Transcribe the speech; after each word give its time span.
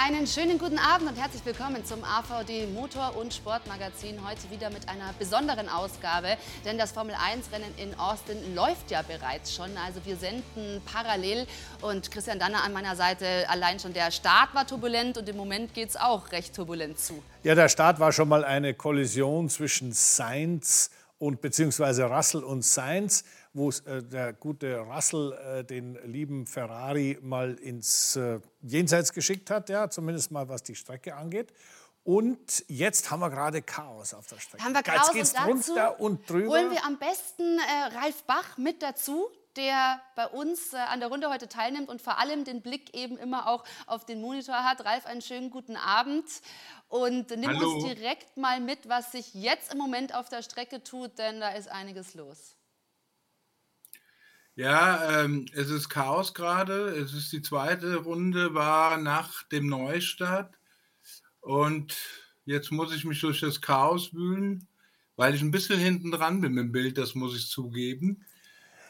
Einen 0.00 0.28
schönen 0.28 0.58
guten 0.58 0.78
Abend 0.78 1.08
und 1.10 1.16
herzlich 1.16 1.44
willkommen 1.44 1.84
zum 1.84 2.04
AVD 2.04 2.68
Motor- 2.68 3.16
und 3.16 3.34
Sportmagazin. 3.34 4.16
Heute 4.24 4.48
wieder 4.48 4.70
mit 4.70 4.88
einer 4.88 5.12
besonderen 5.18 5.68
Ausgabe, 5.68 6.36
denn 6.64 6.78
das 6.78 6.92
Formel-1-Rennen 6.92 7.74
in 7.78 7.98
Austin 7.98 8.54
läuft 8.54 8.92
ja 8.92 9.02
bereits 9.02 9.52
schon. 9.52 9.70
Also 9.84 10.00
wir 10.04 10.14
senden 10.14 10.80
parallel 10.84 11.48
und 11.82 12.12
Christian 12.12 12.38
Danner 12.38 12.62
an 12.62 12.72
meiner 12.72 12.94
Seite. 12.94 13.26
Allein 13.48 13.80
schon 13.80 13.92
der 13.92 14.12
Start 14.12 14.54
war 14.54 14.64
turbulent 14.64 15.18
und 15.18 15.28
im 15.28 15.36
Moment 15.36 15.74
geht 15.74 15.88
es 15.88 15.96
auch 15.96 16.30
recht 16.30 16.54
turbulent 16.54 17.00
zu. 17.00 17.20
Ja, 17.42 17.56
der 17.56 17.68
Start 17.68 17.98
war 17.98 18.12
schon 18.12 18.28
mal 18.28 18.44
eine 18.44 18.74
Kollision 18.74 19.48
zwischen 19.48 19.90
Sainz 19.92 20.90
und 21.18 21.40
beziehungsweise 21.40 22.04
Russell 22.04 22.44
und 22.44 22.64
Sainz 22.64 23.24
wo 23.58 23.70
äh, 23.70 24.02
der 24.02 24.32
gute 24.32 24.78
Russell 24.78 25.32
äh, 25.32 25.64
den 25.64 25.98
lieben 26.04 26.46
Ferrari 26.46 27.18
mal 27.20 27.54
ins 27.54 28.16
äh, 28.16 28.40
Jenseits 28.62 29.12
geschickt 29.12 29.50
hat, 29.50 29.68
ja, 29.68 29.90
zumindest 29.90 30.30
mal 30.30 30.48
was 30.48 30.62
die 30.62 30.74
Strecke 30.74 31.14
angeht. 31.14 31.52
Und 32.04 32.64
jetzt 32.68 33.10
haben 33.10 33.20
wir 33.20 33.28
gerade 33.28 33.60
Chaos 33.60 34.14
auf 34.14 34.26
der 34.28 34.38
Strecke. 34.38 34.64
Haben 34.64 34.72
wir 34.72 34.82
Chaos 34.82 35.14
jetzt 35.14 35.34
geht's 35.34 35.46
und 35.46 35.66
drunter 35.66 36.00
und 36.00 36.30
drüber. 36.30 36.52
Holen 36.52 36.70
wir 36.70 36.84
am 36.86 36.98
besten 36.98 37.58
äh, 37.58 37.98
Ralf 37.98 38.22
Bach 38.22 38.56
mit 38.56 38.82
dazu, 38.82 39.28
der 39.56 40.00
bei 40.14 40.26
uns 40.26 40.72
äh, 40.72 40.78
an 40.78 41.00
der 41.00 41.10
Runde 41.10 41.28
heute 41.28 41.48
teilnimmt 41.48 41.90
und 41.90 42.00
vor 42.00 42.18
allem 42.18 42.44
den 42.44 42.62
Blick 42.62 42.94
eben 42.94 43.18
immer 43.18 43.48
auch 43.48 43.64
auf 43.86 44.06
den 44.06 44.22
Monitor 44.22 44.64
hat. 44.64 44.84
Ralf, 44.86 45.04
einen 45.04 45.20
schönen 45.20 45.50
guten 45.50 45.76
Abend 45.76 46.24
und 46.88 47.28
nimm 47.30 47.48
Hallo. 47.48 47.74
uns 47.74 47.84
direkt 47.84 48.36
mal 48.38 48.60
mit, 48.60 48.88
was 48.88 49.12
sich 49.12 49.34
jetzt 49.34 49.72
im 49.72 49.78
Moment 49.78 50.14
auf 50.14 50.30
der 50.30 50.42
Strecke 50.42 50.82
tut, 50.82 51.18
denn 51.18 51.40
da 51.40 51.50
ist 51.50 51.68
einiges 51.68 52.14
los. 52.14 52.57
Ja, 54.58 55.22
ähm, 55.22 55.46
es 55.52 55.70
ist 55.70 55.88
Chaos 55.88 56.34
gerade. 56.34 56.88
Es 56.88 57.14
ist 57.14 57.30
die 57.30 57.42
zweite 57.42 57.94
Runde, 57.94 58.54
war 58.54 58.96
nach 58.96 59.44
dem 59.44 59.68
Neustart. 59.68 60.52
Und 61.40 61.96
jetzt 62.44 62.72
muss 62.72 62.92
ich 62.92 63.04
mich 63.04 63.20
durch 63.20 63.38
das 63.38 63.60
Chaos 63.60 64.12
wühlen, 64.12 64.66
weil 65.14 65.36
ich 65.36 65.42
ein 65.42 65.52
bisschen 65.52 65.78
hinten 65.78 66.10
dran 66.10 66.40
bin 66.40 66.58
im 66.58 66.72
Bild, 66.72 66.98
das 66.98 67.14
muss 67.14 67.36
ich 67.36 67.48
zugeben. 67.48 68.24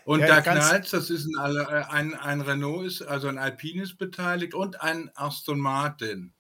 Und 0.07 0.21
ja, 0.21 0.29
da 0.29 0.41
knallt 0.41 0.91
das 0.91 1.11
ist 1.11 1.29
ein, 1.39 1.57
äh, 1.57 1.85
ein, 1.91 2.15
ein 2.15 2.41
Renault, 2.41 2.87
ist, 2.87 3.03
also 3.03 3.29
ein 3.29 3.37
Alpine 3.37 3.87
beteiligt 3.99 4.55
und 4.55 4.81
ein 4.81 5.11
Aston 5.17 5.61
Martin. 5.61 6.33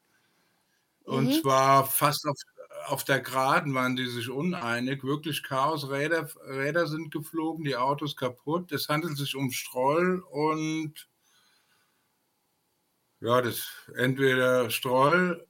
Und 1.04 1.26
mhm. 1.26 1.32
zwar 1.42 1.84
fast 1.84 2.26
auf 2.26 2.38
auf 2.86 3.04
der 3.04 3.20
Geraden 3.20 3.74
waren 3.74 3.96
die 3.96 4.06
sich 4.06 4.30
uneinig. 4.30 5.04
Wirklich 5.04 5.42
Chaos. 5.42 5.90
Räder, 5.90 6.28
Räder 6.46 6.86
sind 6.86 7.12
geflogen, 7.12 7.64
die 7.64 7.76
Autos 7.76 8.16
kaputt. 8.16 8.72
Es 8.72 8.88
handelt 8.88 9.16
sich 9.16 9.34
um 9.34 9.50
Stroll 9.50 10.24
und 10.30 11.08
ja, 13.20 13.42
das 13.42 13.68
entweder 13.96 14.70
Stroll 14.70 15.44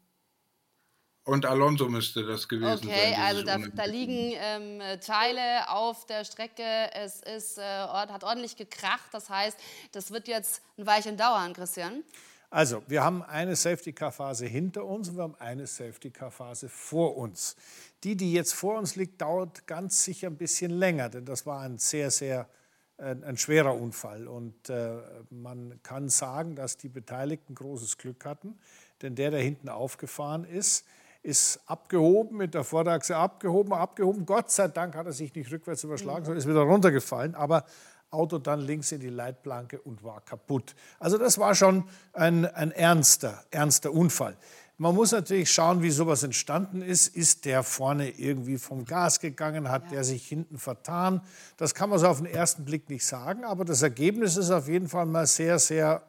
und 1.29 1.45
Alonso 1.45 1.91
müsste 1.91 2.25
das 2.25 2.49
gewesen 2.49 2.89
okay, 2.89 3.13
sein. 3.13 3.13
Okay, 3.13 3.21
also 3.21 3.43
da, 3.43 3.59
da 3.59 3.85
liegen 3.85 4.33
ähm, 4.35 5.01
Teile 5.01 5.69
auf 5.69 6.07
der 6.07 6.25
Strecke. 6.25 6.91
Es 6.95 7.21
ist, 7.21 7.59
äh, 7.59 7.63
hat 7.63 8.25
ordentlich 8.25 8.57
gekracht. 8.57 9.11
Das 9.13 9.29
heißt, 9.29 9.59
das 9.93 10.11
wird 10.11 10.27
jetzt 10.27 10.63
ein 10.79 10.87
Weilchen 10.87 11.19
dauern, 11.19 11.53
Christian. 11.53 12.03
Also, 12.51 12.83
wir 12.87 13.05
haben 13.05 13.23
eine 13.23 13.57
Safety-Car-Phase 13.57 14.47
hinter 14.47 14.87
uns 14.87 15.11
und 15.11 15.17
wir 15.17 15.25
haben 15.25 15.35
eine 15.39 15.67
Safety-Car-Phase 15.67 16.71
vor 16.71 17.17
uns. 17.19 17.57
Die, 18.05 18.17
die 18.17 18.33
jetzt 18.33 18.55
vor 18.55 18.79
uns 18.79 18.97
liegt, 18.97 19.21
dauert 19.21 19.67
ganz 19.67 20.03
sicher 20.03 20.29
ein 20.29 20.39
bisschen 20.39 20.71
länger, 20.71 21.11
denn 21.11 21.27
das 21.27 21.45
war 21.45 21.61
ein 21.61 21.77
sehr, 21.77 22.11
sehr 22.11 22.49
ein, 22.97 23.23
ein 23.23 23.37
schwerer 23.37 23.75
Unfall. 23.75 24.27
Und 24.27 24.71
äh, 24.71 24.97
man 25.31 25.79
kann 25.83 26.09
sagen, 26.09 26.57
dass 26.57 26.77
die 26.77 26.89
Beteiligten 26.89 27.55
großes 27.55 27.99
Glück 27.99 28.25
hatten, 28.25 28.59
denn 29.03 29.15
der, 29.15 29.31
der 29.31 29.41
hinten 29.41 29.69
aufgefahren 29.69 30.45
ist, 30.45 30.87
ist 31.23 31.61
abgehoben, 31.67 32.39
mit 32.39 32.55
der 32.55 32.65
Vorderachse 32.65 33.17
abgehoben, 33.17 33.73
abgehoben. 33.73 34.25
Gott 34.25 34.51
sei 34.51 34.69
Dank 34.69 34.95
hat 34.95 35.07
er 35.07 35.13
sich 35.13 35.35
nicht 35.35 35.51
rückwärts 35.51 35.85
überschlagen, 35.85 36.25
sondern 36.25 36.39
ist 36.39 36.49
wieder 36.49 36.61
runtergefallen. 36.61 37.35
Aber 37.35 37.65
Auto 38.11 38.39
dann 38.39 38.61
links 38.61 38.93
in 38.93 39.01
die 39.01 39.09
Leitplanke 39.09 39.81
und 39.81 40.03
war 40.03 40.21
kaputt. 40.23 40.75
Also 40.99 41.19
das 41.19 41.39
war 41.39 41.55
schon 41.55 41.85
ein, 42.13 42.47
ein 42.47 42.71
ernster, 42.71 43.45
ernster 43.51 43.93
Unfall. 43.93 44.37
Man 44.81 44.95
muss 44.95 45.11
natürlich 45.11 45.51
schauen, 45.51 45.83
wie 45.83 45.91
sowas 45.91 46.23
entstanden 46.23 46.83
ist. 46.83 47.09
Ist 47.09 47.45
der 47.45 47.65
vorne 47.65 48.11
irgendwie 48.11 48.59
vom 48.59 48.85
Gas 48.85 49.19
gegangen? 49.19 49.71
Hat 49.71 49.87
ja. 49.87 49.91
der 49.91 50.05
sich 50.05 50.27
hinten 50.27 50.57
vertan? 50.57 51.21
Das 51.57 51.75
kann 51.75 51.91
man 51.91 51.99
so 51.99 52.07
auf 52.07 52.19
den 52.19 52.27
ersten 52.27 52.65
Blick 52.65 52.89
nicht 52.89 53.05
sagen, 53.05 53.45
aber 53.45 53.65
das 53.65 53.83
Ergebnis 53.83 54.37
ist 54.37 54.53
auf 54.53 54.69
jeden 54.69 54.89
Fall 54.89 55.07
mal 55.07 55.27
sehr, 55.27 55.59
sehr 55.59 56.03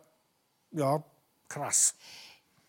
ja, 0.72 1.04
krass. 1.48 1.96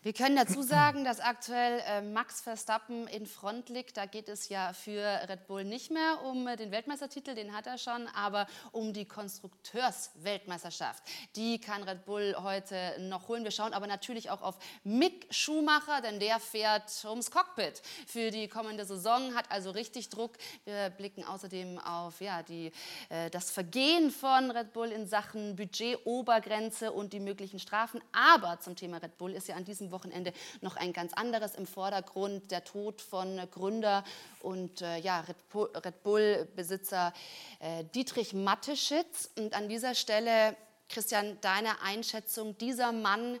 Wir 0.03 0.13
können 0.13 0.35
dazu 0.35 0.63
sagen, 0.63 1.05
dass 1.05 1.19
aktuell 1.19 1.79
äh, 1.85 2.01
Max 2.01 2.41
Verstappen 2.41 3.05
in 3.05 3.27
Front 3.27 3.69
liegt. 3.69 3.97
Da 3.97 4.07
geht 4.07 4.29
es 4.29 4.49
ja 4.49 4.73
für 4.73 5.03
Red 5.29 5.45
Bull 5.45 5.63
nicht 5.63 5.91
mehr 5.91 6.23
um 6.23 6.47
äh, 6.47 6.55
den 6.55 6.71
Weltmeistertitel, 6.71 7.35
den 7.35 7.55
hat 7.55 7.67
er 7.67 7.77
schon, 7.77 8.07
aber 8.15 8.47
um 8.71 8.93
die 8.93 9.05
Konstrukteursweltmeisterschaft. 9.05 11.03
Die 11.35 11.61
kann 11.61 11.83
Red 11.83 12.05
Bull 12.05 12.35
heute 12.39 12.95
noch 13.01 13.27
holen. 13.27 13.43
Wir 13.43 13.51
schauen 13.51 13.75
aber 13.75 13.85
natürlich 13.85 14.31
auch 14.31 14.41
auf 14.41 14.57
Mick 14.83 15.27
Schumacher, 15.29 16.01
denn 16.01 16.19
der 16.19 16.39
fährt 16.39 16.89
ums 17.05 17.29
Cockpit 17.29 17.83
für 18.07 18.31
die 18.31 18.47
kommende 18.47 18.85
Saison, 18.85 19.35
hat 19.35 19.51
also 19.51 19.69
richtig 19.69 20.09
Druck. 20.09 20.31
Wir 20.65 20.89
blicken 20.89 21.23
außerdem 21.23 21.77
auf 21.77 22.21
ja, 22.21 22.41
die, 22.41 22.71
äh, 23.09 23.29
das 23.29 23.51
Vergehen 23.51 24.09
von 24.09 24.49
Red 24.49 24.73
Bull 24.73 24.87
in 24.87 25.05
Sachen 25.05 25.55
Budget-Obergrenze 25.55 26.91
und 26.91 27.13
die 27.13 27.19
möglichen 27.19 27.59
Strafen. 27.59 28.01
Aber 28.11 28.59
zum 28.61 28.75
Thema 28.75 28.97
Red 28.97 29.19
Bull 29.19 29.33
ist 29.33 29.47
ja 29.47 29.55
an 29.55 29.63
diesem 29.63 29.90
Wochenende 29.91 30.33
noch 30.61 30.75
ein 30.75 30.93
ganz 30.93 31.13
anderes 31.13 31.55
im 31.55 31.65
Vordergrund, 31.65 32.51
der 32.51 32.63
Tod 32.63 33.01
von 33.01 33.39
Gründer 33.51 34.03
und 34.41 34.81
äh, 34.81 34.97
ja, 34.99 35.21
Red 35.21 36.03
Bull-Besitzer 36.03 37.13
äh, 37.59 37.83
Dietrich 37.95 38.33
Matteschitz. 38.33 39.29
Und 39.37 39.53
an 39.53 39.69
dieser 39.69 39.95
Stelle, 39.95 40.55
Christian, 40.89 41.37
deine 41.41 41.81
Einschätzung, 41.81 42.57
dieser 42.57 42.91
Mann, 42.91 43.39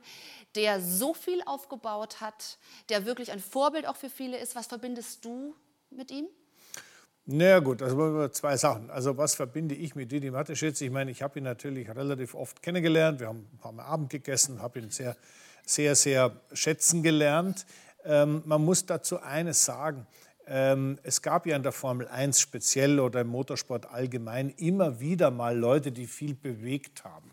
der 0.55 0.81
so 0.81 1.13
viel 1.13 1.41
aufgebaut 1.45 2.21
hat, 2.21 2.57
der 2.89 3.05
wirklich 3.05 3.31
ein 3.31 3.39
Vorbild 3.39 3.87
auch 3.87 3.95
für 3.95 4.09
viele 4.09 4.37
ist, 4.37 4.55
was 4.55 4.67
verbindest 4.67 5.23
du 5.25 5.55
mit 5.89 6.11
ihm? 6.11 6.27
Na 7.25 7.45
naja, 7.45 7.59
gut, 7.59 7.81
also 7.81 8.27
zwei 8.29 8.57
Sachen. 8.57 8.89
Also 8.89 9.15
was 9.15 9.35
verbinde 9.35 9.75
ich 9.75 9.93
mit 9.95 10.11
Didi 10.11 10.31
Mateschitz? 10.31 10.81
Ich 10.81 10.89
meine, 10.89 11.11
ich 11.11 11.21
habe 11.21 11.39
ihn 11.39 11.45
natürlich 11.45 11.87
relativ 11.89 12.33
oft 12.33 12.63
kennengelernt. 12.63 13.19
Wir 13.19 13.27
haben 13.27 13.47
ein 13.53 13.57
paar 13.57 13.71
Mal 13.71 13.85
Abend 13.85 14.09
gegessen, 14.09 14.61
habe 14.61 14.79
ihn 14.79 14.89
sehr 14.89 15.15
sehr, 15.65 15.95
sehr 15.95 16.35
schätzen 16.53 17.03
gelernt. 17.03 17.65
Ähm, 18.03 18.41
man 18.45 18.63
muss 18.63 18.85
dazu 18.85 19.19
eines 19.19 19.65
sagen. 19.65 20.07
Ähm, 20.47 20.99
es 21.03 21.21
gab 21.21 21.45
ja 21.45 21.55
in 21.55 21.63
der 21.63 21.71
Formel 21.71 22.07
1 22.07 22.39
speziell 22.39 22.99
oder 22.99 23.21
im 23.21 23.27
Motorsport 23.27 23.85
allgemein 23.85 24.49
immer 24.49 24.99
wieder 24.99 25.31
mal 25.31 25.57
Leute, 25.57 25.91
die 25.91 26.07
viel 26.07 26.33
bewegt 26.33 27.03
haben. 27.03 27.31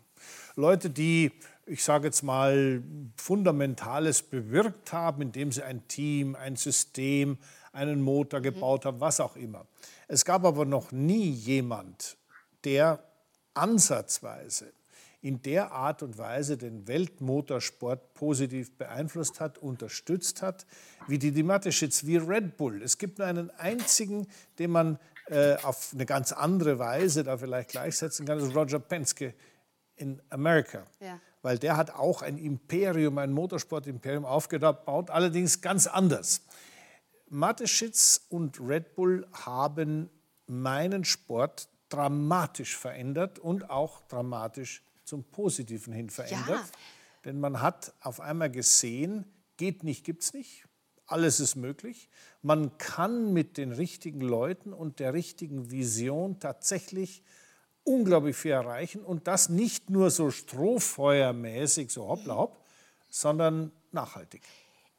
Leute, 0.56 0.90
die, 0.90 1.32
ich 1.66 1.82
sage 1.82 2.06
jetzt 2.06 2.22
mal, 2.22 2.82
Fundamentales 3.16 4.22
bewirkt 4.22 4.92
haben, 4.92 5.22
indem 5.22 5.52
sie 5.52 5.62
ein 5.62 5.86
Team, 5.88 6.34
ein 6.36 6.56
System, 6.56 7.38
einen 7.72 8.02
Motor 8.02 8.40
gebaut 8.40 8.84
haben, 8.84 9.00
was 9.00 9.20
auch 9.20 9.36
immer. 9.36 9.66
Es 10.08 10.24
gab 10.24 10.44
aber 10.44 10.64
noch 10.64 10.92
nie 10.92 11.30
jemand, 11.30 12.16
der 12.64 13.02
ansatzweise 13.54 14.72
in 15.20 15.42
der 15.42 15.72
Art 15.72 16.02
und 16.02 16.16
Weise 16.16 16.56
den 16.56 16.86
Weltmotorsport 16.86 18.14
positiv 18.14 18.76
beeinflusst 18.76 19.40
hat, 19.40 19.58
unterstützt 19.58 20.42
hat, 20.42 20.66
wie 21.08 21.18
die 21.18 21.42
Mateschitz, 21.42 22.06
wie 22.06 22.18
Red 22.18 22.56
Bull. 22.56 22.82
Es 22.82 22.98
gibt 22.98 23.18
nur 23.18 23.26
einen 23.26 23.50
einzigen, 23.50 24.28
den 24.58 24.70
man 24.70 24.98
äh, 25.26 25.56
auf 25.62 25.90
eine 25.92 26.06
ganz 26.06 26.32
andere 26.32 26.78
Weise 26.78 27.24
da 27.24 27.36
vielleicht 27.36 27.70
gleichsetzen 27.70 28.26
kann, 28.26 28.38
das 28.38 28.48
ist 28.48 28.56
Roger 28.56 28.78
Penske 28.78 29.34
in 29.96 30.22
Amerika. 30.30 30.86
Ja. 31.00 31.20
Weil 31.42 31.58
der 31.58 31.76
hat 31.76 31.90
auch 31.90 32.22
ein 32.22 32.38
Imperium, 32.38 33.18
ein 33.18 33.32
Motorsport-Imperium 33.32 34.24
aufgebaut, 34.24 35.10
allerdings 35.10 35.60
ganz 35.60 35.86
anders. 35.86 36.42
Mateschitz 37.28 38.26
und 38.28 38.60
Red 38.60 38.94
Bull 38.94 39.26
haben 39.32 40.08
meinen 40.46 41.04
Sport 41.04 41.68
dramatisch 41.88 42.76
verändert 42.76 43.38
und 43.38 43.70
auch 43.70 44.02
dramatisch 44.08 44.82
zum 45.08 45.24
Positiven 45.24 45.92
hin 45.92 46.10
verändert. 46.10 46.48
Ja. 46.48 46.68
Denn 47.24 47.40
man 47.40 47.60
hat 47.60 47.94
auf 48.00 48.20
einmal 48.20 48.50
gesehen, 48.50 49.24
geht 49.56 49.82
nicht, 49.82 50.04
gibt 50.04 50.22
es 50.22 50.32
nicht. 50.32 50.66
Alles 51.06 51.40
ist 51.40 51.56
möglich. 51.56 52.10
Man 52.42 52.76
kann 52.76 53.32
mit 53.32 53.56
den 53.56 53.72
richtigen 53.72 54.20
Leuten 54.20 54.72
und 54.72 55.00
der 55.00 55.14
richtigen 55.14 55.70
Vision 55.70 56.38
tatsächlich 56.38 57.22
unglaublich 57.82 58.36
viel 58.36 58.52
erreichen. 58.52 59.02
Und 59.02 59.26
das 59.26 59.48
nicht 59.48 59.88
nur 59.88 60.10
so 60.10 60.30
strohfeuermäßig, 60.30 61.90
so 61.90 62.08
hoppla 62.08 62.36
hopp, 62.36 62.64
sondern 63.08 63.72
nachhaltig. 63.90 64.42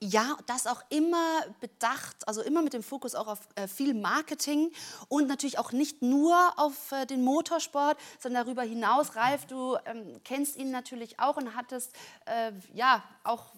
Ja, 0.01 0.37
das 0.45 0.65
auch 0.65 0.81
immer 0.89 1.41
bedacht, 1.59 2.25
also 2.25 2.41
immer 2.41 2.61
mit 2.61 2.71
dem 2.71 2.83
Fokus 2.83 3.15
auch 3.15 3.27
auf 3.27 3.39
äh, 3.55 3.67
viel 3.67 3.93
Marketing 3.93 4.71
und 5.09 5.27
natürlich 5.27 5.59
auch 5.59 5.73
nicht 5.73 6.01
nur 6.01 6.53
auf 6.55 6.93
äh, 6.93 7.05
den 7.05 7.21
Motorsport, 7.21 7.99
sondern 8.17 8.45
darüber 8.45 8.63
hinaus. 8.63 9.17
Ralf, 9.17 9.45
du 9.45 9.77
ähm, 9.85 10.21
kennst 10.23 10.55
ihn 10.55 10.71
natürlich 10.71 11.19
auch 11.19 11.35
und 11.35 11.53
hattest 11.53 11.93
äh, 12.25 12.53
ja 12.73 13.03
auch 13.25 13.53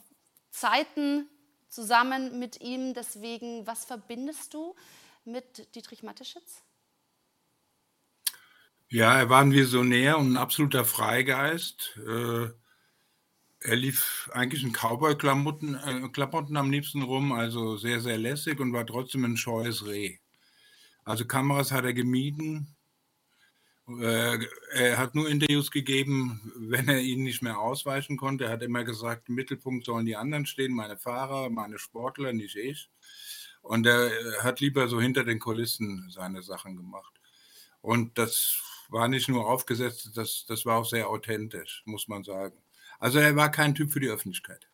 Zeiten 0.50 1.30
zusammen 1.70 2.40
mit 2.40 2.60
ihm. 2.60 2.96
Deswegen, 2.96 3.68
was 3.68 3.86
verbindest 3.86 4.56
du 4.56 4.74
mit 5.26 5.76
Dietrich 5.76 6.02
Mateschitz? 6.02 6.64
Ja, 8.88 9.16
er 9.16 9.30
war 9.30 9.42
ein 9.42 9.54
Visionär 9.54 10.18
und 10.18 10.34
ein 10.34 10.38
absoluter 10.38 10.86
Freigeist. 10.86 12.00
Äh, 13.62 13.69
er 13.69 13.75
lief 13.75 14.30
eigentlich 14.34 14.63
in 14.63 14.74
Cowboy-Klamotten 14.74 15.75
äh, 15.75 16.10
Klamotten 16.10 16.58
am 16.58 16.72
liebsten 16.72 17.02
rum, 17.04 17.31
also 17.31 17.78
sehr, 17.78 18.02
sehr 18.02 18.18
lässig 18.18 18.60
und 18.60 18.74
war 18.74 18.86
trotzdem 18.86 19.25
ein 19.25 19.38
scheues 19.38 19.86
Reh. 19.86 20.18
Also 21.04 21.25
Kameras 21.25 21.72
hat 21.72 21.86
er 21.86 21.94
gemieden. 21.94 22.75
Äh, 24.00 24.40
er 24.74 24.98
hat 24.98 25.16
nur 25.16 25.30
Interviews 25.30 25.72
gegeben, 25.72 26.54
wenn 26.58 26.88
er 26.88 27.02
ihnen 27.02 27.24
nicht 27.24 27.42
mehr 27.42 27.60
ausweichen 27.60 28.18
konnte. 28.18 28.46
Er 28.46 28.52
hat 28.52 28.63
immer 28.63 28.84
gesagt, 28.84 29.30
im 29.30 29.36
Mittelpunkt 29.36 29.86
sollen 29.86 30.06
die 30.06 30.16
anderen 30.16 30.46
stehen, 30.46 30.74
meine 30.74 30.98
Fahrer, 30.98 31.50
meine 31.50 31.80
Sportler, 31.80 32.34
nicht 32.34 32.56
ich. 32.56 32.90
Und 33.62 33.86
er 33.86 34.12
hat 34.44 34.60
lieber 34.60 34.88
so 34.88 35.02
hinter 35.02 35.24
den 35.24 35.40
Kulissen 35.40 36.10
seine 36.10 36.42
Sachen 36.42 36.78
gemacht. 36.78 37.14
Und 37.81 38.18
das 38.18 38.57
war 38.90 39.07
nicht 39.07 39.30
nur 39.30 39.48
aufgesetzt, 39.48 40.12
das, 40.16 40.46
das 40.48 40.66
war 40.66 40.78
auch 40.78 40.86
sehr 40.86 41.10
authentisch, 41.10 41.84
muss 41.86 42.07
man 42.07 42.24
sagen. 42.24 42.57
Also 43.01 43.19
er 43.19 43.36
war 43.36 43.51
kein 43.51 43.75
Typ 43.75 43.92
für 43.92 44.00
die 44.00 44.09
Öffentlichkeit. 44.09 44.70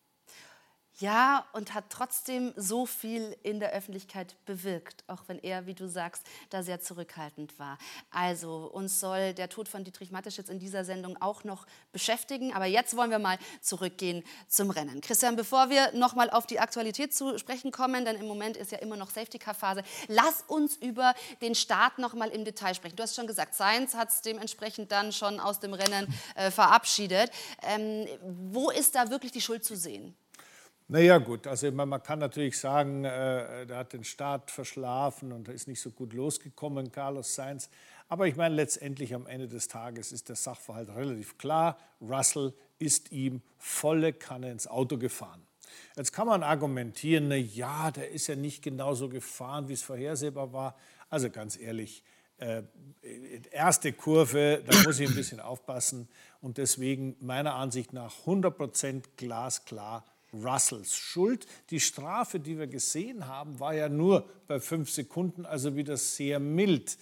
Ja, 1.00 1.46
und 1.54 1.76
hat 1.76 1.86
trotzdem 1.92 2.54
so 2.56 2.88
viel 2.88 3.38
in 3.44 3.60
der 3.60 3.72
Öffentlichkeit 3.72 4.36
bewirkt, 4.46 5.04
auch 5.06 5.22
wenn 5.28 5.38
er, 5.38 5.68
wie 5.68 5.76
du 5.76 5.88
sagst, 5.88 6.24
da 6.50 6.64
sehr 6.64 6.82
zurückhaltend 6.82 7.60
war. 7.60 7.78
Also 8.10 8.66
uns 8.74 9.00
soll 9.00 9.36
der 9.36 9.48
Tod 9.48 9.70
von 9.70 9.84
Dietrich 9.84 10.10
Mateschitz 10.10 10.50
in 10.50 10.58
dieser 10.58 10.86
Sendung 10.86 11.16
auch 11.22 11.44
noch 11.44 11.68
beschäftigen. 11.92 12.52
Aber 12.52 12.66
jetzt 12.66 12.98
wollen 12.98 13.12
wir 13.12 13.20
mal 13.20 13.38
zurückgehen 13.62 14.24
zum 14.48 14.72
Rennen. 14.72 15.00
Christian, 15.02 15.36
bevor 15.36 15.70
wir 15.70 15.92
noch 15.92 16.16
mal 16.16 16.32
auf 16.32 16.48
die 16.48 16.60
Aktualität 16.60 17.14
zu 17.14 17.38
sprechen 17.38 17.72
kommen, 17.72 18.04
denn 18.04 18.16
im 18.16 18.26
Moment 18.26 18.58
ist 18.58 18.72
ja 18.72 18.80
immer 18.80 18.98
noch 18.98 19.12
Safety-Car-Phase, 19.12 19.84
lass 20.08 20.46
uns 20.48 20.78
über 20.78 21.14
den 21.42 21.54
Start 21.54 22.00
noch 22.00 22.16
mal 22.16 22.30
im 22.30 22.44
Detail 22.44 22.74
sprechen. 22.74 22.96
Du 22.96 23.04
hast 23.04 23.16
schon 23.16 23.28
gesagt, 23.28 23.54
Sainz 23.54 23.94
hat 23.94 24.10
es 24.10 24.22
dementsprechend 24.22 24.92
dann 24.92 25.12
schon 25.12 25.40
aus 25.40 25.60
dem 25.60 25.76
Rennen 25.76 26.12
äh, 26.34 26.50
verabschiedet. 26.50 27.30
Ähm, 27.62 28.08
wo 28.50 28.72
ist 28.72 28.96
da 28.96 29.12
wirklich 29.12 29.32
die 29.32 29.42
Schuld 29.42 29.64
zu 29.64 29.76
sehen? 29.76 30.16
Naja 30.90 31.18
gut, 31.18 31.48
also 31.48 31.70
man 31.70 32.02
kann 32.02 32.20
natürlich 32.20 32.58
sagen, 32.58 33.04
äh, 33.04 33.66
der 33.66 33.78
hat 33.78 33.92
den 33.92 34.06
Start 34.06 34.52
verschlafen 34.52 35.34
und 35.34 35.50
ist 35.50 35.68
nicht 35.68 35.82
so 35.82 35.92
gut 35.92 36.14
losgekommen, 36.14 36.94
Carlos 36.94 37.36
Sainz. 37.36 37.70
Aber 38.08 38.26
ich 38.26 38.38
meine, 38.38 38.56
letztendlich 38.56 39.14
am 39.14 39.28
Ende 39.28 39.50
des 39.50 39.68
Tages 39.68 40.14
ist 40.14 40.30
der 40.30 40.38
Sachverhalt 40.38 40.88
relativ 40.90 41.38
klar. 41.38 41.78
Russell 42.00 42.54
ist 42.80 43.12
ihm 43.12 43.42
volle 43.58 44.14
Kanne 44.14 44.50
ins 44.50 44.66
Auto 44.66 44.98
gefahren. 44.98 45.46
Jetzt 45.98 46.14
kann 46.14 46.28
man 46.28 46.42
argumentieren, 46.42 47.28
na 47.28 47.36
ja, 47.36 47.92
der 47.92 48.12
ist 48.12 48.28
ja 48.28 48.38
nicht 48.38 48.64
genauso 48.64 49.10
gefahren, 49.10 49.68
wie 49.68 49.74
es 49.74 49.82
vorhersehbar 49.82 50.54
war. 50.54 50.78
Also 51.10 51.30
ganz 51.30 51.60
ehrlich, 51.60 52.02
äh, 52.38 52.64
erste 53.52 53.92
Kurve, 53.92 54.64
da 54.66 54.84
muss 54.84 55.02
ich 55.02 55.10
ein 55.10 55.16
bisschen 55.16 55.42
aufpassen. 55.42 56.08
Und 56.40 56.58
deswegen 56.58 57.18
meiner 57.20 57.56
Ansicht 57.56 57.92
nach 57.92 58.26
100% 58.26 59.04
glasklar 59.18 60.06
Russells 60.34 60.96
Schuld. 60.96 61.46
Die 61.70 61.80
Strafe, 61.80 62.40
die 62.40 62.58
wir 62.58 62.68
gesehen 62.68 63.28
haben, 63.28 63.60
war 63.60 63.74
ja 63.74 63.90
nur 63.90 64.28
bei 64.48 64.60
fünf 64.60 64.90
Sekunden, 64.90 65.46
also 65.46 65.76
wieder 65.76 65.98
sehr 65.98 66.40
mild. 66.40 66.98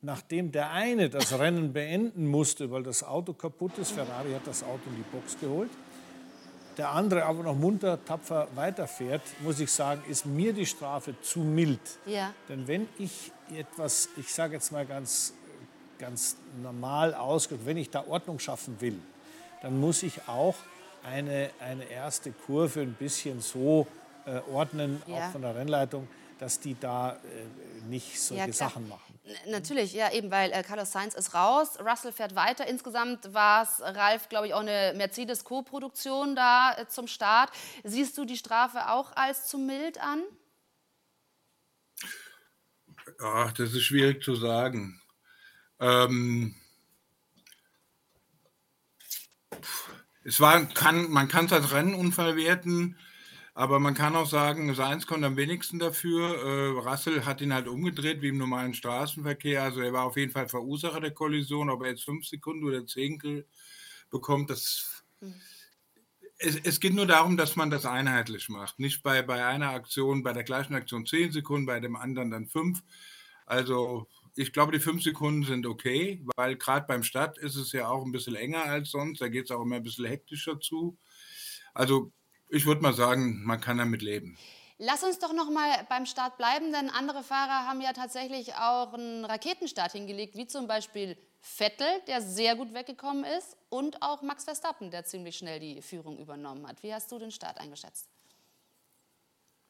Nachdem 0.00 0.50
der 0.50 0.70
eine 0.70 1.10
das 1.10 1.38
Rennen 1.38 1.72
beenden 1.72 2.26
musste, 2.26 2.70
weil 2.70 2.82
das 2.82 3.04
Auto 3.04 3.34
kaputt 3.34 3.78
ist, 3.78 3.92
Ferrari 3.92 4.32
hat 4.32 4.46
das 4.46 4.64
Auto 4.64 4.90
in 4.90 4.96
die 4.96 5.16
Box 5.16 5.38
geholt, 5.40 5.70
der 6.76 6.90
andere 6.90 7.24
aber 7.24 7.42
noch 7.42 7.54
munter, 7.54 8.04
tapfer 8.04 8.48
weiterfährt, 8.54 9.22
muss 9.40 9.60
ich 9.60 9.70
sagen, 9.70 10.02
ist 10.08 10.26
mir 10.26 10.52
die 10.52 10.66
Strafe 10.66 11.14
zu 11.20 11.40
mild. 11.40 11.80
Ja. 12.06 12.32
Denn 12.48 12.66
wenn 12.66 12.88
ich 12.98 13.30
etwas, 13.54 14.08
ich 14.16 14.32
sage 14.32 14.54
jetzt 14.54 14.72
mal 14.72 14.86
ganz, 14.86 15.34
ganz 15.98 16.36
normal 16.62 17.14
ausgedrückt, 17.14 17.66
wenn 17.66 17.76
ich 17.76 17.90
da 17.90 18.04
Ordnung 18.06 18.38
schaffen 18.38 18.80
will, 18.80 18.98
dann 19.60 19.78
muss 19.78 20.02
ich 20.02 20.26
auch 20.26 20.56
eine, 21.04 21.50
eine 21.60 21.84
erste 21.84 22.32
Kurve 22.32 22.80
ein 22.80 22.94
bisschen 22.94 23.40
so 23.40 23.86
äh, 24.26 24.40
ordnen, 24.52 25.02
ja. 25.06 25.16
auch 25.16 25.32
von 25.32 25.42
der 25.42 25.54
Rennleitung, 25.54 26.08
dass 26.38 26.60
die 26.60 26.78
da 26.78 27.12
äh, 27.12 27.18
nicht 27.88 28.20
solche 28.20 28.46
ja, 28.46 28.52
Sachen 28.52 28.88
machen. 28.88 29.20
Natürlich, 29.46 29.92
ja, 29.92 30.12
eben, 30.12 30.30
weil 30.30 30.50
äh, 30.52 30.62
Carlos 30.62 30.90
Sainz 30.90 31.14
ist 31.14 31.34
raus, 31.34 31.78
Russell 31.80 32.12
fährt 32.12 32.34
weiter. 32.34 32.66
Insgesamt 32.66 33.32
war 33.32 33.62
es, 33.62 33.80
Ralf, 33.80 34.28
glaube 34.28 34.48
ich, 34.48 34.54
auch 34.54 34.60
eine 34.60 34.94
Mercedes-Co-Produktion 34.96 36.34
da 36.34 36.74
äh, 36.76 36.88
zum 36.88 37.06
Start. 37.06 37.50
Siehst 37.84 38.18
du 38.18 38.24
die 38.24 38.36
Strafe 38.36 38.90
auch 38.90 39.14
als 39.14 39.46
zu 39.46 39.58
mild 39.58 40.00
an? 40.00 40.22
Ach, 43.20 43.52
das 43.52 43.72
ist 43.72 43.82
schwierig 43.82 44.22
zu 44.22 44.34
sagen. 44.34 45.00
Ähm, 45.80 46.54
es 50.24 50.40
war, 50.40 50.64
kann, 50.66 51.10
man 51.10 51.28
kann 51.28 51.46
es 51.46 51.52
als 51.52 51.72
Rennunfall 51.72 52.36
werten, 52.36 52.96
aber 53.54 53.80
man 53.80 53.94
kann 53.94 54.16
auch 54.16 54.26
sagen, 54.26 54.74
Seins 54.74 55.06
konnte 55.06 55.26
am 55.26 55.36
wenigsten 55.36 55.78
dafür. 55.78 56.36
Äh, 56.42 56.88
Russell 56.88 57.24
hat 57.24 57.40
ihn 57.40 57.52
halt 57.52 57.68
umgedreht 57.68 58.22
wie 58.22 58.28
im 58.28 58.38
normalen 58.38 58.72
Straßenverkehr. 58.72 59.62
Also 59.62 59.80
er 59.80 59.92
war 59.92 60.04
auf 60.04 60.16
jeden 60.16 60.32
Fall 60.32 60.48
Verursacher 60.48 61.00
der 61.00 61.10
Kollision. 61.10 61.68
Ob 61.68 61.82
er 61.82 61.90
jetzt 61.90 62.04
fünf 62.04 62.26
Sekunden 62.26 62.64
oder 62.64 62.86
Zehntel 62.86 63.46
bekommt, 64.10 64.48
das. 64.48 65.04
Mhm. 65.20 65.34
Es, 66.38 66.56
es, 66.56 66.80
geht 66.80 66.94
nur 66.94 67.06
darum, 67.06 67.36
dass 67.36 67.54
man 67.54 67.70
das 67.70 67.86
einheitlich 67.86 68.48
macht. 68.48 68.80
Nicht 68.80 69.04
bei, 69.04 69.22
bei 69.22 69.44
einer 69.46 69.70
Aktion, 69.70 70.24
bei 70.24 70.32
der 70.32 70.42
gleichen 70.42 70.74
Aktion 70.74 71.06
zehn 71.06 71.30
Sekunden, 71.30 71.66
bei 71.66 71.78
dem 71.78 71.94
anderen 71.94 72.32
dann 72.32 72.48
fünf. 72.48 72.82
Also 73.46 74.08
ich 74.34 74.52
glaube, 74.52 74.72
die 74.72 74.80
fünf 74.80 75.02
Sekunden 75.02 75.44
sind 75.44 75.66
okay, 75.66 76.22
weil 76.36 76.56
gerade 76.56 76.86
beim 76.86 77.02
Start 77.02 77.38
ist 77.38 77.56
es 77.56 77.72
ja 77.72 77.88
auch 77.88 78.04
ein 78.04 78.12
bisschen 78.12 78.34
enger 78.34 78.64
als 78.64 78.90
sonst. 78.90 79.20
Da 79.20 79.28
geht 79.28 79.44
es 79.44 79.50
auch 79.50 79.60
immer 79.60 79.76
ein 79.76 79.82
bisschen 79.82 80.06
hektischer 80.06 80.58
zu. 80.60 80.96
Also 81.74 82.12
ich 82.48 82.66
würde 82.66 82.82
mal 82.82 82.94
sagen, 82.94 83.44
man 83.44 83.60
kann 83.60 83.78
damit 83.78 84.02
leben. 84.02 84.38
Lass 84.78 85.04
uns 85.04 85.18
doch 85.18 85.32
noch 85.32 85.50
mal 85.50 85.86
beim 85.88 86.06
Start 86.06 86.38
bleiben, 86.38 86.72
denn 86.72 86.90
andere 86.90 87.22
Fahrer 87.22 87.68
haben 87.68 87.80
ja 87.80 87.92
tatsächlich 87.92 88.54
auch 88.54 88.94
einen 88.94 89.24
Raketenstart 89.24 89.92
hingelegt, 89.92 90.36
wie 90.36 90.46
zum 90.46 90.66
Beispiel 90.66 91.16
Vettel, 91.40 91.86
der 92.08 92.20
sehr 92.20 92.56
gut 92.56 92.74
weggekommen 92.74 93.24
ist, 93.24 93.56
und 93.68 94.02
auch 94.02 94.22
Max 94.22 94.44
Verstappen, 94.44 94.90
der 94.90 95.04
ziemlich 95.04 95.36
schnell 95.36 95.60
die 95.60 95.82
Führung 95.82 96.18
übernommen 96.18 96.66
hat. 96.66 96.82
Wie 96.82 96.92
hast 96.92 97.12
du 97.12 97.18
den 97.18 97.30
Start 97.30 97.58
eingeschätzt? 97.58 98.08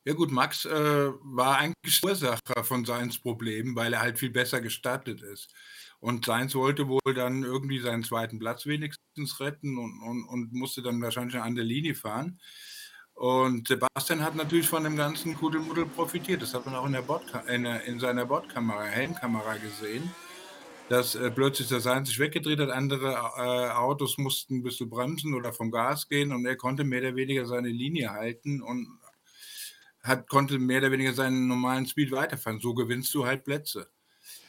Ja 0.05 0.15
gut, 0.15 0.33
Max 0.33 0.65
äh, 0.65 1.13
war 1.23 1.59
eigentlich 1.59 2.03
Ursacher 2.03 2.65
von 2.65 2.85
Seins 2.85 3.19
Problem, 3.19 3.77
weil 3.77 3.93
er 3.93 4.01
halt 4.01 4.19
viel 4.19 4.31
besser 4.31 4.61
gestartet 4.61 5.23
ist. 5.23 5.55
Und 6.01 6.25
Seins 6.25 6.57
wollte 6.57 6.89
wohl 6.89 7.15
dann 7.15 7.45
irgendwie 7.45 7.79
seinen 7.79 8.03
zweiten 8.03 8.41
Platz 8.41 8.67
wenigstens 8.67 9.39
retten 9.39 9.79
und, 9.79 10.01
und, 10.03 10.25
und 10.25 10.53
musste 10.53 10.83
dann 10.83 11.01
wahrscheinlich 11.01 11.37
an 11.37 11.55
der 11.55 11.65
Linie 11.65 11.95
fahren. 11.95 12.41
Und 13.15 13.69
Sebastian 13.69 14.25
hat 14.25 14.35
natürlich 14.35 14.69
von 14.69 14.83
dem 14.83 14.97
ganzen 14.97 15.37
Kuddelmuddel 15.37 15.87
profitiert. 15.87 16.43
Das 16.43 16.55
hat 16.55 16.67
man 16.67 16.75
auch 16.75 16.87
in, 16.87 16.93
der 16.93 17.47
in, 17.47 17.65
in 17.65 18.01
seiner 18.01 18.27
Bordkamera, 18.27 18.83
Helmkamera 18.83 19.59
gesehen, 19.59 20.11
dass 20.89 21.15
äh, 21.15 21.31
plötzlich 21.31 21.69
der 21.69 21.81
Seins 21.81 22.09
sich 22.09 22.19
weggedreht 22.19 22.59
hat. 22.59 22.71
Andere 22.71 23.13
äh, 23.13 23.71
Autos 23.71 24.19
mussten 24.19 24.57
ein 24.57 24.63
bisschen 24.65 24.91
bremsen 24.91 25.35
oder 25.35 25.53
vom 25.53 25.71
Gas 25.71 26.09
gehen 26.09 26.33
und 26.33 26.45
er 26.45 26.57
konnte 26.57 26.83
mehr 26.83 27.03
oder 27.03 27.15
weniger 27.15 27.47
seine 27.47 27.69
Linie 27.69 28.11
halten 28.11 28.61
und 28.61 28.99
hat, 30.03 30.29
konnte 30.29 30.59
mehr 30.59 30.79
oder 30.79 30.91
weniger 30.91 31.13
seinen 31.13 31.47
normalen 31.47 31.87
Speed 31.87 32.11
weiterfahren. 32.11 32.61
So 32.61 32.75
gewinnst 32.75 33.15
du 33.15 33.27
halt 33.27 33.45
Plätze. 33.45 33.89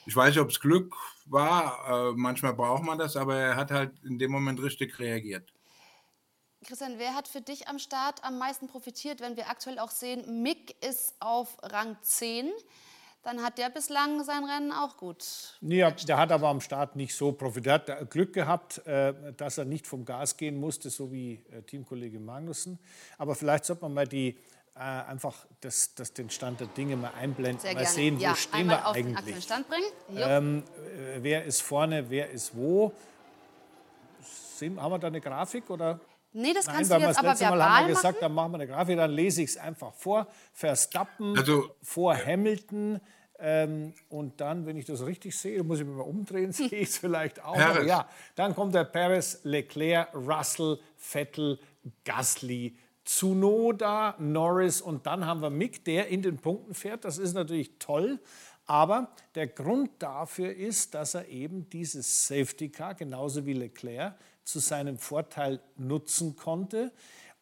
Ich 0.06 0.16
weiß 0.16 0.30
nicht, 0.30 0.40
ob 0.40 0.50
es 0.50 0.60
Glück 0.60 0.94
war, 1.26 2.10
äh, 2.10 2.14
manchmal 2.16 2.54
braucht 2.54 2.84
man 2.84 2.98
das, 2.98 3.16
aber 3.16 3.38
er 3.38 3.56
hat 3.56 3.72
halt 3.72 3.92
in 4.04 4.20
dem 4.20 4.32
Moment 4.32 4.62
richtig 4.62 5.00
reagiert. 5.00 5.54
Christian, 6.66 6.96
wer 6.98 7.16
hat 7.16 7.28
für 7.28 7.42
dich 7.42 7.68
am 7.68 7.80
Start 7.80 8.24
am 8.24 8.38
meisten 8.38 8.68
profitiert, 8.68 9.22
wenn 9.22 9.36
wir 9.36 9.50
aktuell 9.50 9.80
auch 9.80 9.92
sehen, 9.92 10.44
Mick 10.44 10.76
ist 10.84 11.16
auf 11.20 11.58
Rang 11.62 11.98
10? 12.02 12.52
Dann 13.22 13.42
hat 13.42 13.58
der 13.58 13.70
bislang 13.70 14.22
sein 14.26 14.44
Rennen 14.44 14.74
auch 14.74 14.98
gut. 14.98 15.58
Ja, 15.62 15.92
der 15.92 16.18
hat 16.18 16.32
aber 16.34 16.50
am 16.50 16.60
Start 16.60 16.98
nicht 16.98 17.16
so 17.16 17.32
profitiert. 17.32 17.88
Er 17.88 18.02
hat 18.02 18.12
Glück 18.12 18.34
gehabt, 18.34 18.86
äh, 18.86 19.34
dass 19.38 19.58
er 19.58 19.64
nicht 19.64 19.88
vom 19.88 20.04
Gas 20.04 20.36
gehen 20.36 20.60
musste, 20.60 20.90
so 20.90 21.10
wie 21.12 21.42
äh, 21.50 21.62
Teamkollege 21.62 22.20
Magnussen. 22.20 22.80
Aber 23.18 23.34
vielleicht 23.36 23.64
sollte 23.64 23.84
man 23.84 23.94
mal 23.94 24.08
die 24.08 24.38
äh, 24.76 24.80
einfach 24.80 25.36
das, 25.62 25.94
das 25.96 26.14
den 26.14 26.30
Stand 26.30 26.60
der 26.60 26.68
Dinge 26.68 26.96
mal 26.96 27.12
einblenden, 27.20 27.60
Sehr 27.60 27.76
mal 27.76 27.86
sehen, 27.86 28.18
wo 28.18 28.24
ja, 28.24 28.36
stehen 28.36 28.68
wir 28.68 28.88
eigentlich. 28.88 29.36
Den 29.36 29.42
Stand 29.42 29.68
bringen. 29.70 29.86
Ähm, 30.16 30.64
äh, 30.76 31.20
wer 31.22 31.44
ist 31.44 31.62
vorne, 31.62 32.10
wer 32.10 32.30
ist 32.32 32.56
wo? 32.56 32.92
Sind, 34.22 34.82
haben 34.82 34.92
wir 34.92 35.00
da 35.00 35.08
eine 35.08 35.22
Grafik 35.22 35.70
oder? 35.70 36.00
Nee, 36.32 36.54
das 36.54 36.66
Nein, 36.66 36.78
kannst 36.78 36.92
du 36.92 36.96
jetzt 36.96 37.20
aber 37.20 37.40
verbal 37.40 37.58
Mal 37.58 37.70
haben 37.70 37.88
wir 37.88 37.96
gesagt, 37.96 38.16
machen. 38.16 38.18
dann 38.22 38.34
machen 38.34 38.52
wir 38.54 38.56
eine 38.56 38.68
Grafik, 38.68 38.98
dann 38.98 39.12
lese 39.12 39.44
ich 39.44 39.52
es 39.52 39.58
einfach 39.58 39.94
vor. 39.94 40.28
Verstappen 40.52 41.38
also, 41.38 41.70
vor 41.84 42.16
Hamilton. 42.16 43.00
Ähm, 43.38 43.94
und 44.10 44.40
dann, 44.42 44.66
wenn 44.66 44.78
ich 44.78 44.86
das 44.86 45.06
richtig 45.06 45.38
sehe, 45.38 45.62
muss 45.64 45.80
ich 45.80 45.86
mich 45.86 45.96
mal 45.96 46.04
umdrehen, 46.04 46.52
sehe 46.52 46.68
ich 46.70 46.90
es 46.90 46.98
vielleicht 46.98 47.44
auch. 47.44 47.56
Ja, 47.58 48.08
dann 48.36 48.56
kommt 48.56 48.74
der 48.74 48.86
Perez, 48.86 49.42
Leclerc, 49.44 50.14
Russell, 50.16 50.80
Vettel, 50.98 51.60
Gasly, 52.06 52.76
Tsunoda, 53.06 54.16
Norris 54.18 54.82
und 54.82 55.06
dann 55.06 55.26
haben 55.26 55.42
wir 55.42 55.50
Mick, 55.50 55.84
der 55.86 56.08
in 56.08 56.22
den 56.22 56.38
Punkten 56.38 56.74
fährt. 56.74 57.06
Das 57.06 57.18
ist 57.18 57.34
natürlich 57.34 57.78
toll. 57.80 58.20
Aber 58.66 59.10
der 59.36 59.48
Grund 59.48 59.92
dafür 60.00 60.54
ist, 60.56 60.94
dass 60.94 61.16
er 61.16 61.28
eben 61.28 61.70
dieses 61.70 62.28
Safety 62.28 62.70
Car, 62.70 62.96
genauso 62.96 63.46
wie 63.46 63.54
Leclerc, 63.54 64.16
zu 64.44 64.60
seinem 64.60 64.98
Vorteil 64.98 65.60
nutzen 65.76 66.36
konnte. 66.36 66.92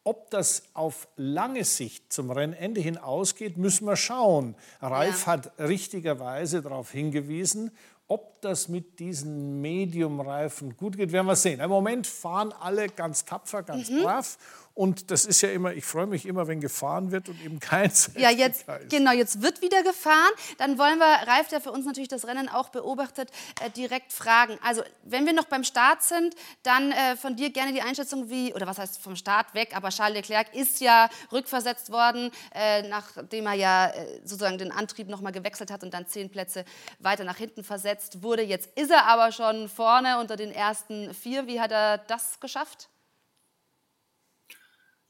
Ob 0.04 0.30
das 0.30 0.64
auf 0.74 1.06
lange 1.14 1.62
Sicht 1.62 2.12
zum 2.12 2.32
Rennende 2.32 2.80
hin 2.80 2.98
ausgeht, 2.98 3.56
müssen 3.56 3.86
wir 3.86 3.94
schauen. 3.94 4.56
Ralf 4.80 5.26
ja. 5.26 5.32
hat 5.32 5.52
richtigerweise 5.60 6.60
darauf 6.60 6.90
hingewiesen, 6.90 7.70
ob 8.08 8.42
das 8.42 8.68
mit 8.68 8.98
diesen 8.98 9.62
Medium-Reifen 9.62 10.76
gut 10.76 10.96
geht, 10.96 11.12
werden 11.12 11.28
wir 11.28 11.36
sehen. 11.36 11.60
Im 11.60 11.70
Moment 11.70 12.06
fahren 12.06 12.52
alle 12.52 12.88
ganz 12.88 13.24
tapfer, 13.24 13.62
ganz 13.62 13.88
mhm. 13.88 14.02
brav. 14.02 14.36
Und 14.74 15.10
das 15.10 15.26
ist 15.26 15.42
ja 15.42 15.50
immer, 15.50 15.74
ich 15.74 15.84
freue 15.84 16.06
mich 16.06 16.24
immer, 16.24 16.46
wenn 16.46 16.60
gefahren 16.60 17.12
wird 17.12 17.28
und 17.28 17.42
eben 17.44 17.60
kein 17.60 17.92
Ja, 18.16 18.30
jetzt, 18.30 18.64
genau, 18.88 19.12
jetzt 19.12 19.42
wird 19.42 19.60
wieder 19.60 19.82
gefahren. 19.82 20.32
Dann 20.56 20.78
wollen 20.78 20.98
wir 20.98 21.28
Ralf, 21.28 21.48
der 21.48 21.60
für 21.60 21.70
uns 21.70 21.84
natürlich 21.84 22.08
das 22.08 22.26
Rennen 22.26 22.48
auch 22.48 22.70
beobachtet, 22.70 23.30
äh, 23.60 23.68
direkt 23.70 24.12
fragen. 24.12 24.58
Also, 24.62 24.82
wenn 25.02 25.26
wir 25.26 25.34
noch 25.34 25.44
beim 25.44 25.64
Start 25.64 26.02
sind, 26.02 26.34
dann 26.62 26.92
äh, 26.92 27.16
von 27.16 27.36
dir 27.36 27.50
gerne 27.50 27.72
die 27.72 27.82
Einschätzung, 27.82 28.30
wie, 28.30 28.54
oder 28.54 28.66
was 28.66 28.78
heißt 28.78 29.02
vom 29.02 29.14
Start 29.16 29.52
weg, 29.54 29.76
aber 29.76 29.90
Charles 29.90 30.16
Leclerc 30.16 30.54
ist 30.54 30.80
ja 30.80 31.10
rückversetzt 31.30 31.92
worden, 31.92 32.30
äh, 32.54 32.82
nachdem 32.88 33.46
er 33.46 33.54
ja 33.54 33.86
äh, 33.88 34.20
sozusagen 34.24 34.56
den 34.56 34.72
Antrieb 34.72 35.08
nochmal 35.08 35.32
gewechselt 35.32 35.70
hat 35.70 35.82
und 35.82 35.92
dann 35.92 36.06
zehn 36.06 36.30
Plätze 36.30 36.64
weiter 36.98 37.24
nach 37.24 37.36
hinten 37.36 37.62
versetzt 37.62 38.22
wurde. 38.22 38.42
Jetzt 38.42 38.70
ist 38.78 38.90
er 38.90 39.06
aber 39.06 39.32
schon 39.32 39.68
vorne 39.68 40.18
unter 40.18 40.36
den 40.36 40.50
ersten 40.50 41.12
vier. 41.12 41.46
Wie 41.46 41.60
hat 41.60 41.72
er 41.72 41.98
das 41.98 42.40
geschafft? 42.40 42.88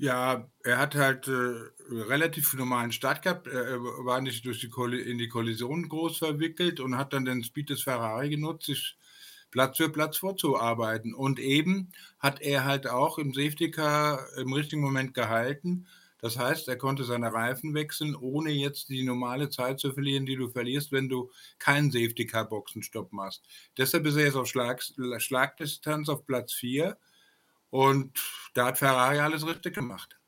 Ja, 0.03 0.51
er 0.65 0.79
hat 0.79 0.97
halt 0.97 1.29
äh, 1.29 1.55
relativ 1.93 2.55
normalen 2.55 2.91
Start 2.91 3.23
gehabt. 3.23 3.47
Er 3.47 3.81
war 3.81 4.21
nicht 4.21 4.45
durch 4.45 4.59
die 4.59 4.67
in 5.01 5.17
die 5.19 5.29
Kollision 5.29 5.89
groß 5.89 6.19
verwickelt 6.19 6.81
und 6.81 6.97
hat 6.99 7.13
dann 7.13 7.25
den 7.25 7.45
Speed 7.45 7.71
des 7.71 7.83
Ferrari 7.85 8.31
genutzt, 8.31 8.67
sich 8.67 8.97
Platz 9.53 9.77
für 9.77 9.91
Platz 9.91 10.17
vorzuarbeiten. 10.17 11.15
Und 11.15 11.39
eben 11.39 11.93
hat 12.19 12.43
er 12.43 12.65
halt 12.65 12.89
auch 12.89 13.17
im 13.19 13.33
Safety 13.33 13.71
Car 13.71 14.27
im 14.39 14.53
richtigen 14.53 14.83
Moment 14.83 15.15
gehalten. 15.15 15.87
Das 16.19 16.37
heißt, 16.37 16.67
er 16.67 16.77
konnte 16.79 17.05
seine 17.05 17.33
Reifen 17.33 17.73
wechseln, 17.73 18.17
ohne 18.17 18.51
jetzt 18.51 18.89
die 18.89 19.05
normale 19.05 19.51
Zeit 19.51 19.79
zu 19.79 19.93
verlieren, 19.93 20.27
die 20.27 20.35
du 20.37 20.49
verlierst, 20.49 20.91
wenn 20.91 21.09
du 21.09 21.31
keinen 21.61 21.93
Safety 21.93 22.27
Car 22.27 22.49
Boxenstopp 22.49 23.13
machst. 23.13 23.45
Deshalb 23.79 24.05
ist 24.07 24.17
er 24.17 24.25
jetzt 24.25 24.37
auf 24.37 24.49
Schlag, 24.49 24.83
Schlagdistanz 25.19 26.09
auf 26.09 26.27
Platz 26.27 26.53
4 26.55 26.97
und 27.73 28.21
da 28.53 28.67
hat 28.67 28.79
Ferrari 28.79 29.19
alles 29.19 29.47
richtig 29.47 29.75
gemacht. 29.75 30.19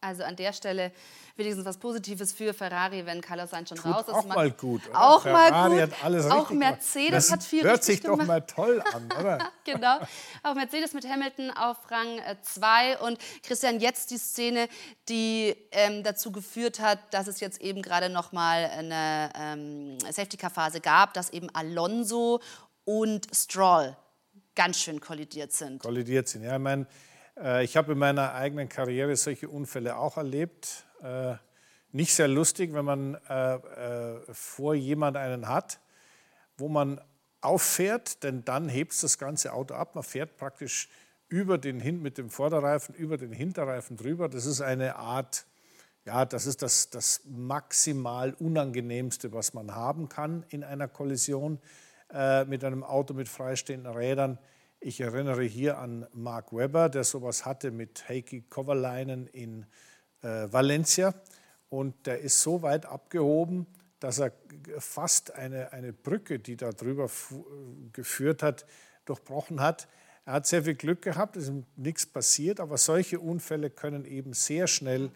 Also 0.00 0.24
an 0.24 0.34
der 0.34 0.52
Stelle 0.52 0.92
wenigstens 1.36 1.64
was 1.64 1.78
Positives 1.78 2.32
für 2.32 2.52
Ferrari, 2.52 3.06
wenn 3.06 3.20
Carlos 3.20 3.50
Sainz 3.50 3.68
schon 3.68 3.78
Tut 3.78 3.94
raus 3.94 4.08
ist. 4.08 4.14
Auch 4.14 4.24
mal 4.24 4.50
gut. 4.50 4.88
Oder? 4.88 5.00
Auch 5.00 5.22
Ferrari 5.22 5.76
mal 5.76 5.86
gut. 5.86 5.94
Hat 5.94 6.04
alles 6.04 6.30
auch 6.30 6.50
Mercedes 6.50 7.26
gemacht. 7.26 7.30
hat 7.30 7.44
viel 7.44 7.62
Hört 7.62 7.84
sich 7.84 8.00
doch 8.00 8.16
mal 8.16 8.40
toll 8.40 8.82
an, 8.92 9.08
oder? 9.20 9.52
genau. 9.64 9.98
Auch 10.42 10.54
Mercedes 10.54 10.94
mit 10.94 11.06
Hamilton 11.06 11.50
auf 11.52 11.76
Rang 11.90 12.20
2 12.42 12.92
äh, 12.92 12.96
und 12.96 13.18
Christian 13.42 13.78
jetzt 13.78 14.10
die 14.10 14.18
Szene, 14.18 14.68
die 15.08 15.54
ähm, 15.70 16.02
dazu 16.02 16.32
geführt 16.32 16.80
hat, 16.80 16.98
dass 17.14 17.28
es 17.28 17.38
jetzt 17.38 17.60
eben 17.60 17.82
gerade 17.82 18.08
noch 18.08 18.32
mal 18.32 18.64
eine 18.64 19.30
ähm, 19.36 20.00
Safety 20.00 20.38
Car 20.38 20.50
Phase 20.50 20.80
gab, 20.80 21.14
dass 21.14 21.30
eben 21.30 21.50
Alonso 21.54 22.40
und 22.84 23.28
Stroll 23.32 23.96
ganz 24.54 24.78
schön 24.78 25.00
kollidiert 25.00 25.52
sind. 25.52 25.82
Kollidiert 25.82 26.28
sind, 26.28 26.44
ja. 26.44 26.54
Ich 26.54 26.62
meine, 26.62 26.86
äh, 27.36 27.64
ich 27.64 27.76
habe 27.76 27.92
in 27.92 27.98
meiner 27.98 28.34
eigenen 28.34 28.68
Karriere 28.68 29.16
solche 29.16 29.48
Unfälle 29.48 29.96
auch 29.96 30.16
erlebt. 30.16 30.84
Äh, 31.02 31.34
nicht 31.92 32.14
sehr 32.14 32.28
lustig, 32.28 32.72
wenn 32.72 32.84
man 32.84 33.14
äh, 33.14 34.20
vor 34.32 34.74
jemand 34.74 35.16
einen 35.16 35.48
hat, 35.48 35.80
wo 36.56 36.68
man 36.68 37.00
auffährt, 37.40 38.22
denn 38.22 38.44
dann 38.44 38.68
hebt 38.68 39.02
das 39.02 39.18
ganze 39.18 39.52
Auto 39.52 39.74
ab. 39.74 39.94
Man 39.94 40.04
fährt 40.04 40.36
praktisch 40.36 40.88
über 41.28 41.58
den 41.58 42.02
mit 42.02 42.18
dem 42.18 42.28
Vorderreifen 42.28 42.94
über 42.94 43.16
den 43.16 43.32
Hinterreifen 43.32 43.96
drüber. 43.96 44.28
Das 44.28 44.46
ist 44.46 44.60
eine 44.60 44.96
Art, 44.96 45.46
ja, 46.04 46.24
das 46.24 46.46
ist 46.46 46.62
das, 46.62 46.90
das 46.90 47.22
maximal 47.24 48.34
unangenehmste, 48.34 49.32
was 49.32 49.54
man 49.54 49.74
haben 49.74 50.08
kann 50.08 50.44
in 50.48 50.64
einer 50.64 50.88
Kollision 50.88 51.60
äh, 52.12 52.44
mit 52.44 52.64
einem 52.64 52.84
Auto 52.84 53.14
mit 53.14 53.28
freistehenden 53.28 53.92
Rädern. 53.92 54.38
Ich 54.80 55.00
erinnere 55.00 55.42
hier 55.42 55.78
an 55.78 56.06
Mark 56.12 56.52
Webber, 56.52 56.88
der 56.88 57.04
sowas 57.04 57.44
hatte 57.44 57.70
mit 57.70 58.08
Heikki 58.08 58.42
Kovalainen 58.42 59.26
in 59.26 59.66
äh, 60.22 60.50
Valencia. 60.50 61.14
Und 61.68 62.06
der 62.06 62.20
ist 62.20 62.40
so 62.40 62.62
weit 62.62 62.86
abgehoben, 62.86 63.66
dass 64.00 64.18
er 64.18 64.32
fast 64.78 65.34
eine, 65.34 65.72
eine 65.72 65.92
Brücke, 65.92 66.38
die 66.38 66.56
da 66.56 66.70
drüber 66.72 67.08
geführt 67.92 68.42
hat, 68.42 68.66
durchbrochen 69.04 69.60
hat. 69.60 69.86
Er 70.24 70.34
hat 70.34 70.46
sehr 70.46 70.64
viel 70.64 70.74
Glück 70.74 71.02
gehabt, 71.02 71.36
es 71.36 71.48
ist 71.48 71.64
nichts 71.76 72.06
passiert, 72.06 72.60
aber 72.60 72.78
solche 72.78 73.20
Unfälle 73.20 73.70
können 73.70 74.04
eben 74.04 74.32
sehr 74.32 74.66
schnell 74.66 75.10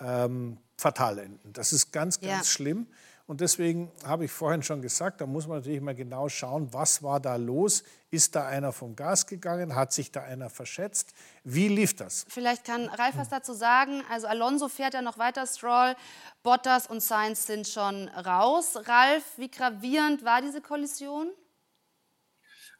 ähm, 0.00 0.58
fatal 0.76 1.18
enden. 1.18 1.52
Das 1.52 1.72
ist 1.72 1.92
ganz, 1.92 2.20
ganz 2.20 2.32
ja. 2.32 2.44
schlimm. 2.44 2.86
Und 3.30 3.40
deswegen 3.40 3.92
habe 4.04 4.24
ich 4.24 4.32
vorhin 4.32 4.64
schon 4.64 4.82
gesagt, 4.82 5.20
da 5.20 5.26
muss 5.26 5.46
man 5.46 5.58
natürlich 5.58 5.80
mal 5.80 5.94
genau 5.94 6.28
schauen, 6.28 6.66
was 6.72 7.00
war 7.04 7.20
da 7.20 7.36
los? 7.36 7.84
Ist 8.10 8.34
da 8.34 8.48
einer 8.48 8.72
vom 8.72 8.96
Gas 8.96 9.24
gegangen? 9.24 9.76
Hat 9.76 9.92
sich 9.92 10.10
da 10.10 10.24
einer 10.24 10.50
verschätzt? 10.50 11.14
Wie 11.44 11.68
lief 11.68 11.94
das? 11.94 12.26
Vielleicht 12.28 12.64
kann 12.64 12.86
Ralf 12.88 13.16
was 13.16 13.28
dazu 13.28 13.52
sagen. 13.52 14.02
Also 14.10 14.26
Alonso 14.26 14.66
fährt 14.66 14.94
ja 14.94 15.02
noch 15.02 15.16
weiter, 15.16 15.46
Stroll, 15.46 15.94
Bottas 16.42 16.88
und 16.88 17.04
Sainz 17.04 17.46
sind 17.46 17.68
schon 17.68 18.08
raus. 18.08 18.74
Ralf, 18.88 19.22
wie 19.36 19.48
gravierend 19.48 20.24
war 20.24 20.42
diese 20.42 20.60
Kollision? 20.60 21.30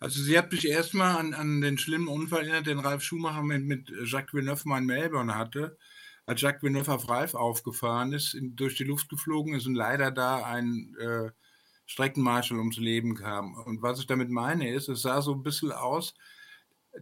Also 0.00 0.20
sie 0.20 0.36
hat 0.36 0.50
mich 0.50 0.66
erstmal 0.66 1.16
an, 1.16 1.32
an 1.32 1.60
den 1.60 1.78
schlimmen 1.78 2.08
Unfall 2.08 2.40
erinnert, 2.40 2.66
den 2.66 2.80
Ralf 2.80 3.04
Schumacher 3.04 3.44
mit, 3.44 3.62
mit 3.66 3.92
Jacques 4.04 4.34
Villeneuve 4.34 4.68
mal 4.68 4.78
in 4.78 4.86
Melbourne 4.86 5.36
hatte 5.36 5.78
als 6.30 6.40
Jacques 6.42 6.62
Villeneuve 6.62 6.92
auf 6.92 7.08
Ralf 7.08 7.34
aufgefahren 7.34 8.12
ist, 8.12 8.34
in, 8.34 8.54
durch 8.54 8.76
die 8.76 8.84
Luft 8.84 9.08
geflogen 9.08 9.54
ist 9.54 9.66
und 9.66 9.74
leider 9.74 10.12
da 10.12 10.44
ein 10.44 10.94
äh, 11.00 11.30
Streckenmarschall 11.86 12.56
ums 12.56 12.76
Leben 12.76 13.16
kam. 13.16 13.54
Und 13.54 13.82
was 13.82 13.98
ich 13.98 14.06
damit 14.06 14.30
meine 14.30 14.72
ist, 14.72 14.88
es 14.88 15.02
sah 15.02 15.22
so 15.22 15.34
ein 15.34 15.42
bisschen 15.42 15.72
aus, 15.72 16.14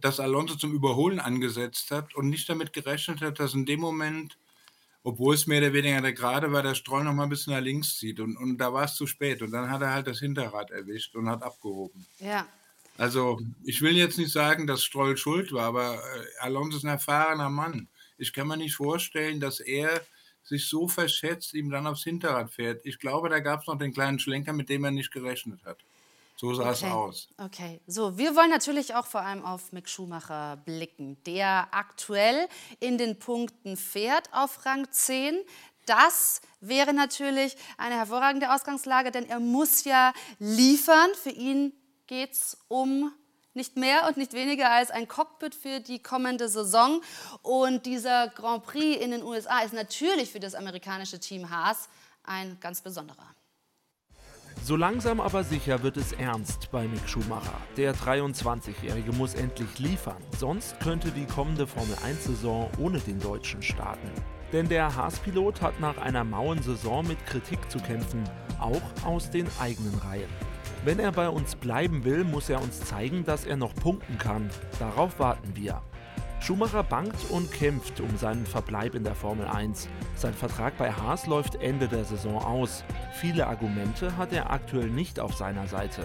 dass 0.01 0.19
Alonso 0.19 0.55
zum 0.55 0.73
Überholen 0.73 1.19
angesetzt 1.19 1.91
hat 1.91 2.15
und 2.15 2.29
nicht 2.29 2.49
damit 2.49 2.73
gerechnet 2.73 3.21
hat, 3.21 3.39
dass 3.39 3.53
in 3.53 3.67
dem 3.67 3.79
Moment, 3.79 4.39
obwohl 5.03 5.35
es 5.35 5.45
mehr 5.45 5.61
oder 5.61 5.73
weniger 5.73 6.01
der 6.01 6.13
Gerade 6.13 6.51
war, 6.51 6.63
der 6.63 6.73
Stroll 6.73 7.03
noch 7.03 7.13
mal 7.13 7.23
ein 7.23 7.29
bisschen 7.29 7.53
nach 7.53 7.61
links 7.61 7.99
zieht. 7.99 8.19
Und, 8.19 8.35
und 8.35 8.57
da 8.57 8.73
war 8.73 8.85
es 8.85 8.95
zu 8.95 9.05
spät. 9.05 9.43
Und 9.43 9.51
dann 9.51 9.69
hat 9.69 9.83
er 9.83 9.93
halt 9.93 10.07
das 10.07 10.17
Hinterrad 10.17 10.71
erwischt 10.71 11.15
und 11.15 11.29
hat 11.29 11.43
abgehoben. 11.43 12.03
Ja. 12.17 12.47
Also 12.97 13.39
ich 13.63 13.83
will 13.83 13.95
jetzt 13.95 14.17
nicht 14.17 14.31
sagen, 14.31 14.65
dass 14.65 14.83
Stroll 14.83 15.17
schuld 15.17 15.51
war, 15.53 15.65
aber 15.65 15.93
äh, 15.93 16.25
Alonso 16.39 16.77
ist 16.77 16.83
ein 16.83 16.89
erfahrener 16.89 17.51
Mann. 17.51 17.87
Ich 18.19 18.33
kann 18.33 18.47
mir 18.47 18.57
nicht 18.57 18.75
vorstellen, 18.75 19.39
dass 19.39 19.59
er 19.59 20.01
sich 20.43 20.67
so 20.67 20.87
verschätzt, 20.87 21.53
ihm 21.53 21.69
dann 21.69 21.87
aufs 21.87 22.03
Hinterrad 22.03 22.51
fährt. 22.51 22.85
Ich 22.85 22.99
glaube, 22.99 23.29
da 23.29 23.39
gab 23.39 23.61
es 23.61 23.67
noch 23.67 23.77
den 23.77 23.93
kleinen 23.93 24.19
Schlenker, 24.19 24.53
mit 24.53 24.69
dem 24.69 24.83
er 24.83 24.91
nicht 24.91 25.11
gerechnet 25.11 25.63
hat. 25.63 25.77
So 26.35 26.53
sah 26.53 26.69
okay. 26.69 26.71
es 26.71 26.83
aus. 26.83 27.27
Okay, 27.37 27.81
so 27.85 28.17
wir 28.17 28.33
wollen 28.33 28.49
natürlich 28.49 28.95
auch 28.95 29.05
vor 29.05 29.21
allem 29.21 29.43
auf 29.43 29.73
Mick 29.73 29.89
Schumacher 29.89 30.55
blicken, 30.63 31.21
der 31.25 31.67
aktuell 31.71 32.47
in 32.79 32.97
den 32.97 33.19
Punkten 33.19 33.75
fährt 33.75 34.29
auf 34.31 34.65
Rang 34.65 34.89
10. 34.89 35.37
Das 35.85 36.41
wäre 36.61 36.93
natürlich 36.93 37.57
eine 37.77 37.95
hervorragende 37.95 38.53
Ausgangslage, 38.53 39.11
denn 39.11 39.25
er 39.25 39.41
muss 39.41 39.83
ja 39.83 40.13
liefern. 40.39 41.09
Für 41.21 41.31
ihn 41.31 41.73
geht 42.07 42.31
es 42.31 42.57
um 42.69 43.11
nicht 43.53 43.75
mehr 43.77 44.07
und 44.07 44.17
nicht 44.17 44.33
weniger 44.33 44.71
als 44.71 44.91
ein 44.91 45.07
Cockpit 45.07 45.55
für 45.55 45.79
die 45.79 46.01
kommende 46.01 46.49
Saison. 46.49 47.01
Und 47.41 47.85
dieser 47.85 48.27
Grand 48.29 48.63
Prix 48.63 49.03
in 49.03 49.11
den 49.11 49.23
USA 49.23 49.59
ist 49.59 49.73
natürlich 49.73 50.31
für 50.31 50.39
das 50.39 50.55
amerikanische 50.55 51.19
Team 51.19 51.49
Haas 51.49 51.89
ein 52.23 52.57
ganz 52.59 52.81
besonderer. 52.81 53.35
So 54.63 54.75
langsam 54.75 55.21
aber 55.21 55.43
sicher 55.43 55.83
wird 55.83 55.97
es 55.97 56.11
ernst 56.11 56.69
bei 56.71 56.87
Mick 56.87 57.07
Schumacher. 57.07 57.57
Der 57.77 57.95
23-Jährige 57.95 59.13
muss 59.13 59.33
endlich 59.33 59.79
liefern, 59.79 60.21
sonst 60.37 60.79
könnte 60.81 61.11
die 61.11 61.25
kommende 61.25 61.65
Formel 61.65 61.95
1-Saison 61.95 62.69
ohne 62.77 62.99
den 62.99 63.19
Deutschen 63.19 63.63
starten. 63.63 64.11
Denn 64.51 64.67
der 64.67 64.95
Haas-Pilot 64.95 65.61
hat 65.61 65.79
nach 65.79 65.97
einer 65.97 66.23
mauen 66.23 66.61
Saison 66.61 67.07
mit 67.07 67.25
Kritik 67.25 67.71
zu 67.71 67.79
kämpfen, 67.79 68.23
auch 68.59 68.81
aus 69.05 69.31
den 69.31 69.47
eigenen 69.59 69.97
Reihen. 69.99 70.48
Wenn 70.85 70.99
er 70.99 71.11
bei 71.11 71.27
uns 71.27 71.55
bleiben 71.55 72.05
will, 72.05 72.23
muss 72.23 72.49
er 72.49 72.61
uns 72.61 72.79
zeigen, 72.79 73.25
dass 73.25 73.45
er 73.45 73.57
noch 73.57 73.75
punkten 73.75 74.17
kann. 74.17 74.49
Darauf 74.79 75.19
warten 75.19 75.51
wir. 75.55 75.81
Schumacher 76.39 76.83
bangt 76.83 77.29
und 77.31 77.51
kämpft 77.51 77.99
um 77.99 78.15
seinen 78.17 78.45
Verbleib 78.45 78.95
in 78.95 79.03
der 79.03 79.13
Formel 79.13 79.45
1. 79.45 79.89
Sein 80.15 80.33
Vertrag 80.33 80.77
bei 80.77 80.89
Haas 80.89 81.27
läuft 81.27 81.55
Ende 81.55 81.89
der 81.89 82.05
Saison 82.05 82.41
aus. 82.41 82.85
Viele 83.19 83.47
Argumente 83.47 84.15
hat 84.15 84.31
er 84.31 84.51
aktuell 84.51 84.89
nicht 84.89 85.19
auf 85.19 85.35
seiner 85.35 85.67
Seite. 85.67 86.03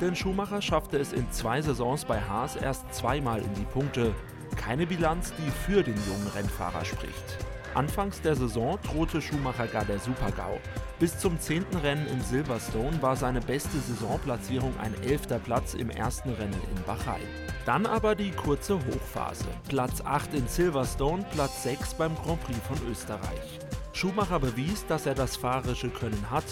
Denn 0.00 0.16
Schumacher 0.16 0.60
schaffte 0.60 0.98
es 0.98 1.12
in 1.12 1.30
zwei 1.30 1.62
Saisons 1.62 2.04
bei 2.04 2.20
Haas 2.20 2.56
erst 2.56 2.92
zweimal 2.92 3.40
in 3.40 3.54
die 3.54 3.64
Punkte. 3.64 4.12
Keine 4.56 4.88
Bilanz, 4.88 5.32
die 5.38 5.50
für 5.50 5.84
den 5.84 5.96
jungen 6.08 6.26
Rennfahrer 6.34 6.84
spricht. 6.84 7.38
Anfangs 7.76 8.22
der 8.22 8.34
Saison 8.34 8.78
drohte 8.84 9.20
Schumacher 9.20 9.66
gar 9.66 9.84
der 9.84 9.98
Super-GAU. 9.98 10.58
Bis 10.98 11.18
zum 11.18 11.38
zehnten 11.38 11.76
Rennen 11.76 12.06
in 12.06 12.22
Silverstone 12.22 13.02
war 13.02 13.16
seine 13.16 13.42
beste 13.42 13.76
Saisonplatzierung 13.76 14.72
ein 14.80 14.94
elfter 15.02 15.38
Platz 15.38 15.74
im 15.74 15.90
ersten 15.90 16.30
Rennen 16.30 16.58
in 16.74 16.82
Bahrain. 16.84 17.20
Dann 17.66 17.84
aber 17.84 18.14
die 18.14 18.30
kurze 18.30 18.76
Hochphase. 18.76 19.44
Platz 19.68 20.00
8 20.02 20.32
in 20.32 20.48
Silverstone, 20.48 21.26
Platz 21.32 21.64
6 21.64 21.94
beim 21.94 22.14
Grand 22.14 22.42
Prix 22.44 22.58
von 22.66 22.78
Österreich. 22.90 23.60
Schumacher 23.92 24.40
bewies, 24.40 24.86
dass 24.86 25.04
er 25.04 25.14
das 25.14 25.36
fahrische 25.36 25.90
Können 25.90 26.30
hat. 26.30 26.46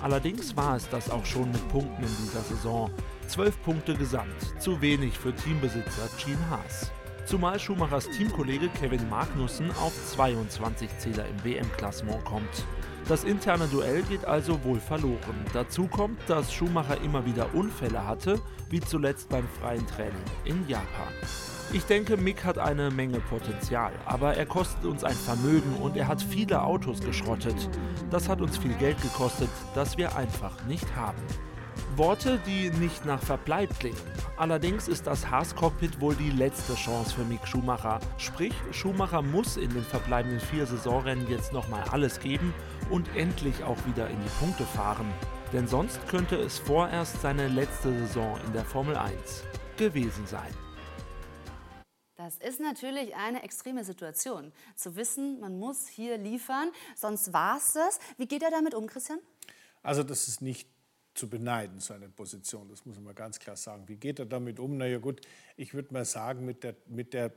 Allerdings 0.00 0.56
war 0.56 0.76
es 0.76 0.88
das 0.90 1.10
auch 1.10 1.26
schon 1.26 1.50
mit 1.50 1.68
Punkten 1.70 2.04
in 2.04 2.16
dieser 2.22 2.42
Saison. 2.42 2.88
Zwölf 3.26 3.60
Punkte 3.64 3.96
gesamt, 3.96 4.60
zu 4.60 4.80
wenig 4.80 5.18
für 5.18 5.34
Teambesitzer 5.34 6.08
Gene 6.24 6.50
Haas. 6.50 6.92
Zumal 7.28 7.60
Schumachers 7.60 8.08
Teamkollege 8.08 8.70
Kevin 8.70 9.06
Magnussen 9.10 9.70
auf 9.72 9.92
22 10.12 10.88
Zähler 10.96 11.26
im 11.26 11.44
WM-Klassement 11.44 12.24
kommt. 12.24 12.64
Das 13.06 13.24
interne 13.24 13.66
Duell 13.66 14.00
geht 14.04 14.24
also 14.24 14.64
wohl 14.64 14.80
verloren. 14.80 15.44
Dazu 15.52 15.88
kommt, 15.88 16.18
dass 16.26 16.50
Schumacher 16.50 16.98
immer 17.02 17.26
wieder 17.26 17.54
Unfälle 17.54 18.06
hatte, 18.06 18.40
wie 18.70 18.80
zuletzt 18.80 19.28
beim 19.28 19.46
freien 19.60 19.86
Training 19.88 20.14
in 20.46 20.66
Japan. 20.68 21.12
Ich 21.74 21.84
denke, 21.84 22.16
Mick 22.16 22.46
hat 22.46 22.56
eine 22.56 22.90
Menge 22.90 23.20
Potenzial, 23.20 23.92
aber 24.06 24.34
er 24.34 24.46
kostet 24.46 24.86
uns 24.86 25.04
ein 25.04 25.12
Vermögen 25.14 25.74
und 25.82 25.98
er 25.98 26.08
hat 26.08 26.22
viele 26.22 26.62
Autos 26.62 27.00
geschrottet. 27.00 27.68
Das 28.08 28.26
hat 28.30 28.40
uns 28.40 28.56
viel 28.56 28.72
Geld 28.76 29.02
gekostet, 29.02 29.50
das 29.74 29.98
wir 29.98 30.16
einfach 30.16 30.64
nicht 30.64 30.96
haben. 30.96 31.20
Worte, 31.98 32.40
die 32.46 32.70
nicht 32.70 33.04
nach 33.04 33.20
Verbleib 33.20 33.76
klingen. 33.80 34.00
Allerdings 34.36 34.86
ist 34.86 35.08
das 35.08 35.28
Haas-Cockpit 35.28 36.00
wohl 36.00 36.14
die 36.14 36.30
letzte 36.30 36.76
Chance 36.76 37.16
für 37.16 37.24
Mick 37.24 37.44
Schumacher. 37.44 37.98
Sprich, 38.18 38.54
Schumacher 38.70 39.20
muss 39.20 39.56
in 39.56 39.68
den 39.74 39.82
verbleibenden 39.82 40.38
vier 40.38 40.64
Saisonrennen 40.64 41.28
jetzt 41.28 41.52
nochmal 41.52 41.82
alles 41.90 42.20
geben 42.20 42.54
und 42.88 43.08
endlich 43.16 43.64
auch 43.64 43.76
wieder 43.84 44.08
in 44.08 44.22
die 44.22 44.30
Punkte 44.38 44.62
fahren. 44.62 45.12
Denn 45.52 45.66
sonst 45.66 45.98
könnte 46.06 46.36
es 46.36 46.60
vorerst 46.60 47.20
seine 47.20 47.48
letzte 47.48 47.92
Saison 47.92 48.38
in 48.46 48.52
der 48.52 48.64
Formel 48.64 48.96
1 48.96 49.42
gewesen 49.76 50.24
sein. 50.28 50.54
Das 52.14 52.38
ist 52.38 52.60
natürlich 52.60 53.16
eine 53.16 53.42
extreme 53.42 53.82
Situation, 53.82 54.52
zu 54.76 54.94
wissen, 54.94 55.40
man 55.40 55.58
muss 55.58 55.88
hier 55.88 56.16
liefern, 56.16 56.70
sonst 56.94 57.32
war 57.32 57.56
es 57.56 57.72
das. 57.72 57.98
Wie 58.18 58.26
geht 58.26 58.44
er 58.44 58.52
damit 58.52 58.74
um, 58.74 58.86
Christian? 58.86 59.18
Also 59.82 60.04
das 60.04 60.28
ist 60.28 60.42
nicht 60.42 60.68
zu 61.18 61.28
beneiden, 61.28 61.80
so 61.80 61.94
eine 61.94 62.08
Position. 62.08 62.68
Das 62.68 62.86
muss 62.86 62.98
man 63.00 63.14
ganz 63.14 63.38
klar 63.38 63.56
sagen. 63.56 63.84
Wie 63.86 63.96
geht 63.96 64.18
er 64.18 64.26
damit 64.26 64.58
um? 64.60 64.76
Na 64.76 64.86
ja 64.86 64.98
gut, 64.98 65.20
ich 65.56 65.74
würde 65.74 65.92
mal 65.92 66.04
sagen, 66.04 66.44
mit 66.44 66.62
der, 66.62 66.74
mit 66.86 67.12
der 67.12 67.32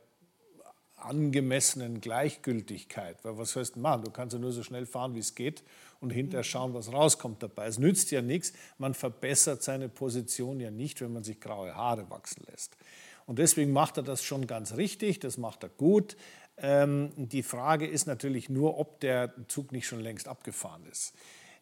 angemessenen 0.95 1.99
Gleichgültigkeit. 1.99 3.23
Weil 3.23 3.37
was 3.37 3.51
sollst 3.51 3.75
du 3.75 3.79
machen? 3.79 4.03
Du 4.03 4.11
kannst 4.11 4.33
ja 4.33 4.39
nur 4.39 4.51
so 4.51 4.63
schnell 4.63 4.85
fahren, 4.85 5.15
wie 5.15 5.19
es 5.19 5.35
geht 5.35 5.63
und 5.99 6.11
hinterher 6.11 6.43
schauen, 6.43 6.73
was 6.73 6.93
rauskommt 6.93 7.41
dabei. 7.43 7.65
Es 7.67 7.79
nützt 7.79 8.11
ja 8.11 8.21
nichts. 8.21 8.53
Man 8.77 8.93
verbessert 8.93 9.63
seine 9.63 9.89
Position 9.89 10.59
ja 10.59 10.71
nicht, 10.71 11.01
wenn 11.01 11.11
man 11.11 11.23
sich 11.23 11.39
graue 11.39 11.75
Haare 11.75 12.09
wachsen 12.09 12.43
lässt. 12.51 12.77
Und 13.25 13.39
deswegen 13.39 13.71
macht 13.71 13.97
er 13.97 14.03
das 14.03 14.23
schon 14.23 14.47
ganz 14.47 14.75
richtig, 14.75 15.19
das 15.19 15.37
macht 15.37 15.63
er 15.63 15.69
gut. 15.69 16.17
Ähm, 16.57 17.11
die 17.15 17.43
Frage 17.43 17.87
ist 17.87 18.05
natürlich 18.05 18.49
nur, 18.49 18.77
ob 18.77 18.99
der 18.99 19.33
Zug 19.47 19.71
nicht 19.71 19.87
schon 19.87 20.01
längst 20.01 20.27
abgefahren 20.27 20.85
ist. 20.91 21.13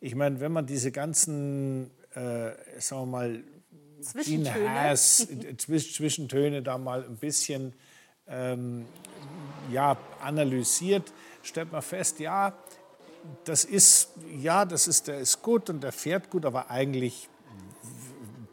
Ich 0.01 0.15
meine, 0.15 0.39
wenn 0.39 0.51
man 0.51 0.65
diese 0.65 0.91
ganzen 0.91 1.91
äh, 2.15 2.51
sagen 2.79 3.01
wir 3.01 3.05
mal, 3.05 3.43
Zwischentöne. 4.01 4.95
Zwischentöne 5.57 6.61
da 6.61 6.77
mal 6.77 7.03
ein 7.03 7.17
bisschen 7.17 7.73
ähm, 8.27 8.85
ja, 9.71 9.97
analysiert, 10.21 11.11
stellt 11.43 11.71
man 11.71 11.81
fest, 11.81 12.19
ja, 12.19 12.53
das 13.43 13.65
ist, 13.65 14.11
ja, 14.39 14.65
das 14.65 14.87
ist, 14.87 15.07
der 15.07 15.19
ist 15.19 15.41
gut 15.41 15.69
und 15.69 15.81
der 15.81 15.91
fährt 15.91 16.29
gut, 16.29 16.45
aber 16.45 16.69
eigentlich 16.69 17.27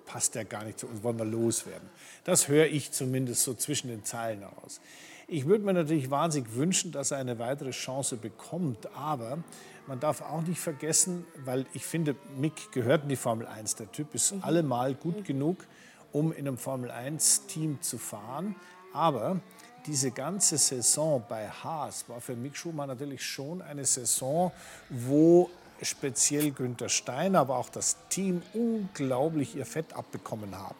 passt 0.06 0.34
der 0.34 0.44
gar 0.44 0.64
nicht 0.64 0.78
zu 0.78 0.86
uns, 0.86 1.02
wollen 1.02 1.18
wir 1.18 1.24
loswerden. 1.24 1.88
Das 2.24 2.48
höre 2.48 2.66
ich 2.66 2.92
zumindest 2.92 3.42
so 3.42 3.54
zwischen 3.54 3.88
den 3.88 4.04
Zeilen 4.04 4.40
heraus. 4.40 4.80
Ich 5.28 5.46
würde 5.46 5.64
mir 5.64 5.72
natürlich 5.72 6.10
wahnsinnig 6.10 6.54
wünschen, 6.54 6.92
dass 6.92 7.10
er 7.10 7.18
eine 7.18 7.38
weitere 7.38 7.70
Chance 7.70 8.16
bekommt, 8.16 8.88
aber 8.94 9.38
man 9.86 10.00
darf 10.00 10.22
auch 10.22 10.42
nicht 10.42 10.60
vergessen, 10.60 11.24
weil 11.44 11.66
ich 11.72 11.84
finde, 11.84 12.16
Mick 12.36 12.72
gehört 12.72 13.04
in 13.04 13.08
die 13.08 13.16
Formel 13.16 13.46
1. 13.46 13.76
Der 13.76 13.90
Typ 13.92 14.14
ist 14.14 14.32
mhm. 14.32 14.42
allemal 14.42 14.94
gut 14.94 15.18
mhm. 15.18 15.24
genug, 15.24 15.66
um 16.12 16.32
in 16.32 16.46
einem 16.46 16.58
Formel 16.58 16.90
1-Team 16.90 17.80
zu 17.82 17.98
fahren. 17.98 18.56
Aber 18.92 19.40
diese 19.86 20.10
ganze 20.10 20.58
Saison 20.58 21.22
bei 21.28 21.48
Haas 21.48 22.08
war 22.08 22.20
für 22.20 22.34
Mick 22.34 22.56
Schumacher 22.56 22.88
natürlich 22.88 23.24
schon 23.24 23.62
eine 23.62 23.84
Saison, 23.84 24.52
wo 24.88 25.50
speziell 25.82 26.50
Günther 26.50 26.88
Steiner, 26.88 27.40
aber 27.40 27.56
auch 27.56 27.68
das 27.68 27.96
Team 28.08 28.42
unglaublich 28.54 29.56
ihr 29.56 29.66
Fett 29.66 29.92
abbekommen 29.92 30.56
haben. 30.56 30.76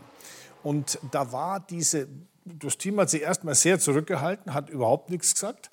Und 0.62 0.98
da 1.10 1.30
war 1.32 1.60
diese, 1.60 2.08
das 2.44 2.78
Team 2.78 2.98
hat 2.98 3.10
sich 3.10 3.22
erstmal 3.22 3.54
sehr 3.54 3.78
zurückgehalten, 3.78 4.54
hat 4.54 4.70
überhaupt 4.70 5.10
nichts 5.10 5.34
gesagt. 5.34 5.70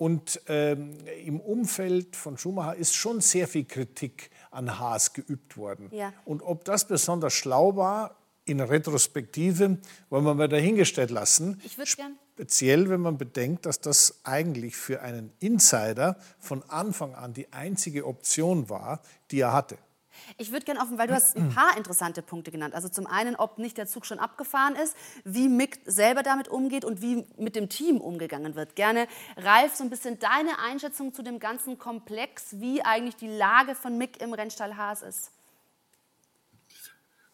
Und 0.00 0.40
ähm, 0.48 0.96
im 1.26 1.40
Umfeld 1.40 2.16
von 2.16 2.38
Schumacher 2.38 2.74
ist 2.74 2.94
schon 2.94 3.20
sehr 3.20 3.46
viel 3.46 3.66
Kritik 3.66 4.30
an 4.50 4.78
Haas 4.78 5.12
geübt 5.12 5.58
worden. 5.58 5.90
Ja. 5.92 6.14
Und 6.24 6.40
ob 6.40 6.64
das 6.64 6.88
besonders 6.88 7.34
schlau 7.34 7.76
war, 7.76 8.16
in 8.46 8.60
Retrospektive, 8.60 9.76
wollen 10.08 10.24
wir 10.24 10.32
mal 10.32 10.48
dahingestellt 10.48 11.10
lassen. 11.10 11.60
Ich 11.66 11.76
würde 11.76 11.90
gern. 11.94 12.18
Speziell, 12.32 12.88
wenn 12.88 13.02
man 13.02 13.18
bedenkt, 13.18 13.66
dass 13.66 13.78
das 13.78 14.20
eigentlich 14.24 14.74
für 14.74 15.02
einen 15.02 15.34
Insider 15.38 16.16
von 16.38 16.62
Anfang 16.70 17.14
an 17.14 17.34
die 17.34 17.52
einzige 17.52 18.06
Option 18.06 18.70
war, 18.70 19.02
die 19.30 19.40
er 19.40 19.52
hatte. 19.52 19.76
Ich 20.38 20.52
würde 20.52 20.64
gerne 20.64 20.80
offen, 20.80 20.98
weil 20.98 21.08
du 21.08 21.14
hast 21.14 21.36
ein 21.36 21.48
paar 21.54 21.76
interessante 21.76 22.22
Punkte 22.22 22.50
genannt. 22.50 22.74
Also 22.74 22.88
zum 22.88 23.06
einen, 23.06 23.36
ob 23.36 23.58
nicht 23.58 23.78
der 23.78 23.86
Zug 23.86 24.06
schon 24.06 24.18
abgefahren 24.18 24.76
ist, 24.76 24.96
wie 25.24 25.48
Mick 25.48 25.78
selber 25.84 26.22
damit 26.22 26.48
umgeht 26.48 26.84
und 26.84 27.02
wie 27.02 27.24
mit 27.36 27.56
dem 27.56 27.68
Team 27.68 28.00
umgegangen 28.00 28.54
wird. 28.54 28.76
Gerne, 28.76 29.06
Ralf, 29.36 29.74
so 29.74 29.84
ein 29.84 29.90
bisschen 29.90 30.18
deine 30.18 30.58
Einschätzung 30.58 31.12
zu 31.12 31.22
dem 31.22 31.38
ganzen 31.38 31.78
Komplex, 31.78 32.60
wie 32.60 32.82
eigentlich 32.82 33.16
die 33.16 33.28
Lage 33.28 33.74
von 33.74 33.98
Mick 33.98 34.20
im 34.22 34.32
Rennstall 34.32 34.76
Haas 34.76 35.02
ist. 35.02 35.32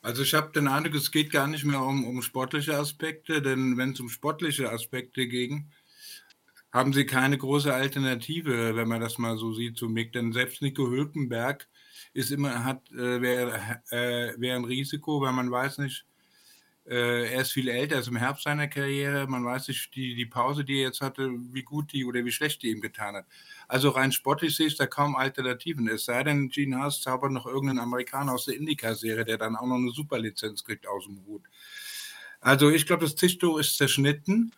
Also 0.03 0.23
ich 0.23 0.35
habe 0.35 0.53
den 0.53 0.69
Eindruck, 0.69 0.95
es 0.95 1.11
geht 1.11 1.33
gar 1.33 1.49
nicht 1.49 1.65
mehr 1.65 1.81
um, 1.81 2.07
um 2.07 2.23
sportliche 2.23 2.77
Aspekte, 2.79 3.43
denn 3.43 3.77
wenn 3.77 3.91
es 3.91 3.99
um 3.99 4.09
sportliche 4.09 4.71
Aspekte 4.71 5.27
ging, 5.27 5.73
haben 6.73 6.93
sie 6.93 7.07
keine 7.07 7.39
große 7.39 7.75
Alternative, 7.75 8.77
wenn 8.77 8.87
man 8.87 9.01
das 9.01 9.19
mal 9.19 9.37
so 9.37 9.53
sieht, 9.53 9.77
zu 9.77 9.89
Mick. 9.89 10.13
Denn 10.13 10.33
selbst 10.33 10.63
Nico 10.63 10.87
Hülkenberg 10.89 11.67
ist 12.17 12.31
immer, 12.31 12.65
hat, 12.65 12.91
äh, 12.93 13.21
wäre 13.21 13.83
äh, 13.91 14.33
wär 14.41 14.57
ein 14.57 14.65
Risiko, 14.65 15.21
weil 15.21 15.33
man 15.33 15.51
weiß 15.51 15.79
nicht, 15.79 16.07
äh, 16.87 17.31
er 17.31 17.43
ist 17.43 17.53
viel 17.53 17.69
älter, 17.69 17.97
er 17.97 18.01
ist 18.01 18.09
im 18.09 18.17
Herbst 18.17 18.45
seiner 18.45 18.69
Karriere, 18.69 19.27
man 19.27 19.45
weiß 19.45 19.69
nicht, 19.69 19.95
die, 19.95 20.15
die 20.15 20.25
Pause, 20.25 20.65
die 20.65 20.79
er 20.79 20.89
jetzt 20.89 21.03
hatte, 21.03 21.31
wie 21.53 21.63
gut 21.63 21.93
die 21.93 22.07
oder 22.07 22.25
wie 22.25 22.33
schlecht 22.33 22.63
die 22.63 22.71
ihm 22.71 22.81
getan 22.81 23.17
hat. 23.17 23.27
Also 23.69 23.91
rein 23.91 24.13
sportlich 24.13 24.57
sehe 24.57 24.69
ich 24.69 24.77
da 24.77 24.87
kaum 24.87 25.15
Alternativen. 25.15 25.89
Es 25.89 26.07
sei 26.07 26.23
denn, 26.23 26.49
Gene 26.49 26.79
Haas 26.79 27.03
zaubert 27.03 27.33
noch 27.33 27.47
irgendeinen 27.47 27.81
Amerikaner 27.81 28.33
aus 28.33 28.47
der 28.47 28.57
Indica-Serie, 28.57 29.27
der 29.27 29.37
dann 29.37 29.57
auch 29.57 29.67
noch 29.67 29.77
eine 29.77 29.91
Superlizenz 29.91 30.65
kriegt 30.65 30.87
aus 30.87 31.05
dem 31.05 31.23
Hut. 31.27 31.43
Also 32.41 32.71
ich 32.71 32.87
glaube, 32.87 33.05
das 33.05 33.15
Tischtuch 33.15 33.59
ist 33.59 33.77
zerschnitten. 33.77 34.53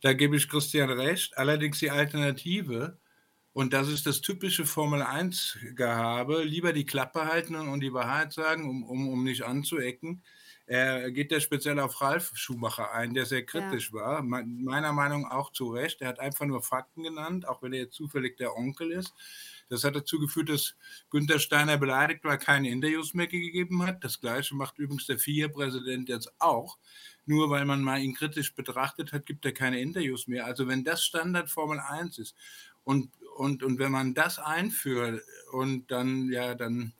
Da 0.00 0.14
gebe 0.14 0.36
ich 0.36 0.48
Christian 0.48 0.90
recht. 0.90 1.36
Allerdings 1.36 1.80
die 1.80 1.90
Alternative 1.90 2.96
und 3.54 3.72
das 3.72 3.88
ist 3.88 4.04
das 4.04 4.20
typische 4.20 4.66
Formel-1-Gehabe. 4.66 6.42
Lieber 6.42 6.72
die 6.72 6.84
Klappe 6.84 7.26
halten 7.26 7.54
und 7.54 7.80
die 7.80 7.92
Wahrheit 7.92 8.32
sagen, 8.32 8.68
um, 8.68 8.82
um, 8.82 9.08
um 9.08 9.22
nicht 9.22 9.42
anzuecken. 9.42 10.24
Er 10.66 11.12
geht 11.12 11.30
ja 11.30 11.38
speziell 11.38 11.78
auf 11.78 12.00
Ralf 12.00 12.32
Schumacher 12.34 12.92
ein, 12.92 13.14
der 13.14 13.26
sehr 13.26 13.44
kritisch 13.46 13.90
ja. 13.92 14.00
war. 14.00 14.22
Meiner 14.22 14.92
Meinung 14.92 15.22
nach 15.22 15.30
auch 15.30 15.52
zu 15.52 15.70
Recht. 15.70 16.00
Er 16.00 16.08
hat 16.08 16.18
einfach 16.18 16.46
nur 16.46 16.62
Fakten 16.62 17.04
genannt, 17.04 17.46
auch 17.46 17.62
wenn 17.62 17.72
er 17.72 17.80
jetzt 17.80 17.94
zufällig 17.94 18.36
der 18.38 18.56
Onkel 18.56 18.90
ist. 18.90 19.14
Das 19.68 19.84
hat 19.84 19.94
dazu 19.94 20.18
geführt, 20.18 20.48
dass 20.48 20.74
Günther 21.10 21.38
Steiner 21.38 21.76
beleidigt 21.76 22.24
war, 22.24 22.38
keine 22.38 22.70
Interviews 22.70 23.14
mehr 23.14 23.28
gegeben 23.28 23.86
hat. 23.86 24.02
Das 24.02 24.20
Gleiche 24.20 24.56
macht 24.56 24.78
übrigens 24.78 25.06
der 25.06 25.20
FIA-Präsident 25.20 26.08
jetzt 26.08 26.32
auch. 26.40 26.76
Nur 27.24 27.50
weil 27.50 27.66
man 27.66 27.82
mal 27.82 28.02
ihn 28.02 28.14
kritisch 28.14 28.52
betrachtet 28.54 29.12
hat, 29.12 29.26
gibt 29.26 29.44
er 29.44 29.52
keine 29.52 29.80
Interviews 29.80 30.26
mehr. 30.26 30.44
Also 30.44 30.66
wenn 30.66 30.82
das 30.82 31.04
Standard 31.04 31.50
Formel 31.50 31.78
1 31.78 32.18
ist 32.18 32.34
und 32.82 33.10
und, 33.34 33.62
und 33.62 33.78
wenn 33.78 33.92
man 33.92 34.14
das 34.14 34.38
einführt 34.38 35.22
und 35.52 35.90
dann, 35.90 36.30
ja, 36.30 36.54
dann, 36.54 36.92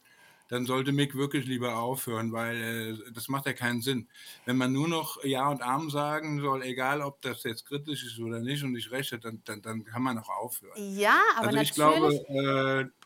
dann 0.49 0.66
sollte 0.66 0.92
Mick 0.92 1.14
wirklich 1.14 1.47
lieber 1.47 1.77
aufhören, 1.77 2.33
weil 2.33 2.57
äh, 2.57 3.12
das 3.12 3.29
macht 3.29 3.47
ja 3.47 3.53
keinen 3.53 3.81
Sinn. 3.81 4.09
Wenn 4.44 4.57
man 4.57 4.73
nur 4.73 4.88
noch 4.88 5.25
Ja 5.25 5.49
und 5.49 5.62
Arm 5.62 5.90
sagen 5.90 6.40
soll, 6.40 6.62
egal 6.62 7.01
ob 7.01 7.20
das 7.23 7.44
jetzt 7.44 7.66
kritisch 7.66 8.05
ist 8.05 8.18
oder 8.18 8.40
nicht 8.40 8.62
und 8.62 8.77
ich 8.77 8.90
rechte, 8.90 9.18
dann, 9.18 9.42
dann, 9.44 9.62
dann 9.62 9.85
kann 9.85 10.03
man 10.03 10.18
auch 10.18 10.29
aufhören. 10.29 10.77
Ja, 10.77 11.20
aber 11.37 11.49
also 11.49 11.61
ich 11.61 11.77
natürlich. 11.77 12.27
glaube, 12.27 12.90
äh, 12.90 13.04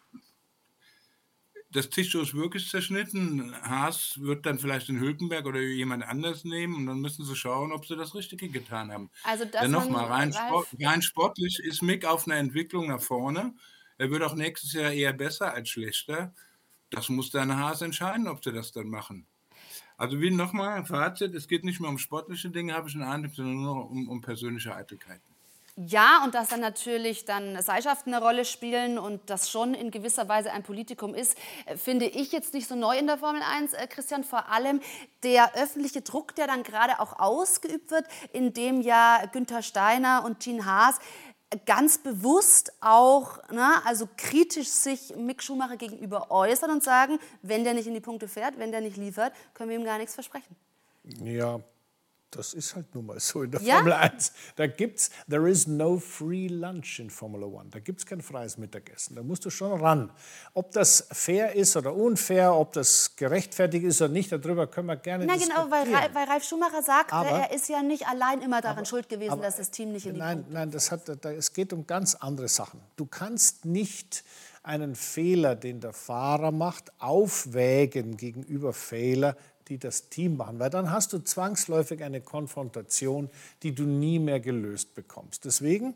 das 1.70 1.90
Tischtuch 1.90 2.22
ist 2.22 2.34
wirklich 2.34 2.68
zerschnitten. 2.68 3.54
Haas 3.62 4.18
wird 4.20 4.46
dann 4.46 4.58
vielleicht 4.58 4.88
den 4.88 5.00
Hülkenberg 5.00 5.44
oder 5.46 5.60
jemand 5.60 6.02
anders 6.02 6.44
nehmen 6.44 6.74
und 6.76 6.86
dann 6.86 7.00
müssen 7.00 7.24
sie 7.24 7.36
schauen, 7.36 7.72
ob 7.72 7.86
sie 7.86 7.96
das 7.96 8.14
Richtige 8.14 8.48
getan 8.48 8.90
haben. 8.90 9.10
Also 9.22 9.44
das 9.44 9.62
Denn 9.62 9.72
nochmal, 9.72 10.06
rein, 10.06 10.32
Sport, 10.32 10.68
rein 10.80 11.02
sportlich 11.02 11.58
ist 11.58 11.82
Mick 11.82 12.06
auf 12.06 12.26
einer 12.26 12.36
Entwicklung 12.36 12.88
nach 12.88 13.02
vorne. 13.02 13.54
Er 13.98 14.10
wird 14.10 14.22
auch 14.22 14.34
nächstes 14.34 14.72
Jahr 14.72 14.92
eher 14.92 15.12
besser 15.12 15.52
als 15.52 15.68
schlechter. 15.68 16.32
Das 16.90 17.10
muss 17.10 17.30
dann 17.30 17.54
Haas 17.54 17.82
entscheiden, 17.82 18.28
ob 18.28 18.42
sie 18.42 18.52
das 18.52 18.72
dann 18.72 18.88
machen. 18.88 19.26
Also 19.98 20.20
wie 20.20 20.30
nochmal, 20.30 20.86
Fazit, 20.86 21.34
es 21.34 21.48
geht 21.48 21.64
nicht 21.64 21.80
mehr 21.80 21.90
um 21.90 21.98
sportliche 21.98 22.50
Dinge, 22.50 22.72
habe 22.72 22.88
ich 22.88 22.94
den 22.94 23.02
Eindruck, 23.02 23.34
sondern 23.34 23.56
nur 23.56 23.90
um, 23.90 24.08
um 24.08 24.20
persönliche 24.20 24.74
Eitelkeiten. 24.74 25.27
Ja, 25.86 26.24
und 26.24 26.34
dass 26.34 26.48
dann 26.48 26.58
natürlich 26.58 27.24
dann 27.24 27.62
Seilschaften 27.62 28.12
eine 28.12 28.24
Rolle 28.24 28.44
spielen 28.44 28.98
und 28.98 29.30
das 29.30 29.48
schon 29.48 29.74
in 29.74 29.92
gewisser 29.92 30.28
Weise 30.28 30.50
ein 30.50 30.64
Politikum 30.64 31.14
ist, 31.14 31.38
äh, 31.66 31.76
finde 31.76 32.06
ich 32.06 32.32
jetzt 32.32 32.52
nicht 32.52 32.66
so 32.66 32.74
neu 32.74 32.98
in 32.98 33.06
der 33.06 33.16
Formel 33.16 33.40
1, 33.42 33.74
äh, 33.74 33.86
Christian. 33.86 34.24
Vor 34.24 34.48
allem 34.48 34.80
der 35.22 35.54
öffentliche 35.54 36.00
Druck, 36.00 36.34
der 36.34 36.48
dann 36.48 36.64
gerade 36.64 36.98
auch 36.98 37.20
ausgeübt 37.20 37.92
wird, 37.92 38.06
indem 38.32 38.80
ja 38.80 39.22
Günther 39.30 39.62
Steiner 39.62 40.24
und 40.24 40.40
Gene 40.40 40.64
Haas 40.64 40.98
ganz 41.64 41.98
bewusst 41.98 42.72
auch, 42.80 43.38
ne, 43.52 43.74
also 43.84 44.08
kritisch 44.16 44.68
sich 44.68 45.14
Mick 45.14 45.44
Schumacher 45.44 45.76
gegenüber 45.76 46.32
äußern 46.32 46.72
und 46.72 46.82
sagen, 46.82 47.20
wenn 47.42 47.62
der 47.62 47.74
nicht 47.74 47.86
in 47.86 47.94
die 47.94 48.00
Punkte 48.00 48.26
fährt, 48.26 48.58
wenn 48.58 48.72
der 48.72 48.80
nicht 48.80 48.96
liefert, 48.96 49.32
können 49.54 49.70
wir 49.70 49.78
ihm 49.78 49.84
gar 49.84 49.98
nichts 49.98 50.14
versprechen. 50.14 50.56
Ja, 51.22 51.60
das 52.30 52.52
ist 52.52 52.74
halt 52.74 52.94
nun 52.94 53.06
mal 53.06 53.18
so 53.20 53.42
in 53.42 53.50
der 53.50 53.62
ja? 53.62 53.76
Formel 53.76 53.94
1. 53.94 54.32
Da 54.56 54.66
gibt's, 54.66 55.10
there 55.28 55.48
is 55.48 55.66
no 55.66 55.98
free 55.98 56.48
lunch 56.48 56.98
in 56.98 57.10
Formula 57.10 57.46
1. 57.60 57.70
Da 57.70 57.80
gibt 57.80 58.00
es 58.00 58.06
kein 58.06 58.20
freies 58.20 58.58
Mittagessen. 58.58 59.16
Da 59.16 59.22
musst 59.22 59.44
du 59.44 59.50
schon 59.50 59.72
ran. 59.80 60.10
Ob 60.54 60.70
das 60.72 61.08
fair 61.10 61.54
ist 61.54 61.76
oder 61.76 61.94
unfair, 61.94 62.54
ob 62.54 62.72
das 62.72 63.16
gerechtfertigt 63.16 63.84
ist 63.84 64.02
oder 64.02 64.12
nicht, 64.12 64.30
darüber 64.30 64.66
können 64.66 64.88
wir 64.88 64.96
gerne 64.96 65.24
Na, 65.24 65.34
diskutieren. 65.34 65.68
Na 65.70 65.78
genau, 65.78 65.94
weil, 65.94 66.14
weil 66.14 66.24
Ralf 66.28 66.44
Schumacher 66.44 66.82
sagt, 66.82 67.12
aber, 67.12 67.28
er 67.28 67.52
ist 67.52 67.68
ja 67.68 67.82
nicht 67.82 68.06
allein 68.06 68.42
immer 68.42 68.60
daran 68.60 68.78
aber, 68.78 68.86
schuld 68.86 69.08
gewesen, 69.08 69.32
aber, 69.32 69.42
dass 69.42 69.56
das 69.56 69.70
Team 69.70 69.92
nicht 69.92 70.06
in 70.06 70.14
die 70.14 70.20
Nein, 70.20 70.38
Punkte 70.38 70.54
nein, 70.54 70.70
das 70.70 70.90
hat, 70.90 71.24
da, 71.24 71.30
es 71.32 71.52
geht 71.52 71.72
um 71.72 71.86
ganz 71.86 72.14
andere 72.14 72.48
Sachen. 72.48 72.80
Du 72.96 73.06
kannst 73.06 73.64
nicht 73.64 74.24
einen 74.62 74.96
Fehler, 74.96 75.54
den 75.56 75.80
der 75.80 75.94
Fahrer 75.94 76.52
macht, 76.52 76.92
aufwägen 76.98 78.18
gegenüber 78.18 78.74
Fehler, 78.74 79.36
die 79.68 79.78
das 79.78 80.08
Team 80.08 80.36
machen, 80.36 80.58
weil 80.58 80.70
dann 80.70 80.90
hast 80.90 81.12
du 81.12 81.18
zwangsläufig 81.18 82.02
eine 82.02 82.20
Konfrontation, 82.20 83.30
die 83.62 83.74
du 83.74 83.84
nie 83.84 84.18
mehr 84.18 84.40
gelöst 84.40 84.94
bekommst. 84.94 85.44
Deswegen 85.44 85.94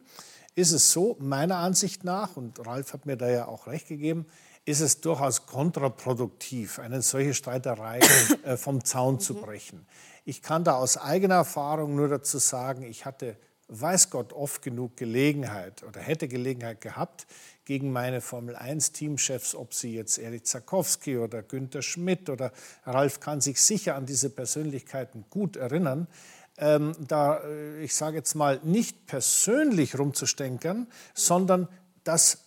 ist 0.55 0.73
es 0.73 0.93
so, 0.93 1.17
meiner 1.19 1.57
Ansicht 1.57 2.05
nach, 2.05 2.37
und 2.37 2.67
Ralf 2.67 2.93
hat 2.93 3.07
mir 3.07 3.17
da 3.17 3.29
ja 3.29 3.49
auch 3.49 3.67
recht 3.67 3.89
gegeben, 3.89 4.27
ist 4.65 4.81
es 4.81 5.01
durchaus 5.01 5.47
kontraproduktiv, 5.47 6.79
eine 6.79 7.03
solche 7.03 7.35
Streiterei 7.35 8.01
äh, 8.45 8.57
vom 8.57 8.85
Zaun 8.85 9.19
zu 9.19 9.35
brechen. 9.35 9.87
Ich 10.25 10.43
kann 10.43 10.63
da 10.63 10.75
aus 10.77 10.97
eigener 10.97 11.37
Erfahrung 11.37 11.97
nur 11.97 12.09
dazu 12.09 12.39
sagen, 12.39 12.83
ich 12.83 13.05
hatte, 13.05 13.37
weiß 13.69 14.11
Gott, 14.11 14.33
oft 14.33 14.63
genug 14.63 14.97
Gelegenheit 14.97 15.83
oder 15.83 16.01
hätte 16.01 16.29
Gelegenheit 16.29 16.81
gehabt, 16.81 17.27
gegen 17.64 17.92
meine 17.92 18.20
Formel-1-Teamchefs, 18.20 19.55
ob 19.55 19.75
sie 19.75 19.94
jetzt 19.94 20.18
Erik 20.18 20.46
Zakowski 20.46 21.18
oder 21.18 21.42
Günther 21.42 21.83
Schmidt 21.83 22.29
oder 22.29 22.53
Ralf 22.85 23.20
kann 23.20 23.40
sich 23.40 23.61
sicher 23.61 23.94
an 23.94 24.07
diese 24.07 24.31
Persönlichkeiten 24.31 25.25
gut 25.31 25.57
erinnern, 25.57 26.09
ähm, 26.59 26.94
da, 26.98 27.38
äh, 27.38 27.83
ich 27.83 27.94
sage 27.94 28.18
jetzt 28.18 28.35
mal, 28.35 28.61
nicht 28.62 29.07
persönlich 29.07 29.98
rumzustänkern, 29.98 30.87
sondern 31.14 31.68
das, 32.05 32.38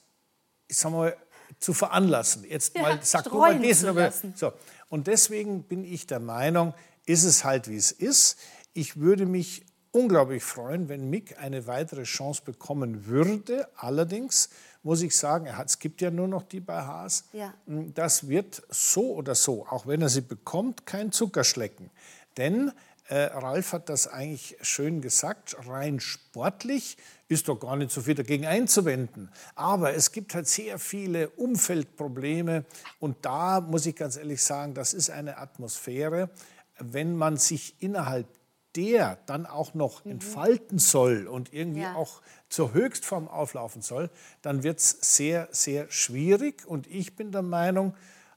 ich 0.67 0.77
sag 0.77 0.91
mal, 0.91 1.15
zu 1.59 1.73
veranlassen. 1.73 2.43
Jetzt 2.47 2.75
ja, 2.75 2.81
mal, 2.81 2.99
sag 3.01 3.25
du 3.25 3.37
mal 3.37 3.59
diesen, 3.59 3.89
aber, 3.89 4.11
so. 4.35 4.53
Und 4.89 5.07
deswegen 5.07 5.63
bin 5.63 5.83
ich 5.83 6.07
der 6.07 6.19
Meinung, 6.19 6.73
ist 7.05 7.23
es 7.23 7.43
halt, 7.43 7.69
wie 7.69 7.77
es 7.77 7.91
ist. 7.91 8.37
Ich 8.73 8.97
würde 8.97 9.25
mich 9.25 9.65
unglaublich 9.91 10.43
freuen, 10.43 10.89
wenn 10.89 11.09
Mick 11.09 11.39
eine 11.39 11.67
weitere 11.67 12.03
Chance 12.03 12.41
bekommen 12.43 13.05
würde. 13.05 13.67
Allerdings 13.75 14.49
muss 14.85 15.01
ich 15.01 15.17
sagen, 15.17 15.47
es 15.65 15.79
gibt 15.79 15.99
ja 15.99 16.11
nur 16.11 16.27
noch 16.27 16.43
die 16.43 16.59
bei 16.59 16.79
Haas. 16.83 17.25
Ja. 17.33 17.53
Hm, 17.65 17.93
das 17.95 18.29
wird 18.29 18.61
so 18.69 19.15
oder 19.15 19.33
so, 19.33 19.65
auch 19.67 19.87
wenn 19.87 20.01
er 20.01 20.09
sie 20.09 20.21
bekommt, 20.21 20.85
kein 20.85 21.11
Zuckerschlecken. 21.11 21.89
Denn 22.37 22.71
äh, 23.07 23.23
Ralf 23.23 23.73
hat 23.73 23.89
das 23.89 24.07
eigentlich 24.07 24.57
schön 24.61 25.01
gesagt, 25.01 25.57
rein 25.67 25.99
sportlich 25.99 26.97
ist 27.27 27.47
doch 27.47 27.59
gar 27.59 27.75
nicht 27.75 27.91
so 27.91 28.01
viel 28.01 28.13
dagegen 28.13 28.45
einzuwenden. 28.45 29.31
Aber 29.55 29.95
es 29.95 30.11
gibt 30.11 30.35
halt 30.35 30.47
sehr 30.47 30.77
viele 30.77 31.29
Umfeldprobleme 31.29 32.63
und 32.99 33.17
da 33.25 33.61
muss 33.61 33.87
ich 33.87 33.95
ganz 33.95 34.17
ehrlich 34.17 34.43
sagen, 34.43 34.75
das 34.75 34.93
ist 34.93 35.09
eine 35.09 35.39
Atmosphäre, 35.39 36.29
wenn 36.77 37.15
man 37.15 37.37
sich 37.37 37.81
innerhalb 37.81 38.27
der 38.75 39.17
dann 39.25 39.45
auch 39.45 39.73
noch 39.73 40.05
mhm. 40.05 40.11
entfalten 40.11 40.79
soll 40.79 41.27
und 41.27 41.53
irgendwie 41.53 41.81
ja. 41.81 41.95
auch 41.95 42.21
zur 42.55 42.73
Höchstform 42.73 43.27
auflaufen 43.27 43.81
soll, 43.81 44.09
dann 44.41 44.63
wird 44.63 44.79
es 44.79 44.97
sehr, 45.01 45.49
sehr 45.51 45.91
schwierig. 45.91 46.65
Und 46.65 46.87
ich 46.87 47.17
bin 47.17 47.33
der 47.33 47.41
Meinung, 47.41 47.95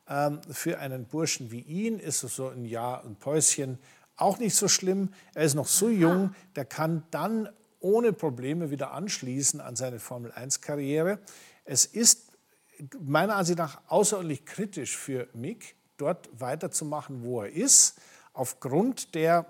ähm, 0.08 0.40
für 0.50 0.80
einen 0.80 1.06
Burschen 1.06 1.52
wie 1.52 1.60
ihn 1.60 2.00
ist 2.00 2.24
es 2.24 2.34
so 2.34 2.48
ein 2.48 2.64
Jahr, 2.64 3.04
ein 3.04 3.14
Päuschen 3.14 3.78
auch 4.16 4.38
nicht 4.38 4.56
so 4.56 4.66
schlimm. 4.66 5.14
Er 5.34 5.44
ist 5.44 5.54
noch 5.54 5.68
so 5.68 5.88
jung, 5.88 6.34
der 6.56 6.64
kann 6.64 7.04
dann 7.12 7.48
ohne 7.78 8.12
Probleme 8.12 8.72
wieder 8.72 8.90
anschließen 8.90 9.60
an 9.60 9.76
seine 9.76 10.00
Formel-1-Karriere. 10.00 11.20
Es 11.64 11.86
ist 11.86 12.32
meiner 12.98 13.36
Ansicht 13.36 13.58
nach 13.58 13.82
außerordentlich 13.86 14.44
kritisch 14.44 14.96
für 14.96 15.28
Mick, 15.32 15.76
dort 15.96 16.28
weiterzumachen, 16.32 17.22
wo 17.22 17.42
er 17.42 17.52
ist, 17.52 18.00
aufgrund 18.32 19.14
der 19.14 19.46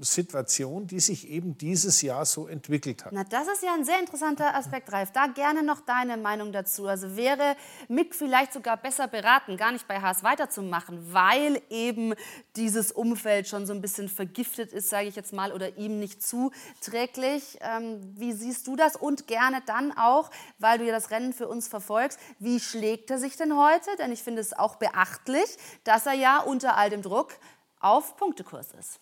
Situation, 0.00 0.86
die 0.86 1.00
sich 1.00 1.28
eben 1.30 1.56
dieses 1.56 2.02
Jahr 2.02 2.26
so 2.26 2.46
entwickelt 2.46 3.04
hat. 3.04 3.12
Na, 3.12 3.24
das 3.24 3.48
ist 3.48 3.62
ja 3.62 3.72
ein 3.72 3.84
sehr 3.84 3.98
interessanter 3.98 4.54
Aspekt, 4.54 4.92
Ralf. 4.92 5.12
Da 5.12 5.28
gerne 5.28 5.62
noch 5.62 5.80
deine 5.80 6.18
Meinung 6.18 6.52
dazu. 6.52 6.86
Also 6.86 7.16
wäre 7.16 7.56
Mick 7.88 8.14
vielleicht 8.14 8.52
sogar 8.52 8.76
besser 8.76 9.08
beraten, 9.08 9.56
gar 9.56 9.72
nicht 9.72 9.88
bei 9.88 10.00
Haas 10.00 10.22
weiterzumachen, 10.22 11.14
weil 11.14 11.62
eben 11.70 12.14
dieses 12.56 12.92
Umfeld 12.92 13.48
schon 13.48 13.64
so 13.64 13.72
ein 13.72 13.80
bisschen 13.80 14.08
vergiftet 14.08 14.72
ist, 14.72 14.90
sage 14.90 15.08
ich 15.08 15.16
jetzt 15.16 15.32
mal, 15.32 15.52
oder 15.52 15.78
ihm 15.78 15.98
nicht 15.98 16.22
zuträglich. 16.22 17.58
Ähm, 17.62 18.12
wie 18.16 18.32
siehst 18.32 18.66
du 18.66 18.76
das? 18.76 18.94
Und 18.96 19.26
gerne 19.26 19.62
dann 19.64 19.96
auch, 19.96 20.30
weil 20.58 20.78
du 20.78 20.84
ja 20.84 20.92
das 20.92 21.10
Rennen 21.10 21.32
für 21.32 21.48
uns 21.48 21.68
verfolgst, 21.68 22.18
wie 22.38 22.60
schlägt 22.60 23.10
er 23.10 23.18
sich 23.18 23.36
denn 23.36 23.56
heute? 23.56 23.88
Denn 23.98 24.12
ich 24.12 24.22
finde 24.22 24.42
es 24.42 24.52
auch 24.52 24.76
beachtlich, 24.76 25.56
dass 25.84 26.04
er 26.04 26.12
ja 26.14 26.40
unter 26.40 26.76
all 26.76 26.90
dem 26.90 27.00
Druck 27.00 27.32
auf 27.80 28.16
Punktekurs 28.16 28.72
ist. 28.78 29.00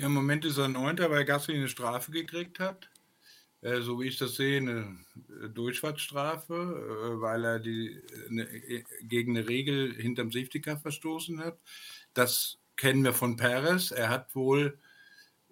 Ja, 0.00 0.06
im 0.06 0.14
Moment 0.14 0.46
ist 0.46 0.56
er 0.56 0.66
Neunter, 0.68 1.10
weil 1.10 1.26
Gasly 1.26 1.56
eine 1.56 1.68
Strafe 1.68 2.10
gekriegt 2.10 2.58
hat. 2.58 2.88
Äh, 3.60 3.82
so 3.82 4.00
wie 4.00 4.06
ich 4.06 4.16
das 4.16 4.36
sehe, 4.36 4.56
eine 4.56 4.96
äh, 5.44 5.50
Durchfahrtsstrafe, 5.50 6.54
äh, 6.54 7.20
weil 7.20 7.44
er 7.44 7.58
die, 7.58 8.00
eine, 8.30 8.44
äh, 8.44 8.82
gegen 9.02 9.36
eine 9.36 9.46
Regel 9.46 9.94
hinterm 9.94 10.32
Safety 10.32 10.62
Car 10.62 10.78
verstoßen 10.78 11.44
hat. 11.44 11.58
Das 12.14 12.56
kennen 12.78 13.04
wir 13.04 13.12
von 13.12 13.36
Perez. 13.36 13.90
Er 13.90 14.08
hat 14.08 14.34
wohl 14.34 14.78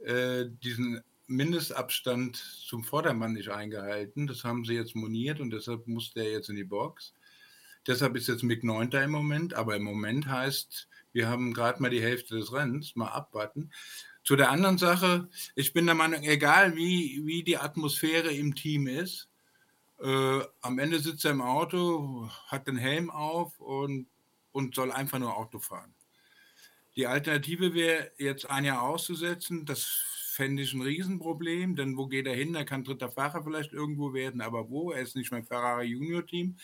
äh, 0.02 0.46
diesen 0.64 1.02
Mindestabstand 1.26 2.36
zum 2.36 2.84
Vordermann 2.84 3.34
nicht 3.34 3.50
eingehalten. 3.50 4.26
Das 4.26 4.44
haben 4.44 4.64
sie 4.64 4.76
jetzt 4.76 4.96
moniert 4.96 5.40
und 5.40 5.50
deshalb 5.50 5.86
musste 5.86 6.20
er 6.20 6.32
jetzt 6.32 6.48
in 6.48 6.56
die 6.56 6.64
Box. 6.64 7.12
Deshalb 7.86 8.16
ist 8.16 8.28
jetzt 8.28 8.44
Mick 8.44 8.64
Neunter 8.64 9.04
im 9.04 9.10
Moment, 9.10 9.52
aber 9.52 9.76
im 9.76 9.82
Moment 9.82 10.26
heißt, 10.26 10.88
wir 11.12 11.28
haben 11.28 11.52
gerade 11.52 11.82
mal 11.82 11.90
die 11.90 12.02
Hälfte 12.02 12.36
des 12.36 12.50
Rennens, 12.52 12.96
mal 12.96 13.08
abwarten. 13.08 13.70
Zu 14.28 14.36
der 14.36 14.50
anderen 14.50 14.76
Sache, 14.76 15.26
ich 15.54 15.72
bin 15.72 15.86
der 15.86 15.94
Meinung, 15.94 16.22
egal 16.22 16.76
wie, 16.76 17.22
wie 17.24 17.42
die 17.42 17.56
Atmosphäre 17.56 18.30
im 18.30 18.54
Team 18.54 18.86
ist, 18.86 19.26
äh, 20.02 20.40
am 20.60 20.78
Ende 20.78 20.98
sitzt 20.98 21.24
er 21.24 21.30
im 21.30 21.40
Auto, 21.40 22.28
hat 22.46 22.66
den 22.66 22.76
Helm 22.76 23.08
auf 23.08 23.58
und, 23.58 24.06
und 24.52 24.74
soll 24.74 24.92
einfach 24.92 25.18
nur 25.18 25.34
Auto 25.34 25.60
fahren. 25.60 25.94
Die 26.94 27.06
Alternative 27.06 27.72
wäre, 27.72 28.12
jetzt 28.18 28.50
ein 28.50 28.66
Jahr 28.66 28.82
auszusetzen. 28.82 29.64
Das 29.64 29.84
fände 30.34 30.62
ich 30.62 30.74
ein 30.74 30.82
Riesenproblem, 30.82 31.74
denn 31.74 31.96
wo 31.96 32.06
geht 32.06 32.26
er 32.26 32.36
hin? 32.36 32.54
Er 32.54 32.66
kann 32.66 32.84
dritter 32.84 33.10
Fahrer 33.10 33.42
vielleicht 33.42 33.72
irgendwo 33.72 34.12
werden, 34.12 34.42
aber 34.42 34.68
wo? 34.68 34.92
Er 34.92 35.00
ist 35.00 35.16
nicht 35.16 35.32
mehr 35.32 35.42
Ferrari 35.42 35.86
Junior 35.86 36.26
Team. 36.26 36.58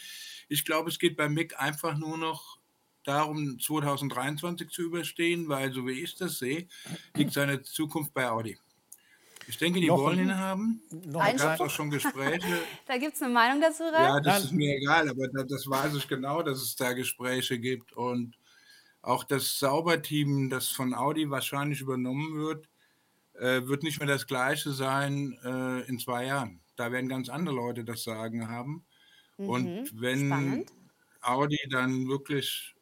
Ich 0.51 0.67
glaube, 0.67 0.91
es 0.91 0.99
geht 0.99 1.17
bei 1.17 1.31
Mick 1.31 1.59
einfach 1.59 1.97
nur 1.97 2.19
noch 2.19 2.59
darum, 3.05 3.59
2023 3.61 4.71
zu 4.71 4.83
überstehen, 4.83 5.49
weil, 5.49 5.73
so 5.73 5.87
wie 5.87 6.03
ich 6.03 6.17
das 6.17 6.39
sehe, 6.39 6.67
liegt 7.15 7.33
seine 7.33 7.63
Zukunft 7.63 8.13
bei 8.15 8.29
Audi. 8.29 8.59
Ich 9.47 9.59
denke, 9.59 9.79
die 9.81 9.89
noch 9.89 9.99
wollen 9.99 10.21
ihn 10.21 10.37
haben. 10.37 10.81
Noch 10.91 11.21
da 11.21 11.33
gab 11.33 11.55
es 11.55 11.61
auch 11.61 11.71
schon 11.71 11.91
Gespräche. 11.91 12.41
da 12.87 12.97
gibt 12.97 13.15
es 13.15 13.23
eine 13.23 13.33
Meinung 13.33 13.61
dazu, 13.61 13.83
Ralf? 13.83 13.95
Ja, 13.95 14.21
das 14.21 14.35
Nein. 14.35 14.43
ist 14.45 14.53
mir 14.53 14.77
egal, 14.77 15.09
aber 15.09 15.29
das, 15.29 15.47
das 15.49 15.69
weiß 15.69 15.95
ich 15.97 16.09
genau, 16.09 16.43
dass 16.43 16.63
es 16.63 16.77
da 16.77 16.93
Gespräche 16.95 17.59
gibt. 17.59 17.93
Und 17.93 18.37
auch 19.03 19.25
das 19.25 19.59
Sauberteam, 19.59 20.49
das 20.49 20.69
von 20.69 20.95
Audi 20.95 21.29
wahrscheinlich 21.31 21.83
übernommen 21.83 22.37
wird, 22.37 22.69
äh, 23.35 23.67
wird 23.67 23.83
nicht 23.83 23.99
mehr 23.99 24.09
das 24.09 24.27
gleiche 24.27 24.73
sein 24.73 25.39
äh, 25.45 25.83
in 25.89 25.99
zwei 25.99 26.27
Jahren. 26.27 26.61
Da 26.77 26.91
werden 26.91 27.09
ganz 27.09 27.29
andere 27.29 27.55
Leute 27.55 27.85
das 27.85 28.03
Sagen 28.03 28.49
haben. 28.49 28.85
Mhm. 29.37 29.49
Und 29.49 30.01
wenn 30.01 30.27
Spannend 30.27 30.73
Audi 31.21 31.59
dann 31.71 32.09
wirklich 32.09 32.74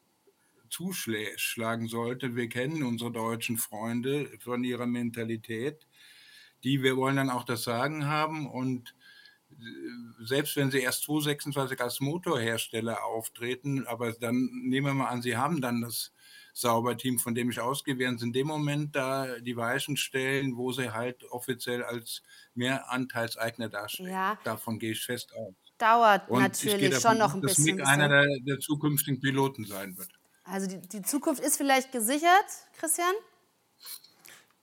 zuschlagen 0.72 1.88
sollte. 1.88 2.34
Wir 2.34 2.48
kennen 2.48 2.82
unsere 2.82 3.12
deutschen 3.12 3.58
Freunde 3.58 4.30
von 4.40 4.64
ihrer 4.64 4.86
Mentalität. 4.86 5.86
Die 6.64 6.82
wir 6.82 6.96
wollen 6.96 7.16
dann 7.16 7.30
auch 7.30 7.44
das 7.44 7.64
Sagen 7.64 8.06
haben 8.06 8.48
und 8.48 8.94
äh, 9.50 9.54
selbst 10.24 10.56
wenn 10.56 10.70
sie 10.70 10.78
erst 10.80 11.02
2026 11.02 11.80
als 11.80 12.00
Motorhersteller 12.00 13.04
auftreten, 13.04 13.86
aber 13.86 14.12
dann 14.12 14.48
nehmen 14.62 14.86
wir 14.86 14.94
mal 14.94 15.08
an, 15.08 15.22
sie 15.22 15.36
haben 15.36 15.60
dann 15.60 15.82
das 15.82 16.12
Sauberteam, 16.54 17.18
von 17.18 17.34
dem 17.34 17.50
ich 17.50 17.60
ausgehe, 17.60 17.98
werden 17.98 18.18
sie 18.18 18.26
in 18.26 18.32
dem 18.32 18.46
Moment 18.46 18.94
da 18.94 19.38
die 19.40 19.56
Weichen 19.56 19.96
stellen, 19.96 20.56
wo 20.56 20.72
sie 20.72 20.92
halt 20.92 21.24
offiziell 21.30 21.82
als 21.82 22.22
Mehranteilseigner 22.54 23.68
dastehen. 23.68 24.10
Ja. 24.10 24.38
Davon 24.44 24.78
gehe 24.78 24.92
ich 24.92 25.04
fest 25.04 25.34
aus. 25.34 25.54
Dauert 25.78 26.28
Und 26.28 26.40
natürlich 26.40 26.96
schon 27.00 27.18
noch 27.18 27.34
ein 27.34 27.40
dass 27.40 27.56
bisschen. 27.56 27.78
Dass 27.78 27.88
Mick 27.88 28.00
einer 28.00 28.08
der, 28.08 28.38
der 28.40 28.58
zukünftigen 28.60 29.20
Piloten 29.20 29.64
sein 29.64 29.96
wird. 29.96 30.10
Also 30.44 30.66
die, 30.66 30.80
die 30.80 31.02
Zukunft 31.02 31.42
ist 31.42 31.56
vielleicht 31.56 31.92
gesichert, 31.92 32.46
Christian? 32.78 33.12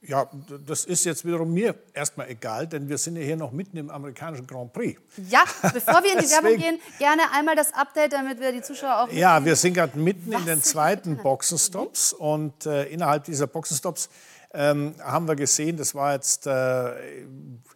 Ja, 0.02 0.30
das 0.66 0.86
ist 0.86 1.04
jetzt 1.04 1.26
wiederum 1.26 1.54
mir 1.54 1.76
erstmal 1.94 2.30
egal, 2.30 2.68
denn 2.68 2.88
wir 2.88 2.98
sind 2.98 3.18
ja 3.18 3.22
hier 3.22 3.36
noch 3.36 3.52
mitten 3.52 3.76
im 3.76 3.90
amerikanischen 3.90 4.48
Grand 4.48 4.72
Prix. 4.72 5.00
Ja, 5.30 5.44
bevor 5.74 6.02
wir 6.04 6.14
in 6.14 6.20
die 6.20 6.30
Werbung 6.32 6.56
gehen, 6.56 6.80
gerne 7.00 7.24
einmal 7.34 7.58
das 7.58 7.74
Update, 7.74 8.14
damit 8.14 8.40
wir 8.40 8.54
die 8.54 8.62
Zuschauer 8.62 9.04
auch. 9.04 9.12
Ja, 9.12 9.44
wir 9.44 9.58
sind 9.58 9.74
gerade 9.74 10.00
mitten 10.00 10.32
Was 10.32 10.40
in 10.40 10.46
den 10.46 10.64
zweiten 10.64 11.18
Boxenstops 11.18 12.14
und 12.18 12.66
äh, 12.66 12.86
innerhalb 12.86 13.26
dieser 13.26 13.48
Boxenstops 13.48 14.10
ähm, 14.54 14.96
haben 15.04 15.28
wir 15.28 15.36
gesehen, 15.36 15.76
das 15.76 15.94
war 15.94 16.14
jetzt 16.14 16.48
äh, 16.48 17.26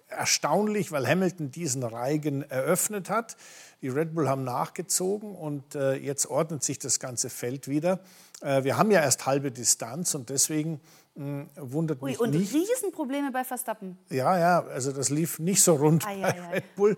erstaunlich, 0.07 0.93
weil 0.93 1.05
Hamilton 1.05 1.51
diesen 1.51 1.83
Reigen 1.83 2.49
eröffnet 2.49 3.09
hat. 3.09 3.35
Die 3.83 3.89
Red 3.89 4.15
Bull 4.15 4.29
haben 4.29 4.45
nachgezogen 4.45 5.35
und 5.35 5.75
äh, 5.75 5.95
jetzt 5.95 6.25
ordnet 6.27 6.63
sich 6.63 6.79
das 6.79 7.01
ganze 7.01 7.29
Feld 7.29 7.67
wieder. 7.67 7.99
Äh, 8.41 8.63
wir 8.63 8.77
haben 8.77 8.89
ja 8.91 9.01
erst 9.01 9.25
halbe 9.25 9.51
Distanz 9.51 10.15
und 10.15 10.29
deswegen 10.29 10.79
hm, 11.17 11.49
wundert 11.57 12.01
Ui, 12.01 12.11
mich 12.11 12.19
und 12.21 12.31
nicht. 12.31 12.53
Und 12.53 12.61
Riesenprobleme 12.61 13.31
bei 13.31 13.43
Verstappen. 13.43 13.97
Ja, 14.09 14.39
ja, 14.39 14.63
also 14.67 14.93
das 14.93 15.09
lief 15.09 15.37
nicht 15.37 15.61
so 15.61 15.75
rund 15.75 16.07
ai, 16.07 16.21
bei 16.21 16.33
ai, 16.33 16.53
Red 16.53 16.75
Bull. 16.77 16.97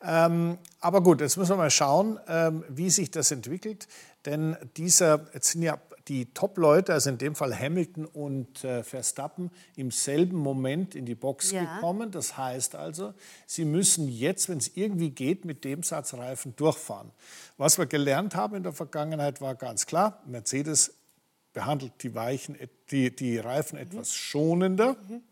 Ähm, 0.00 0.56
aber 0.80 1.02
gut, 1.02 1.20
jetzt 1.20 1.36
müssen 1.36 1.50
wir 1.50 1.56
mal 1.58 1.70
schauen, 1.70 2.18
ähm, 2.26 2.64
wie 2.70 2.88
sich 2.88 3.10
das 3.10 3.30
entwickelt. 3.30 3.86
Denn 4.24 4.56
dieser, 4.78 5.26
jetzt 5.34 5.50
sind 5.50 5.60
ja 5.60 5.78
die 6.12 6.26
Top-Leute, 6.26 6.92
also 6.92 7.08
in 7.08 7.16
dem 7.16 7.34
Fall 7.34 7.58
Hamilton 7.58 8.04
und 8.04 8.64
äh, 8.64 8.82
Verstappen, 8.82 9.50
im 9.76 9.90
selben 9.90 10.36
Moment 10.36 10.94
in 10.94 11.06
die 11.06 11.14
Box 11.14 11.52
ja. 11.52 11.76
gekommen. 11.76 12.10
Das 12.10 12.36
heißt 12.36 12.74
also, 12.74 13.14
sie 13.46 13.64
müssen 13.64 14.08
jetzt, 14.08 14.50
wenn 14.50 14.58
es 14.58 14.72
irgendwie 14.74 15.08
geht, 15.08 15.46
mit 15.46 15.64
dem 15.64 15.82
Satz 15.82 16.12
Reifen 16.12 16.54
durchfahren. 16.56 17.10
Was 17.56 17.78
wir 17.78 17.86
gelernt 17.86 18.34
haben 18.34 18.56
in 18.56 18.62
der 18.62 18.74
Vergangenheit 18.74 19.40
war 19.40 19.54
ganz 19.54 19.86
klar, 19.86 20.22
Mercedes 20.26 20.92
behandelt 21.54 21.94
die, 22.02 22.14
Weichen, 22.14 22.58
die, 22.90 23.14
die 23.16 23.38
Reifen 23.38 23.76
mhm. 23.76 23.86
etwas 23.86 24.14
schonender. 24.14 24.96
Mhm. 25.08 25.22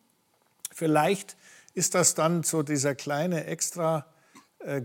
Vielleicht 0.73 1.37
ist 1.75 1.95
das 1.95 2.15
dann 2.15 2.43
so 2.43 2.63
dieser 2.63 2.95
kleine 2.95 3.45
extra 3.45 4.07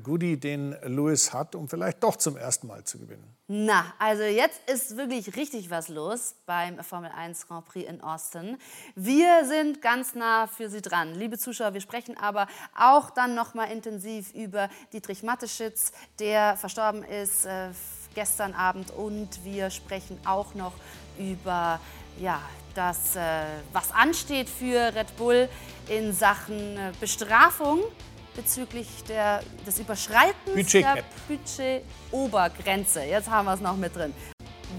Goodie, 0.02 0.40
den 0.40 0.76
Lewis 0.84 1.34
hat, 1.34 1.54
um 1.54 1.68
vielleicht 1.68 2.02
doch 2.02 2.16
zum 2.16 2.38
ersten 2.38 2.68
Mal 2.68 2.84
zu 2.86 2.98
gewinnen. 2.98 3.36
Na, 3.48 3.94
also 4.00 4.24
jetzt 4.24 4.60
ist 4.70 4.96
wirklich 4.96 5.36
richtig 5.36 5.70
was 5.70 5.90
los 5.90 6.34
beim 6.46 6.82
Formel 6.84 7.12
1 7.12 7.48
Grand 7.48 7.66
Prix 7.66 7.88
in 7.90 8.02
Austin. 8.02 8.58
Wir 8.96 9.46
sind 9.46 9.82
ganz 9.82 10.16
nah 10.16 10.48
für 10.48 10.70
Sie 10.70 10.82
dran, 10.82 11.14
liebe 11.14 11.38
Zuschauer. 11.38 11.74
Wir 11.74 11.82
sprechen 11.82 12.18
aber 12.18 12.48
auch 12.74 13.10
dann 13.10 13.36
noch 13.36 13.54
mal 13.54 13.66
intensiv 13.66 14.34
über 14.34 14.70
Dietrich 14.94 15.24
Mateschitz, 15.24 15.92
der 16.20 16.56
verstorben 16.56 17.04
ist 17.04 17.46
äh, 17.46 17.70
gestern 18.16 18.54
Abend, 18.54 18.92
und 18.92 19.44
wir 19.44 19.70
sprechen 19.70 20.18
auch 20.26 20.56
noch 20.56 20.74
über 21.20 21.80
ja, 22.20 22.42
das, 22.74 23.16
äh, 23.16 23.44
was 23.74 23.92
ansteht 23.92 24.50
für 24.50 24.96
Red 24.96 25.18
Bull 25.18 25.50
in 25.90 26.14
Sachen 26.14 26.78
äh, 26.78 26.92
Bestrafung 27.00 27.84
bezüglich 28.36 28.88
der, 29.08 29.41
des 29.65 29.80
Überschreitens 29.80 30.54
Budget 30.54 30.84
der 30.84 31.04
Budget-Obergrenze. 31.28 33.04
Jetzt 33.04 33.30
haben 33.30 33.45
wir 33.45 33.54
es 33.54 33.62
noch 33.62 33.78
mit 33.78 33.95
drin. 33.95 34.13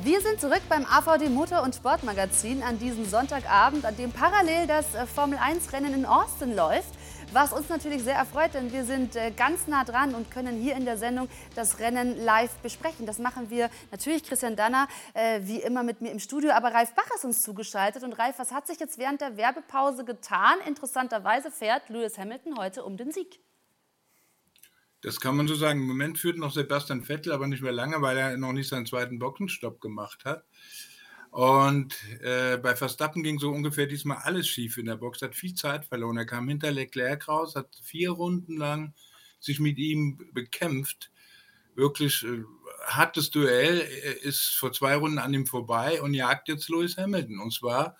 Wir 0.03 0.21
sind 0.21 0.41
zurück 0.41 0.63
beim 0.69 0.85
AVD 0.85 1.29
Motor- 1.29 1.63
und 1.63 1.75
Sportmagazin 1.75 2.63
an 2.63 2.79
diesem 2.79 3.07
Sonntagabend, 3.07 3.85
an 3.85 3.97
dem 3.97 4.13
parallel 4.13 4.67
das 4.67 4.95
äh, 4.95 5.07
Formel-1-Rennen 5.07 5.95
in 5.95 6.07
Austin 6.07 6.55
läuft 6.55 6.96
was 7.33 7.53
uns 7.53 7.69
natürlich 7.69 8.03
sehr 8.03 8.15
erfreut, 8.15 8.55
denn 8.55 8.73
wir 8.73 8.85
sind 8.85 9.17
äh, 9.17 9.31
ganz 9.31 9.67
nah 9.67 9.85
dran 9.85 10.15
und 10.15 10.31
können 10.31 10.61
hier 10.61 10.77
in 10.77 10.85
der 10.85 10.97
Sendung 10.97 11.29
das 11.55 11.79
Rennen 11.79 12.17
live 12.25 12.55
besprechen. 12.57 13.07
Das 13.07 13.19
machen 13.19 13.51
wir 13.51 13.71
natürlich 13.91 14.25
Christian 14.25 14.57
Danner 14.57 14.89
äh, 15.15 15.41
wie 15.43 15.61
immer 15.61 15.83
mit 15.83 16.01
mir 16.01 16.11
im 16.11 16.19
Studio, 16.19 16.53
aber 16.53 16.73
Ralf 16.73 16.95
Bach 16.95 17.11
ist 17.15 17.25
uns 17.25 17.43
zugeschaltet. 17.43 18.03
Und 18.03 18.13
Ralf, 18.15 18.39
was 18.39 18.53
hat 18.53 18.67
sich 18.67 18.79
jetzt 18.81 18.99
während 18.99 19.21
der 19.21 19.37
Werbepause 19.37 20.05
getan? 20.05 20.57
Interessanterweise 20.67 21.51
fährt 21.51 21.89
Lewis 21.89 22.19
Hamilton 22.19 22.59
heute 22.59 22.85
um 22.85 22.97
den 22.97 23.13
Sieg. 23.13 23.41
Das 25.03 25.21
kann 25.21 25.37
man 25.37 25.47
so 25.47 25.55
sagen. 25.55 25.81
Im 25.81 25.87
Moment 25.87 26.19
führt 26.19 26.39
noch 26.39 26.53
Sebastian 26.53 27.05
Vettel, 27.05 27.33
aber 27.33 27.47
nicht 27.47 27.63
mehr 27.63 27.73
lange, 27.73 28.03
weil 28.03 28.17
er 28.17 28.37
noch 28.37 28.53
nicht 28.53 28.69
seinen 28.69 28.87
zweiten 28.87 29.19
Boxenstopp 29.19 29.81
gemacht 29.81 30.25
hat. 30.25 30.45
Und 31.37 31.95
äh, 32.23 32.57
bei 32.57 32.75
Verstappen 32.75 33.23
ging 33.23 33.39
so 33.39 33.51
ungefähr 33.51 33.87
diesmal 33.87 34.17
alles 34.23 34.49
schief 34.49 34.79
in 34.79 34.87
der 34.87 34.97
Box, 34.97 35.21
hat 35.21 35.35
viel 35.35 35.53
Zeit 35.53 35.85
verloren. 35.85 36.17
Er 36.17 36.25
kam 36.25 36.49
hinter 36.49 36.73
Leclerc 36.73 37.29
raus, 37.29 37.57
hat 37.57 37.79
vier 37.83 38.13
Runden 38.13 38.57
lang 38.57 38.95
sich 39.39 39.61
mit 39.61 39.77
ihm 39.77 40.31
bekämpft. 40.33 41.11
Wirklich 41.75 42.25
äh, 42.25 42.43
hartes 42.87 43.31
Duell, 43.31 43.87
er 44.03 44.23
ist 44.23 44.57
vor 44.57 44.73
zwei 44.73 44.97
Runden 44.97 45.19
an 45.19 45.35
ihm 45.35 45.45
vorbei 45.45 46.01
und 46.01 46.15
jagt 46.15 46.49
jetzt 46.49 46.71
Lewis 46.71 46.97
Hamilton. 46.97 47.39
Und 47.41 47.53
zwar 47.53 47.99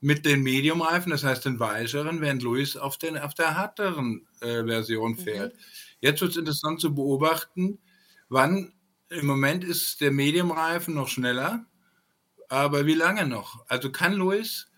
mit 0.00 0.26
den 0.26 0.42
Medium-Reifen, 0.42 1.08
das 1.08 1.24
heißt 1.24 1.46
den 1.46 1.60
weicheren, 1.60 2.20
während 2.20 2.42
Lewis 2.42 2.76
auf, 2.76 2.98
den, 2.98 3.16
auf 3.16 3.32
der 3.32 3.56
härteren 3.56 4.28
äh, 4.42 4.62
Version 4.62 5.12
mhm. 5.12 5.18
fährt. 5.18 5.54
Mhm. 5.54 5.60
Jetzt 6.00 6.20
wird 6.20 6.32
es 6.32 6.36
interessant 6.36 6.82
zu 6.82 6.94
beobachten, 6.94 7.78
wann 8.28 8.74
im 9.08 9.24
Moment 9.24 9.64
ist 9.64 10.02
der 10.02 10.10
Medium-Reifen 10.10 10.92
noch 10.92 11.08
schneller 11.08 11.64
aber 12.48 12.86
wie 12.86 12.94
lange 12.94 13.26
noch? 13.26 13.64
Also 13.68 13.90
kann 13.90 14.14
Luis 14.14 14.68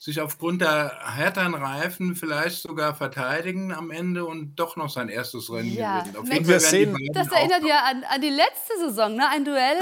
sich 0.00 0.18
aufgrund 0.18 0.62
der 0.62 0.98
härteren 1.14 1.52
Reifen 1.52 2.16
vielleicht 2.16 2.62
sogar 2.62 2.94
verteidigen 2.94 3.70
am 3.70 3.90
Ende 3.90 4.24
und 4.24 4.56
doch 4.56 4.76
noch 4.76 4.88
sein 4.88 5.10
erstes 5.10 5.52
Rennen 5.52 5.74
ja. 5.74 6.00
gewinnen. 6.00 6.16
Auf 6.16 6.32
jeden 6.32 6.46
Fall 6.46 6.58
sehen, 6.58 6.96
das 7.12 7.28
erinnert 7.30 7.62
ja 7.68 7.84
an, 7.84 8.04
an, 8.04 8.20
die 8.22 8.30
letzte 8.30 8.78
Saison, 8.88 9.14
ne? 9.14 9.28
ein 9.28 9.44
Duell 9.44 9.76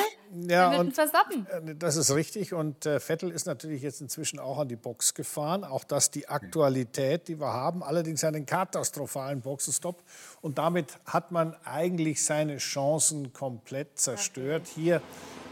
ja, 0.49 0.71
mit 0.71 0.79
und 0.81 0.95
Verstappen. 0.97 1.47
Äh, 1.47 1.77
das 1.77 1.95
ist 1.95 2.13
richtig 2.13 2.53
und 2.53 2.85
äh, 2.85 2.99
Vettel 2.99 3.31
ist 3.31 3.47
natürlich 3.47 3.83
jetzt 3.83 4.01
inzwischen 4.01 4.41
auch 4.41 4.59
an 4.59 4.67
die 4.67 4.75
Box 4.75 5.15
gefahren. 5.15 5.63
Auch 5.63 5.85
das 5.85 6.11
die 6.11 6.29
Aktualität, 6.29 7.29
die 7.29 7.39
wir 7.39 7.53
haben, 7.53 7.85
allerdings 7.85 8.25
einen 8.25 8.45
katastrophalen 8.45 9.41
Boxenstopp 9.41 10.03
und 10.41 10.59
damit 10.59 10.99
hat 11.07 11.31
man 11.31 11.55
eigentlich 11.63 12.25
seine 12.25 12.57
Chancen 12.57 13.33
komplett 13.33 14.01
zerstört. 14.01 14.67
Hier 14.75 15.01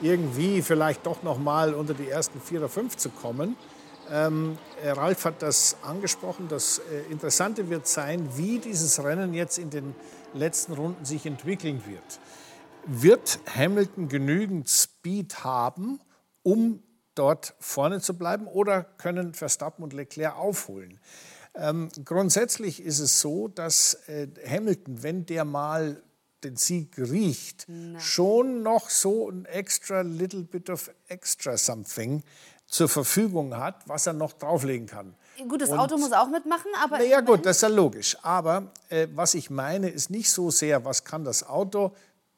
irgendwie 0.03 0.63
vielleicht 0.63 1.07
doch 1.07 1.23
noch 1.23 1.39
mal 1.39 1.75
unter 1.75 1.95
die 1.95 2.09
ersten 2.09 2.41
vier 2.41 2.61
oder 2.61 2.69
fünf 2.69 2.97
zu 2.97 3.11
kommen. 3.11 3.57
Ähm, 4.11 4.59
Ralf 4.85 5.25
hat 5.25 5.43
das 5.43 5.77
angesprochen. 5.83 6.49
Das 6.49 6.79
äh, 6.79 7.11
Interessante 7.11 7.71
wird 7.71 7.87
sein, 7.87 8.29
wie 8.37 8.59
dieses 8.59 9.03
Rennen 9.03 9.35
jetzt 9.35 9.59
in 9.59 9.71
den 9.71 9.95
letzten 10.33 10.75
Runden 10.75 11.05
sich 11.05 11.27
entwickeln 11.27 11.83
wird. 11.87 12.21
Wird 12.87 13.41
Hamilton 13.55 14.09
genügend 14.09 14.69
Speed 14.69 15.43
haben, 15.43 16.01
um 16.43 16.83
dort 17.17 17.55
vorne 17.59 18.01
zu 18.01 18.17
bleiben, 18.17 18.47
oder 18.47 18.85
können 18.85 19.35
Verstappen 19.35 19.83
und 19.83 19.93
Leclerc 19.93 20.37
aufholen? 20.37 21.01
Ähm, 21.55 21.89
grundsätzlich 22.05 22.83
ist 22.85 23.01
es 23.01 23.21
so, 23.21 23.49
dass 23.49 23.95
äh, 24.09 24.29
Hamilton, 24.47 25.03
wenn 25.03 25.27
der 25.27 25.45
mal 25.45 26.03
den 26.45 26.57
Sieg 26.57 26.97
riecht, 26.99 27.67
Nein. 27.69 28.01
schon 28.01 28.63
noch 28.63 28.91
so 28.91 29.31
ein 29.31 29.45
extra 29.47 30.03
little 30.03 30.43
bit 30.43 30.71
of 30.71 30.91
extra 31.09 31.57
something 31.57 32.23
zur 32.67 32.89
Verfügung 32.89 33.57
hat, 33.57 33.89
was 33.89 34.07
er 34.07 34.13
noch 34.13 34.33
drauflegen 34.33 34.87
kann. 34.87 35.15
Gut, 35.49 35.61
das 35.61 35.71
und, 35.71 35.79
Auto 35.79 35.99
muss 35.99 36.13
auch 36.13 36.29
mitmachen, 36.29 36.71
aber. 36.83 37.03
Ja, 37.03 37.21
gut, 37.21 37.45
das 37.45 37.57
ist 37.57 37.63
ja 37.63 37.69
logisch. 37.69 38.17
Aber 38.23 38.73
äh, 38.89 39.07
was 39.15 39.35
ich 39.35 39.51
meine, 39.51 39.89
ist 39.89 40.11
nicht 40.11 40.31
so 40.31 40.51
sehr, 40.51 40.85
was 40.85 41.05
kann 41.05 41.25
das 41.25 41.47
Auto. 41.47 41.93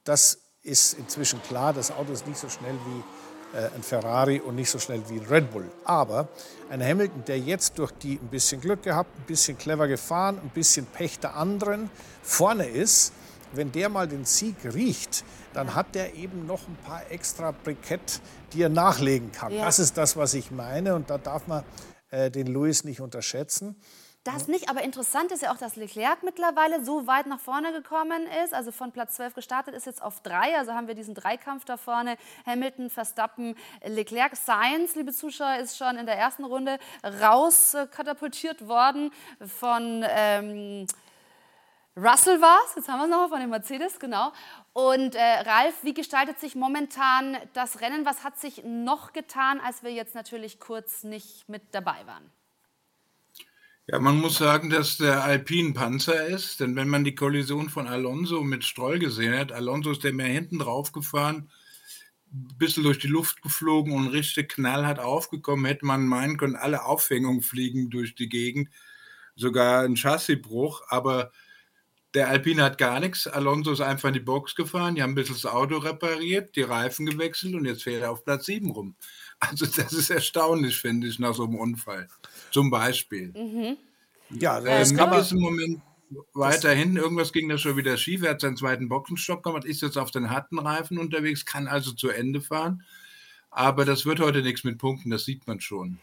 Das 0.04 0.38
ist 0.62 0.94
inzwischen 0.94 1.40
klar, 1.42 1.72
das 1.72 1.90
Auto 1.90 2.12
ist 2.12 2.26
nicht 2.26 2.38
so 2.38 2.48
schnell 2.48 2.74
wie 2.74 3.56
äh, 3.56 3.70
ein 3.74 3.82
Ferrari 3.82 4.40
und 4.40 4.56
nicht 4.56 4.70
so 4.70 4.78
schnell 4.78 5.02
wie 5.08 5.20
ein 5.20 5.26
Red 5.26 5.50
Bull. 5.50 5.70
Aber 5.84 6.28
ein 6.70 6.82
Hamilton, 6.84 7.24
der 7.26 7.38
jetzt 7.38 7.78
durch 7.78 7.92
die 7.92 8.14
ein 8.14 8.28
bisschen 8.28 8.60
Glück 8.60 8.82
gehabt, 8.82 9.16
ein 9.16 9.26
bisschen 9.26 9.56
clever 9.56 9.88
gefahren, 9.88 10.38
ein 10.42 10.50
bisschen 10.50 10.84
Pech 10.86 11.18
der 11.20 11.36
anderen 11.36 11.90
vorne 12.22 12.68
ist, 12.68 13.12
wenn 13.52 13.72
der 13.72 13.88
mal 13.88 14.08
den 14.08 14.24
Sieg 14.24 14.56
riecht, 14.64 15.24
dann 15.54 15.74
hat 15.74 15.94
der 15.94 16.14
eben 16.14 16.46
noch 16.46 16.66
ein 16.68 16.76
paar 16.76 17.10
extra 17.10 17.52
Brikett, 17.52 18.20
die 18.52 18.62
er 18.62 18.68
nachlegen 18.68 19.32
kann. 19.32 19.52
Ja. 19.52 19.64
Das 19.64 19.78
ist 19.78 19.96
das, 19.96 20.16
was 20.16 20.34
ich 20.34 20.50
meine 20.50 20.94
und 20.94 21.10
da 21.10 21.18
darf 21.18 21.46
man 21.46 21.64
äh, 22.10 22.30
den 22.30 22.46
Louis 22.46 22.84
nicht 22.84 23.00
unterschätzen. 23.00 23.76
Das 24.24 24.46
nicht, 24.46 24.68
aber 24.68 24.82
interessant 24.82 25.32
ist 25.32 25.42
ja 25.42 25.52
auch, 25.52 25.56
dass 25.56 25.76
Leclerc 25.76 26.22
mittlerweile 26.22 26.84
so 26.84 27.06
weit 27.06 27.26
nach 27.26 27.40
vorne 27.40 27.72
gekommen 27.72 28.26
ist. 28.44 28.52
Also 28.52 28.72
von 28.72 28.92
Platz 28.92 29.14
12 29.14 29.32
gestartet 29.34 29.74
ist 29.74 29.86
jetzt 29.86 30.02
auf 30.02 30.20
3. 30.20 30.58
Also 30.58 30.72
haben 30.72 30.86
wir 30.86 30.94
diesen 30.94 31.14
Dreikampf 31.14 31.64
da 31.64 31.78
vorne. 31.78 32.18
Hamilton, 32.44 32.90
Verstappen, 32.90 33.56
Leclerc. 33.82 34.36
Science, 34.36 34.96
liebe 34.96 35.14
Zuschauer, 35.14 35.56
ist 35.56 35.78
schon 35.78 35.96
in 35.96 36.04
der 36.04 36.16
ersten 36.16 36.44
Runde 36.44 36.78
rauskatapultiert 37.22 38.68
worden 38.68 39.12
von 39.40 40.04
ähm, 40.06 40.86
Russell 41.98 42.40
war 42.40 42.58
es. 42.66 42.76
Jetzt 42.76 42.88
haben 42.88 43.00
wir 43.00 43.04
es 43.04 43.10
nochmal 43.10 43.28
von 43.28 43.40
dem 43.40 43.50
Mercedes, 43.50 43.98
genau. 43.98 44.32
Und 44.72 45.16
äh, 45.16 45.20
Ralf, 45.20 45.74
wie 45.82 45.94
gestaltet 45.94 46.38
sich 46.38 46.54
momentan 46.54 47.36
das 47.54 47.80
Rennen? 47.80 48.06
Was 48.06 48.22
hat 48.22 48.38
sich 48.38 48.62
noch 48.64 49.12
getan, 49.12 49.60
als 49.60 49.82
wir 49.82 49.92
jetzt 49.92 50.14
natürlich 50.14 50.60
kurz 50.60 51.02
nicht 51.02 51.48
mit 51.48 51.62
dabei 51.72 52.06
waren? 52.06 52.30
Ja, 53.88 53.98
man 53.98 54.20
muss 54.20 54.36
sagen, 54.36 54.70
dass 54.70 54.98
der 54.98 55.24
Alpine 55.24 55.72
Panzer 55.72 56.26
ist, 56.26 56.60
denn 56.60 56.76
wenn 56.76 56.88
man 56.88 57.04
die 57.04 57.14
Kollision 57.14 57.68
von 57.70 57.88
Alonso 57.88 58.42
mit 58.42 58.62
Stroll 58.64 58.98
gesehen 58.98 59.36
hat, 59.36 59.50
Alonso 59.50 59.90
ist 59.90 60.04
der 60.04 60.12
mehr 60.12 60.26
hinten 60.26 60.58
drauf 60.58 60.92
gefahren, 60.92 61.50
ein 62.30 62.58
bisschen 62.58 62.82
durch 62.82 62.98
die 62.98 63.06
Luft 63.08 63.40
geflogen 63.40 63.94
und 63.94 64.08
richtig 64.08 64.50
knallhart 64.50 64.98
aufgekommen, 64.98 65.64
hätte 65.64 65.86
man 65.86 66.06
meinen 66.06 66.36
können, 66.36 66.54
alle 66.54 66.84
Aufhängungen 66.84 67.40
fliegen 67.40 67.88
durch 67.88 68.14
die 68.14 68.28
Gegend, 68.28 68.68
sogar 69.36 69.84
ein 69.84 69.96
Chassisbruch, 69.96 70.82
aber 70.88 71.32
der 72.14 72.28
Alpine 72.28 72.62
hat 72.62 72.78
gar 72.78 73.00
nichts. 73.00 73.26
Alonso 73.26 73.72
ist 73.72 73.80
einfach 73.80 74.08
in 74.08 74.14
die 74.14 74.20
Box 74.20 74.54
gefahren, 74.54 74.94
die 74.94 75.02
haben 75.02 75.12
ein 75.12 75.14
bisschen 75.14 75.34
das 75.34 75.46
Auto 75.46 75.78
repariert, 75.78 76.56
die 76.56 76.62
Reifen 76.62 77.06
gewechselt 77.06 77.54
und 77.54 77.64
jetzt 77.64 77.82
fährt 77.82 78.02
er 78.02 78.10
auf 78.10 78.24
Platz 78.24 78.46
7 78.46 78.70
rum. 78.70 78.96
Also 79.40 79.66
das 79.66 79.92
ist 79.92 80.10
erstaunlich, 80.10 80.80
finde 80.80 81.06
ich, 81.06 81.20
nach 81.20 81.32
so 81.32 81.44
einem 81.44 81.54
Unfall. 81.54 82.08
Zum 82.50 82.70
Beispiel. 82.70 83.28
Mhm. 83.28 83.76
Ja, 84.30 84.60
das 84.60 84.90
ähm, 84.90 84.96
kann 84.96 85.10
man. 85.10 85.20
Ist 85.20 85.30
im 85.30 85.38
Moment 85.38 85.80
weiterhin, 86.34 86.96
irgendwas 86.96 87.32
ging 87.32 87.48
da 87.48 87.56
schon 87.56 87.76
wieder 87.76 87.96
schief. 87.96 88.22
Er 88.24 88.30
hat 88.30 88.40
seinen 88.40 88.56
zweiten 88.56 88.88
Boxenstopp 88.88 89.44
gemacht, 89.44 89.64
ist 89.64 89.82
jetzt 89.82 89.96
auf 89.96 90.10
den 90.10 90.30
harten 90.30 90.58
Reifen 90.58 90.98
unterwegs, 90.98 91.44
kann 91.44 91.68
also 91.68 91.92
zu 91.92 92.08
Ende 92.08 92.40
fahren. 92.40 92.82
Aber 93.50 93.84
das 93.84 94.06
wird 94.06 94.18
heute 94.18 94.42
nichts 94.42 94.64
mit 94.64 94.78
Punkten, 94.78 95.10
das 95.10 95.24
sieht 95.24 95.46
man 95.46 95.60
schon. 95.60 95.98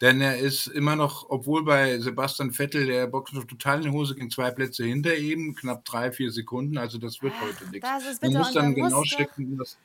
Denn 0.00 0.20
er 0.20 0.38
ist 0.38 0.66
immer 0.66 0.96
noch, 0.96 1.26
obwohl 1.28 1.64
bei 1.64 1.98
Sebastian 1.98 2.52
Vettel 2.52 2.86
der 2.86 3.06
Boxenstopp 3.06 3.48
total 3.48 3.78
in 3.78 3.82
die 3.84 3.90
Hose 3.90 4.14
ging, 4.14 4.30
zwei 4.30 4.50
Plätze 4.50 4.84
hinter 4.84 5.14
ihm, 5.14 5.54
knapp 5.54 5.84
drei, 5.84 6.10
vier 6.10 6.30
Sekunden. 6.30 6.78
Also 6.78 6.98
das 6.98 7.20
wird 7.20 7.34
heute 7.42 7.68
nichts. 7.70 7.88
Man 8.22 8.32
muss 8.32 8.52
dann 8.52 8.74
genau 8.74 9.04
stecken, 9.04 9.58
was 9.58 9.76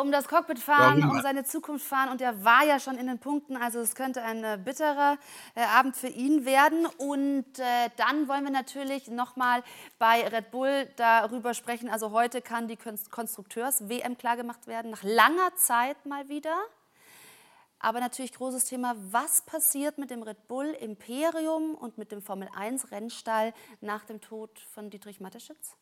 um 0.00 0.12
das 0.12 0.28
Cockpit 0.28 0.58
fahren, 0.58 1.02
Warum? 1.02 1.16
um 1.16 1.22
seine 1.22 1.44
Zukunft 1.44 1.84
fahren. 1.84 2.10
Und 2.10 2.20
er 2.20 2.44
war 2.44 2.64
ja 2.64 2.78
schon 2.80 2.96
in 2.96 3.06
den 3.06 3.18
Punkten. 3.18 3.56
Also 3.56 3.80
es 3.80 3.94
könnte 3.94 4.22
ein 4.22 4.44
äh, 4.44 4.58
bitterer 4.62 5.18
äh, 5.54 5.62
Abend 5.62 5.96
für 5.96 6.08
ihn 6.08 6.44
werden. 6.44 6.86
Und 6.98 7.58
äh, 7.58 7.90
dann 7.96 8.28
wollen 8.28 8.44
wir 8.44 8.50
natürlich 8.50 9.08
nochmal 9.08 9.62
bei 9.98 10.26
Red 10.26 10.50
Bull 10.50 10.88
darüber 10.96 11.54
sprechen. 11.54 11.88
Also 11.88 12.12
heute 12.12 12.42
kann 12.42 12.68
die 12.68 12.76
Konstrukteurs-WM 12.76 14.18
klargemacht 14.18 14.66
werden. 14.66 14.90
Nach 14.90 15.02
langer 15.02 15.54
Zeit 15.56 16.06
mal 16.06 16.28
wieder. 16.28 16.56
Aber 17.80 18.00
natürlich 18.00 18.32
großes 18.32 18.64
Thema, 18.64 18.96
was 19.10 19.42
passiert 19.42 19.98
mit 19.98 20.10
dem 20.10 20.22
Red 20.22 20.48
Bull 20.48 20.66
Imperium 20.66 21.74
und 21.74 21.96
mit 21.96 22.10
dem 22.10 22.22
Formel 22.22 22.48
1 22.54 22.90
Rennstall 22.90 23.54
nach 23.80 24.04
dem 24.04 24.20
Tod 24.20 24.58
von 24.58 24.90
Dietrich 24.90 25.20
Mateschitz? 25.20 25.76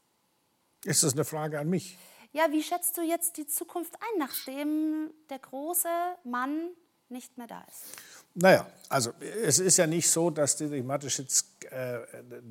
Ist 0.84 1.02
das 1.02 1.14
eine 1.14 1.24
Frage 1.24 1.58
an 1.58 1.68
mich? 1.68 1.98
Ja, 2.32 2.50
wie 2.50 2.62
schätzt 2.62 2.98
du 2.98 3.02
jetzt 3.02 3.38
die 3.38 3.46
Zukunft 3.46 3.94
ein, 3.94 4.18
nachdem 4.18 5.10
der 5.30 5.38
große 5.38 5.88
Mann 6.24 6.70
nicht 7.08 7.38
mehr 7.38 7.46
da 7.46 7.62
ist? 7.62 7.84
Naja, 8.38 8.66
also 8.90 9.12
es 9.44 9.58
ist 9.58 9.78
ja 9.78 9.86
nicht 9.86 10.10
so, 10.10 10.28
dass 10.28 10.56
Dietrich 10.56 10.84
Mateschitz 10.84 11.56
äh, 11.70 12.00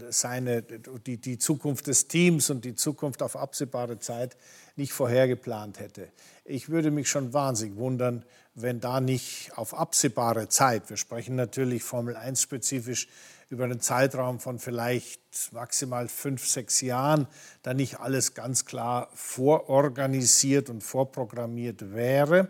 seine, 0.09 0.63
die, 0.63 1.17
die 1.17 1.37
Zukunft 1.37 1.85
des 1.85 2.07
Teams 2.07 2.49
und 2.49 2.65
die 2.65 2.73
Zukunft 2.73 3.21
auf 3.21 3.35
absehbare 3.35 3.99
Zeit 3.99 4.35
nicht 4.75 4.93
vorhergeplant 4.93 5.79
hätte. 5.79 6.09
Ich 6.43 6.69
würde 6.69 6.89
mich 6.89 7.07
schon 7.07 7.33
wahnsinnig 7.33 7.77
wundern, 7.77 8.25
wenn 8.55 8.79
da 8.79 8.99
nicht 8.99 9.51
auf 9.57 9.75
absehbare 9.75 10.49
Zeit, 10.49 10.89
wir 10.89 10.97
sprechen 10.97 11.35
natürlich 11.35 11.83
Formel 11.83 12.15
1 12.15 12.41
spezifisch, 12.41 13.07
über 13.49 13.65
einen 13.65 13.79
Zeitraum 13.79 14.39
von 14.39 14.57
vielleicht 14.57 15.21
maximal 15.51 16.07
fünf, 16.07 16.47
sechs 16.47 16.81
Jahren 16.81 17.27
da 17.61 17.75
nicht 17.75 17.99
alles 17.99 18.33
ganz 18.33 18.65
klar 18.65 19.09
vororganisiert 19.13 20.71
und 20.71 20.81
vorprogrammiert 20.81 21.93
wäre. 21.93 22.49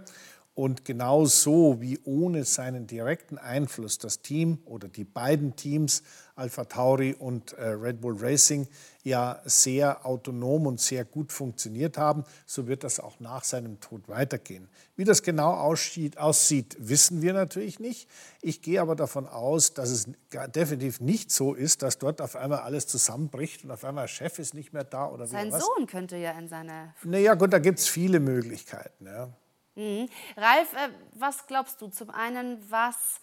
Und 0.55 0.85
genau 0.85 1.25
so 1.25 1.81
wie 1.81 1.99
ohne 2.05 2.45
seinen 2.45 2.87
direkten 2.87 3.37
Einfluss 3.37 3.97
das 3.97 4.21
Team 4.21 4.59
oder 4.63 4.87
die 4.87 5.03
beiden 5.03 5.57
Teams 5.57 6.01
Alpha 6.35 6.65
Tauri 6.65 7.13
und 7.13 7.53
äh, 7.53 7.67
Red 7.67 8.01
Bull 8.01 8.17
Racing 8.17 8.67
ja 9.03 9.41
sehr 9.45 10.05
autonom 10.05 10.67
und 10.67 10.81
sehr 10.81 11.05
gut 11.05 11.31
funktioniert 11.31 11.97
haben, 11.97 12.25
so 12.45 12.67
wird 12.67 12.83
das 12.83 12.99
auch 12.99 13.19
nach 13.19 13.43
seinem 13.43 13.79
Tod 13.79 14.07
weitergehen. 14.09 14.67
Wie 14.95 15.05
das 15.05 15.23
genau 15.23 15.51
aussieht, 15.53 16.17
aussieht 16.17 16.75
wissen 16.79 17.21
wir 17.21 17.33
natürlich 17.33 17.79
nicht. 17.79 18.09
Ich 18.41 18.61
gehe 18.61 18.81
aber 18.81 18.95
davon 18.95 19.27
aus, 19.27 19.73
dass 19.73 19.89
es 19.89 20.09
definitiv 20.53 20.99
nicht 20.99 21.31
so 21.31 21.53
ist, 21.53 21.81
dass 21.83 21.99
dort 21.99 22.21
auf 22.21 22.35
einmal 22.35 22.59
alles 22.59 22.87
zusammenbricht 22.87 23.63
und 23.63 23.71
auf 23.71 23.85
einmal 23.85 24.07
Chef 24.07 24.39
ist 24.39 24.53
nicht 24.53 24.73
mehr 24.73 24.83
da 24.83 25.09
oder 25.09 25.27
Sein 25.27 25.51
Sohn 25.51 25.87
könnte 25.87 26.17
ja 26.17 26.31
in 26.31 26.47
seiner. 26.47 26.93
Naja, 27.03 27.35
gut, 27.35 27.53
da 27.53 27.59
gibt 27.59 27.79
es 27.79 27.87
viele 27.87 28.19
Möglichkeiten. 28.19 29.05
Ja. 29.05 29.33
Mhm. 29.75 30.09
Ralf, 30.37 30.73
äh, 30.73 30.89
was 31.13 31.47
glaubst 31.47 31.81
du 31.81 31.87
zum 31.87 32.09
einen, 32.09 32.59
was 32.69 33.19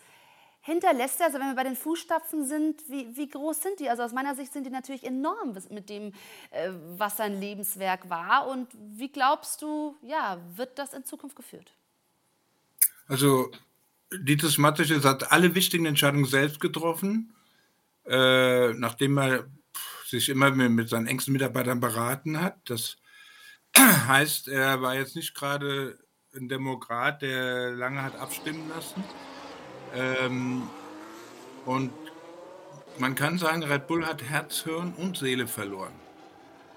hinterlässt 0.62 1.20
er, 1.20 1.26
also 1.26 1.38
wenn 1.40 1.48
wir 1.48 1.56
bei 1.56 1.64
den 1.64 1.76
Fußstapfen 1.76 2.46
sind, 2.46 2.88
wie, 2.88 3.16
wie, 3.16 3.28
groß 3.28 3.60
sind 3.60 3.80
die? 3.80 3.90
Also 3.90 4.04
aus 4.04 4.12
meiner 4.12 4.34
Sicht 4.34 4.52
sind 4.52 4.64
die 4.64 4.70
natürlich 4.70 5.04
enorm 5.04 5.56
mit 5.70 5.90
dem, 5.90 6.12
äh, 6.50 6.70
was 6.96 7.16
sein 7.16 7.38
Lebenswerk 7.40 8.08
war. 8.08 8.46
Und 8.46 8.68
wie 8.74 9.10
glaubst 9.10 9.60
du, 9.62 9.96
ja, 10.02 10.40
wird 10.54 10.78
das 10.78 10.94
in 10.94 11.04
Zukunft 11.04 11.36
geführt? 11.36 11.74
Also 13.08 13.50
Dietrich 14.12 14.58
Mateschitz 14.58 15.04
hat 15.04 15.32
alle 15.32 15.54
wichtigen 15.54 15.86
Entscheidungen 15.86 16.26
selbst 16.26 16.60
getroffen, 16.60 17.34
äh, 18.06 18.72
nachdem 18.74 19.18
er 19.18 19.46
sich 20.06 20.28
immer 20.28 20.50
mit 20.50 20.88
seinen 20.88 21.06
engsten 21.06 21.32
Mitarbeitern 21.32 21.80
beraten 21.80 22.40
hat. 22.40 22.58
Das 22.66 22.98
heißt, 23.76 24.48
er 24.48 24.80
war 24.80 24.94
jetzt 24.94 25.16
nicht 25.16 25.34
gerade 25.34 25.98
ein 26.34 26.48
Demokrat, 26.48 27.22
der 27.22 27.70
lange 27.72 28.02
hat 28.02 28.18
abstimmen 28.18 28.68
lassen. 28.68 29.04
Ähm, 29.94 30.62
und 31.66 31.92
man 32.98 33.14
kann 33.14 33.38
sagen, 33.38 33.62
Red 33.62 33.86
Bull 33.86 34.06
hat 34.06 34.22
Herz, 34.22 34.62
Hirn 34.62 34.94
und 34.96 35.16
Seele 35.16 35.46
verloren. 35.46 35.92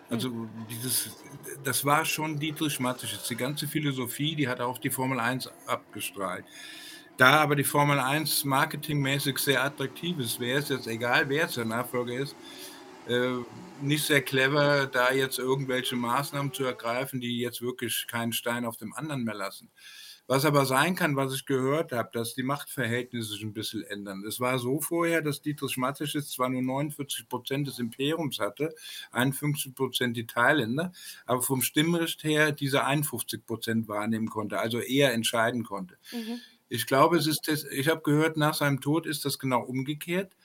Also 0.10 0.30
dieses, 0.70 1.18
das 1.64 1.84
war 1.86 2.06
schon 2.06 2.38
Dietrich 2.38 2.80
Mateschitz. 2.80 3.28
Die 3.28 3.36
ganze 3.36 3.68
Philosophie, 3.68 4.36
die 4.36 4.48
hat 4.48 4.62
auch 4.62 4.78
die 4.78 4.90
Formel 4.90 5.20
1 5.20 5.50
abgestrahlt. 5.66 6.46
Da 7.18 7.40
aber 7.40 7.56
die 7.56 7.64
Formel 7.64 8.00
1 8.00 8.44
marketingmäßig 8.44 9.38
sehr 9.38 9.64
attraktiv 9.64 10.20
ist, 10.20 10.40
wäre 10.40 10.60
es 10.60 10.70
jetzt 10.70 10.88
egal, 10.88 11.30
wer 11.30 11.44
jetzt 11.44 11.58
der 11.58 11.66
Nachfolger 11.66 12.14
ist, 12.14 12.36
nicht 13.82 14.06
sehr 14.06 14.22
clever, 14.22 14.88
da 14.88 15.12
jetzt 15.12 15.40
irgendwelche 15.40 15.96
Maßnahmen 15.96 16.54
zu 16.54 16.64
ergreifen, 16.64 17.22
die 17.22 17.40
jetzt 17.40 17.62
wirklich 17.62 18.08
keinen 18.08 18.34
Stein 18.34 18.66
auf 18.66 18.78
dem 18.78 18.94
anderen 18.94 19.24
mehr 19.24 19.36
lassen. 19.36 19.70
Was 20.28 20.44
aber 20.44 20.66
sein 20.66 20.96
kann, 20.96 21.16
was 21.16 21.36
ich 21.36 21.46
gehört 21.46 21.92
habe, 21.92 22.10
dass 22.12 22.34
die 22.34 22.42
Machtverhältnisse 22.42 23.34
sich 23.34 23.44
ein 23.44 23.54
bisschen 23.54 23.84
ändern. 23.84 24.24
Es 24.28 24.40
war 24.40 24.58
so 24.58 24.82
vorher, 24.82 25.22
dass 25.22 25.44
Dietrich 25.44 25.78
Mateschitz 25.78 26.32
zwar 26.32 26.50
nur 26.50 26.64
49 26.64 27.30
Prozent 27.30 27.68
des 27.68 27.78
Imperiums 27.78 28.40
hatte, 28.40 28.74
51 29.12 29.76
Prozent 29.76 30.18
die 30.18 30.26
Thailänder, 30.26 30.92
aber 31.28 31.44
vom 31.44 31.62
Stimmrecht 31.62 32.24
her 32.24 32.52
diese 32.52 32.86
51 32.86 33.46
Prozent 33.46 33.88
wahrnehmen 33.88 34.28
konnte, 34.28 34.58
also 34.58 34.80
eher 34.80 35.14
entscheiden 35.14 35.64
konnte. 35.64 35.96
Mhm. 36.12 36.40
Ich 36.70 36.88
glaube, 36.88 37.18
es 37.18 37.28
ist, 37.28 37.48
das, 37.48 37.64
ich 37.64 37.88
habe 37.88 38.02
gehört, 38.02 38.38
nach 38.38 38.56
seinem 38.56 38.82
Tod 38.82 39.06
ist 39.06 39.26
das 39.26 39.38
genau 39.38 39.62
umgekehrt. 39.62 40.36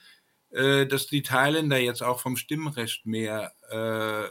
Äh, 0.52 0.86
dass 0.86 1.06
die 1.06 1.22
Thailänder 1.22 1.78
jetzt 1.78 2.02
auch 2.02 2.20
vom 2.20 2.36
Stimmrecht 2.36 3.06
mehr 3.06 3.54
äh, 3.70 4.28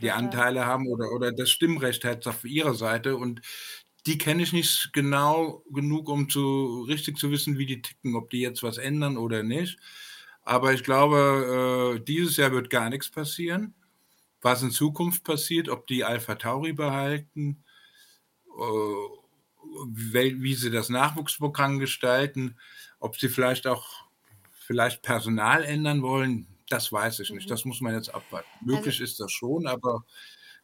die 0.00 0.10
Anteile 0.10 0.66
haben 0.66 0.86
oder, 0.88 1.10
oder 1.12 1.32
das 1.32 1.50
Stimmrecht 1.50 2.04
hat 2.04 2.26
auf 2.26 2.44
ihrer 2.44 2.74
Seite 2.74 3.16
und 3.16 3.40
die 4.06 4.18
kenne 4.18 4.42
ich 4.42 4.52
nicht 4.52 4.92
genau 4.92 5.64
genug, 5.72 6.08
um 6.08 6.28
zu 6.28 6.82
richtig 6.88 7.18
zu 7.18 7.30
wissen, 7.30 7.58
wie 7.58 7.66
die 7.66 7.82
ticken, 7.82 8.14
ob 8.14 8.30
die 8.30 8.40
jetzt 8.40 8.62
was 8.62 8.78
ändern 8.78 9.16
oder 9.16 9.42
nicht. 9.42 9.78
Aber 10.42 10.72
ich 10.72 10.84
glaube, 10.84 11.96
äh, 11.98 12.04
dieses 12.04 12.36
Jahr 12.36 12.52
wird 12.52 12.70
gar 12.70 12.88
nichts 12.88 13.10
passieren. 13.10 13.74
Was 14.42 14.62
in 14.62 14.70
Zukunft 14.70 15.24
passiert, 15.24 15.68
ob 15.68 15.86
die 15.88 16.04
Alpha 16.04 16.36
Tauri 16.36 16.72
behalten, 16.72 17.64
äh, 18.46 19.08
wie 19.92 20.54
sie 20.54 20.70
das 20.70 20.88
Nachwuchsprogramm 20.88 21.78
gestalten, 21.78 22.58
ob 23.00 23.16
sie 23.16 23.28
vielleicht 23.28 23.66
auch 23.66 24.05
vielleicht 24.66 25.02
Personal 25.02 25.64
ändern 25.64 26.02
wollen, 26.02 26.46
das 26.68 26.92
weiß 26.92 27.20
ich 27.20 27.30
nicht. 27.30 27.46
Mhm. 27.46 27.50
Das 27.50 27.64
muss 27.64 27.80
man 27.80 27.94
jetzt 27.94 28.12
abwarten. 28.12 28.48
Möglich 28.60 29.00
also, 29.00 29.04
ist 29.04 29.20
das 29.20 29.32
schon, 29.32 29.66
aber 29.66 30.04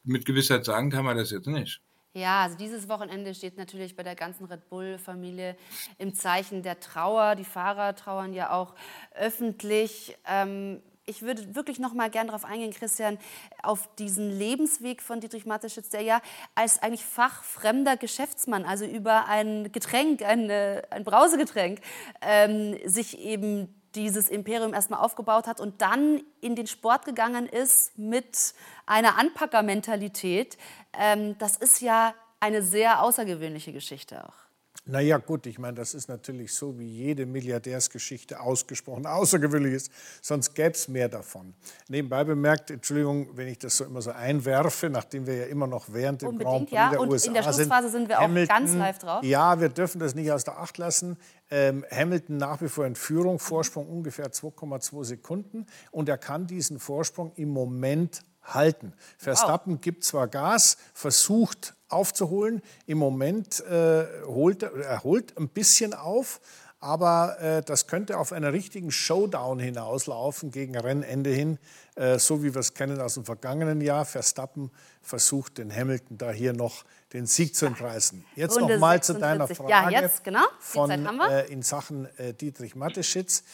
mit 0.02 0.26
Gewissheit 0.26 0.64
sagen 0.64 0.90
kann 0.90 1.04
man 1.04 1.16
das 1.16 1.30
jetzt 1.30 1.46
nicht. 1.46 1.80
Ja, 2.14 2.42
also 2.42 2.58
dieses 2.58 2.88
Wochenende 2.88 3.34
steht 3.34 3.56
natürlich 3.56 3.96
bei 3.96 4.02
der 4.02 4.14
ganzen 4.14 4.44
Red 4.44 4.68
Bull-Familie 4.68 5.56
im 5.96 6.14
Zeichen 6.14 6.62
der 6.62 6.78
Trauer. 6.78 7.36
Die 7.36 7.44
Fahrer 7.44 7.94
trauern 7.94 8.34
ja 8.34 8.52
auch 8.52 8.74
öffentlich. 9.14 10.18
Ähm, 10.26 10.82
ich 11.06 11.22
würde 11.22 11.54
wirklich 11.54 11.78
noch 11.78 11.94
mal 11.94 12.10
gern 12.10 12.26
darauf 12.26 12.44
eingehen, 12.44 12.72
Christian, 12.72 13.18
auf 13.62 13.88
diesen 13.96 14.30
Lebensweg 14.30 15.02
von 15.02 15.20
Dietrich 15.20 15.46
Mateschitz, 15.46 15.88
der 15.88 16.02
ja 16.02 16.20
als 16.54 16.82
eigentlich 16.82 17.04
fachfremder 17.04 17.96
Geschäftsmann, 17.96 18.64
also 18.64 18.84
über 18.84 19.26
ein 19.26 19.72
Getränk, 19.72 20.22
ein, 20.22 20.50
ein 20.50 21.04
Brausegetränk, 21.04 21.80
ähm, 22.20 22.76
sich 22.84 23.18
eben 23.18 23.81
dieses 23.94 24.28
Imperium 24.28 24.74
erstmal 24.74 25.00
aufgebaut 25.00 25.46
hat 25.46 25.60
und 25.60 25.80
dann 25.82 26.22
in 26.40 26.56
den 26.56 26.66
Sport 26.66 27.04
gegangen 27.04 27.46
ist 27.46 27.98
mit 27.98 28.54
einer 28.86 29.18
Anpackermentalität, 29.18 30.56
ähm, 30.98 31.36
das 31.38 31.56
ist 31.56 31.80
ja 31.80 32.14
eine 32.40 32.62
sehr 32.62 33.02
außergewöhnliche 33.02 33.72
Geschichte 33.72 34.24
auch. 34.24 34.41
Naja, 34.84 35.18
gut, 35.18 35.46
ich 35.46 35.60
meine, 35.60 35.74
das 35.74 35.94
ist 35.94 36.08
natürlich 36.08 36.52
so 36.54 36.76
wie 36.76 36.88
jede 36.88 37.24
Milliardärsgeschichte 37.24 38.40
ausgesprochen 38.40 39.06
außergewöhnlich 39.06 39.74
ist, 39.74 39.92
sonst 40.20 40.54
gäbe 40.54 40.72
es 40.72 40.88
mehr 40.88 41.08
davon. 41.08 41.54
Nebenbei 41.88 42.24
bemerkt, 42.24 42.68
Entschuldigung, 42.72 43.28
wenn 43.36 43.46
ich 43.46 43.58
das 43.58 43.76
so 43.76 43.84
immer 43.84 44.02
so 44.02 44.10
einwerfe, 44.10 44.90
nachdem 44.90 45.28
wir 45.28 45.36
ja 45.36 45.44
immer 45.44 45.68
noch 45.68 45.86
während 45.92 46.22
dem 46.22 46.36
Grand 46.36 46.66
Prix 46.66 46.72
ja. 46.72 46.90
der 46.90 47.00
Und 47.00 47.10
USA 47.10 47.28
in 47.28 47.34
der 47.34 47.44
Schlussphase 47.44 47.90
sind, 47.90 48.08
wir 48.08 48.18
auch 48.18 48.24
Hamilton, 48.24 48.56
ganz 48.56 48.74
live 48.74 48.98
drauf. 48.98 49.22
Ja, 49.22 49.60
wir 49.60 49.68
dürfen 49.68 50.00
das 50.00 50.16
nicht 50.16 50.32
aus 50.32 50.42
der 50.42 50.58
Acht 50.58 50.76
lassen. 50.78 51.16
Ähm, 51.48 51.84
Hamilton 51.88 52.38
nach 52.38 52.60
wie 52.60 52.68
vor 52.68 52.84
in 52.84 52.96
Führung, 52.96 53.38
Vorsprung 53.38 53.88
ungefähr 53.88 54.32
2,2 54.32 55.04
Sekunden 55.04 55.66
und 55.92 56.08
er 56.08 56.18
kann 56.18 56.48
diesen 56.48 56.80
Vorsprung 56.80 57.30
im 57.36 57.50
Moment 57.50 58.22
halten. 58.42 58.92
Verstappen 59.18 59.74
wow. 59.74 59.80
gibt 59.80 60.04
zwar 60.04 60.28
Gas, 60.28 60.76
versucht 60.94 61.74
aufzuholen. 61.88 62.62
Im 62.86 62.98
Moment 62.98 63.60
äh, 63.60 64.06
holt 64.26 64.62
er, 64.62 65.02
holt 65.04 65.36
ein 65.36 65.48
bisschen 65.48 65.94
auf, 65.94 66.40
aber 66.80 67.38
äh, 67.40 67.62
das 67.62 67.86
könnte 67.86 68.18
auf 68.18 68.32
einen 68.32 68.50
richtigen 68.50 68.90
Showdown 68.90 69.60
hinauslaufen 69.60 70.50
gegen 70.50 70.76
Rennende 70.76 71.30
hin, 71.30 71.58
äh, 71.94 72.18
so 72.18 72.42
wie 72.42 72.54
wir 72.54 72.60
es 72.60 72.74
kennen 72.74 73.00
aus 73.00 73.14
dem 73.14 73.24
vergangenen 73.24 73.80
Jahr. 73.80 74.04
Verstappen 74.04 74.72
versucht 75.00 75.58
den 75.58 75.74
Hamilton 75.74 76.18
da 76.18 76.32
hier 76.32 76.52
noch 76.52 76.84
den 77.12 77.26
Sieg 77.26 77.54
zu 77.54 77.66
entreißen. 77.66 78.24
Jetzt 78.34 78.58
noch 78.58 78.78
mal 78.78 79.00
zu 79.00 79.14
deiner 79.14 79.46
Frage 79.46 79.70
ja, 79.70 79.90
jetzt, 79.90 80.24
genau. 80.24 80.44
von, 80.58 80.90
äh, 80.90 81.46
in 81.46 81.62
Sachen 81.62 82.08
äh, 82.18 82.34
Dietrich 82.34 82.74
Mateschitz. 82.74 83.44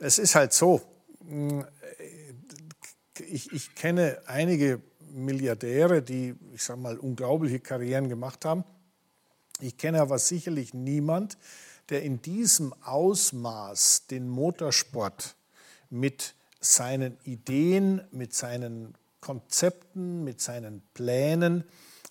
Es 0.00 0.18
ist 0.18 0.34
halt 0.34 0.52
so, 0.52 0.80
mh, 1.20 1.64
ich, 3.32 3.52
ich 3.52 3.74
kenne 3.74 4.18
einige 4.26 4.80
Milliardäre, 5.12 6.02
die, 6.02 6.34
ich 6.52 6.62
sage 6.62 6.80
mal, 6.80 6.98
unglaubliche 6.98 7.60
Karrieren 7.60 8.08
gemacht 8.08 8.44
haben. 8.44 8.64
Ich 9.60 9.76
kenne 9.76 10.00
aber 10.00 10.18
sicherlich 10.18 10.74
niemand, 10.74 11.38
der 11.88 12.02
in 12.02 12.22
diesem 12.22 12.72
Ausmaß 12.82 14.06
den 14.06 14.28
Motorsport 14.28 15.34
mit 15.90 16.34
seinen 16.60 17.18
Ideen, 17.24 18.02
mit 18.12 18.34
seinen 18.34 18.94
Konzepten, 19.20 20.24
mit 20.24 20.40
seinen 20.40 20.82
Plänen 20.94 21.64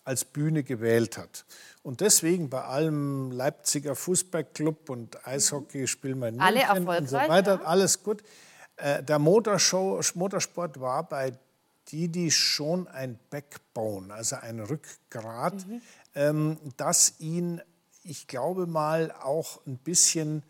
als 0.04 0.26
Bühne 0.26 0.64
gewählt 0.64 1.18
hat. 1.18 1.46
Und 1.84 2.02
deswegen 2.02 2.50
bei 2.50 2.64
allem 2.64 3.32
Leipziger 3.32 3.96
Fußballclub 3.96 4.90
und 4.90 5.28
Eishockey 5.28 5.88
spielen 5.88 6.20
wir 6.20 6.32
nicht 6.32 6.42
Alle 6.42 6.62
erfolgreich, 6.62 7.00
und 7.00 7.10
so 7.10 7.18
weiter, 7.18 7.56
ja. 7.56 7.66
alles 7.66 8.04
gut. 8.04 8.24
Äh, 8.82 9.04
der 9.04 9.20
Motorshow, 9.20 10.02
Motorsport 10.16 10.80
war 10.80 11.08
bei 11.08 11.34
Didi 11.92 12.32
schon 12.32 12.88
ein 12.88 13.20
Backbone, 13.30 14.14
also 14.14 14.38
ein 14.38 14.60
Rückgrat, 14.60 15.68
mhm. 15.68 15.82
ähm, 16.16 16.58
das 16.78 17.16
ihn, 17.20 17.62
ich 18.04 18.28
glaube 18.28 18.66
mal, 18.66 19.12
auch 19.12 19.66
ein 19.68 19.78
bisschen 19.78 20.44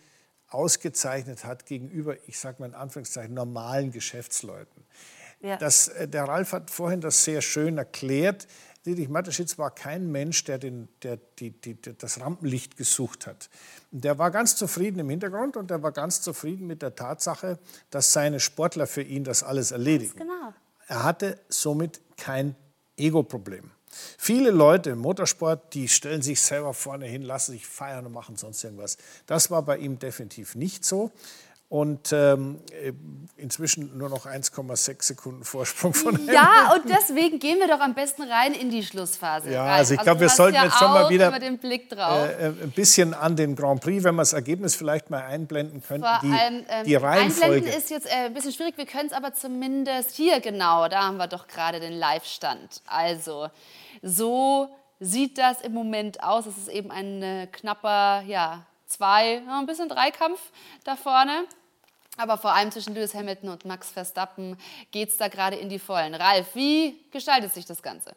ausgezeichnet 0.48 1.46
hat 1.46 1.66
gegenüber, 1.66 2.16
ich 2.28 2.40
sage 2.40 2.58
mal 2.60 2.68
in 2.68 2.76
Anführungszeichen, 2.76 3.34
normalen 3.34 3.92
Geschäftsleuten. 3.92 4.86
Ja. 5.42 5.58
Das, 5.58 5.88
äh, 5.90 6.08
der 6.08 6.26
Ralf 6.26 6.54
hat 6.54 6.70
vorhin 6.70 7.02
das 7.02 7.24
sehr 7.24 7.42
schön 7.42 7.78
erklärt. 7.78 8.48
Dietrich 8.86 9.10
Mateschitz 9.10 9.60
war 9.60 9.70
kein 9.70 10.12
Mensch, 10.12 10.44
der, 10.44 10.58
den, 10.58 10.88
der 11.04 11.18
die, 11.38 11.52
die, 11.52 11.78
das 11.80 12.20
Rampenlicht 12.20 12.78
gesucht 12.78 13.28
hat. 13.28 13.50
Der 13.92 14.18
war 14.18 14.32
ganz 14.32 14.56
zufrieden 14.56 15.00
im 15.00 15.10
Hintergrund 15.10 15.56
und 15.56 15.70
der 15.70 15.84
war 15.84 15.92
ganz 15.92 16.22
zufrieden 16.22 16.66
mit 16.66 16.82
der 16.82 16.96
Tatsache, 16.96 17.60
dass 17.92 18.12
seine 18.12 18.40
Sportler 18.40 18.88
für 18.88 19.04
ihn 19.04 19.24
das 19.24 19.44
alles 19.44 19.72
erledigen. 19.72 20.18
Genau. 20.18 20.54
Er 20.88 21.04
hatte 21.04 21.40
somit 21.48 22.02
kein 22.18 22.56
Ego-Problem. 22.98 23.70
Viele 24.18 24.52
Leute 24.52 24.92
im 24.92 25.00
Motorsport, 25.00 25.74
die 25.74 25.88
stellen 25.88 26.22
sich 26.22 26.42
selber 26.42 26.74
vorne 26.74 27.06
hin, 27.06 27.22
lassen 27.22 27.52
sich 27.52 27.68
feiern 27.68 28.06
und 28.06 28.14
machen 28.14 28.36
sonst 28.38 28.64
irgendwas. 28.64 28.98
Das 29.26 29.52
war 29.52 29.64
bei 29.64 29.78
ihm 29.78 30.00
definitiv 30.00 30.56
nicht 30.56 30.86
so 30.86 31.12
und 31.72 32.12
ähm, 32.12 32.60
inzwischen 33.38 33.98
nur 33.98 34.10
noch 34.10 34.26
1,6 34.26 35.04
Sekunden 35.04 35.46
Vorsprung 35.46 35.94
von 35.94 36.16
Hamilton. 36.16 36.36
Ja, 36.36 36.74
und 36.74 36.84
deswegen 36.90 37.40
gehen 37.40 37.60
wir 37.60 37.68
doch 37.70 37.80
am 37.80 37.94
besten 37.94 38.24
rein 38.24 38.54
in 38.54 38.70
die 38.70 38.84
Schlussphase. 38.84 39.50
Ja, 39.50 39.64
rein. 39.64 39.72
also 39.76 39.94
ich 39.94 40.02
glaube, 40.02 40.20
also 40.20 40.22
wir 40.22 40.30
sollten 40.30 40.56
ja 40.56 40.66
jetzt 40.66 40.78
schon 40.78 40.92
mal 40.92 41.10
wieder 41.10 41.32
drauf. 41.32 42.28
Äh, 42.28 42.48
ein 42.48 42.74
bisschen 42.76 43.14
an 43.14 43.38
den 43.38 43.56
Grand 43.56 43.80
Prix, 43.80 44.04
wenn 44.04 44.16
wir 44.16 44.24
das 44.24 44.34
Ergebnis 44.34 44.76
vielleicht 44.76 45.10
mal 45.10 45.22
einblenden 45.24 45.82
könnten. 45.82 46.06
Vor 46.06 46.20
die, 46.22 46.34
allem, 46.34 46.66
ähm, 46.68 46.86
die 46.86 46.96
Reihenfolge. 46.96 47.56
Einblenden 47.56 47.80
ist 47.80 47.90
jetzt 47.90 48.08
äh, 48.08 48.26
ein 48.26 48.34
bisschen 48.34 48.52
schwierig, 48.52 48.78
wir 48.78 48.86
können 48.86 49.08
es 49.08 49.14
aber 49.14 49.34
zumindest 49.34 50.12
hier 50.12 50.42
genau, 50.42 50.90
da 50.90 51.04
haben 51.04 51.16
wir 51.16 51.28
doch 51.28 51.48
gerade 51.48 51.80
den 51.80 51.94
Live-Stand. 51.94 52.82
Also, 52.86 53.48
so 54.02 54.68
sieht 55.00 55.38
das 55.38 55.62
im 55.62 55.72
Moment 55.72 56.22
aus. 56.22 56.48
Es 56.48 56.58
ist 56.58 56.68
eben 56.68 56.92
ein 56.92 57.24
äh, 57.24 57.48
knapper, 57.50 58.24
ja, 58.28 58.66
zwei, 58.88 59.42
ein 59.50 59.66
bisschen 59.66 59.88
Dreikampf 59.88 60.42
da 60.84 60.98
vorne. 60.98 61.46
Aber 62.18 62.38
vor 62.38 62.54
allem 62.54 62.72
zwischen 62.72 62.94
Lewis 62.94 63.14
Hamilton 63.14 63.50
und 63.50 63.66
Max 63.66 63.90
Verstappen 63.90 64.58
geht 64.92 65.10
es 65.10 65.18
da 65.18 65.28
gerade 65.28 65.56
in 65.56 65.70
die 65.70 65.80
Vollen. 65.80 66.14
Ralf, 66.14 66.56
wie 66.56 66.96
gestaltet 67.12 67.54
sich 67.54 67.66
das 67.66 67.82
Ganze? 67.82 68.16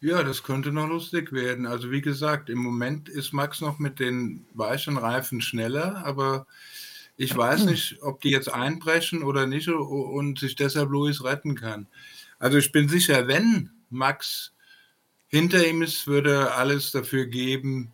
Ja, 0.00 0.22
das 0.22 0.42
könnte 0.42 0.72
noch 0.72 0.88
lustig 0.88 1.32
werden. 1.32 1.66
Also 1.66 1.90
wie 1.90 2.02
gesagt, 2.02 2.50
im 2.50 2.58
Moment 2.58 3.08
ist 3.08 3.32
Max 3.32 3.60
noch 3.60 3.78
mit 3.78 3.98
den 3.98 4.46
weichen 4.54 4.98
Reifen 4.98 5.40
schneller, 5.40 6.02
aber 6.04 6.46
ich 7.16 7.36
weiß 7.36 7.64
nicht, 7.66 8.02
ob 8.02 8.20
die 8.20 8.30
jetzt 8.30 8.52
einbrechen 8.52 9.22
oder 9.22 9.46
nicht 9.46 9.68
und 9.68 10.38
sich 10.38 10.54
deshalb 10.54 10.90
Lewis 10.90 11.24
retten 11.24 11.56
kann. 11.56 11.86
Also 12.38 12.58
ich 12.58 12.72
bin 12.72 12.88
sicher, 12.88 13.26
wenn 13.26 13.70
Max 13.90 14.52
hinter 15.28 15.66
ihm 15.66 15.82
ist, 15.82 16.06
würde 16.06 16.54
alles 16.54 16.92
dafür 16.92 17.26
geben, 17.26 17.92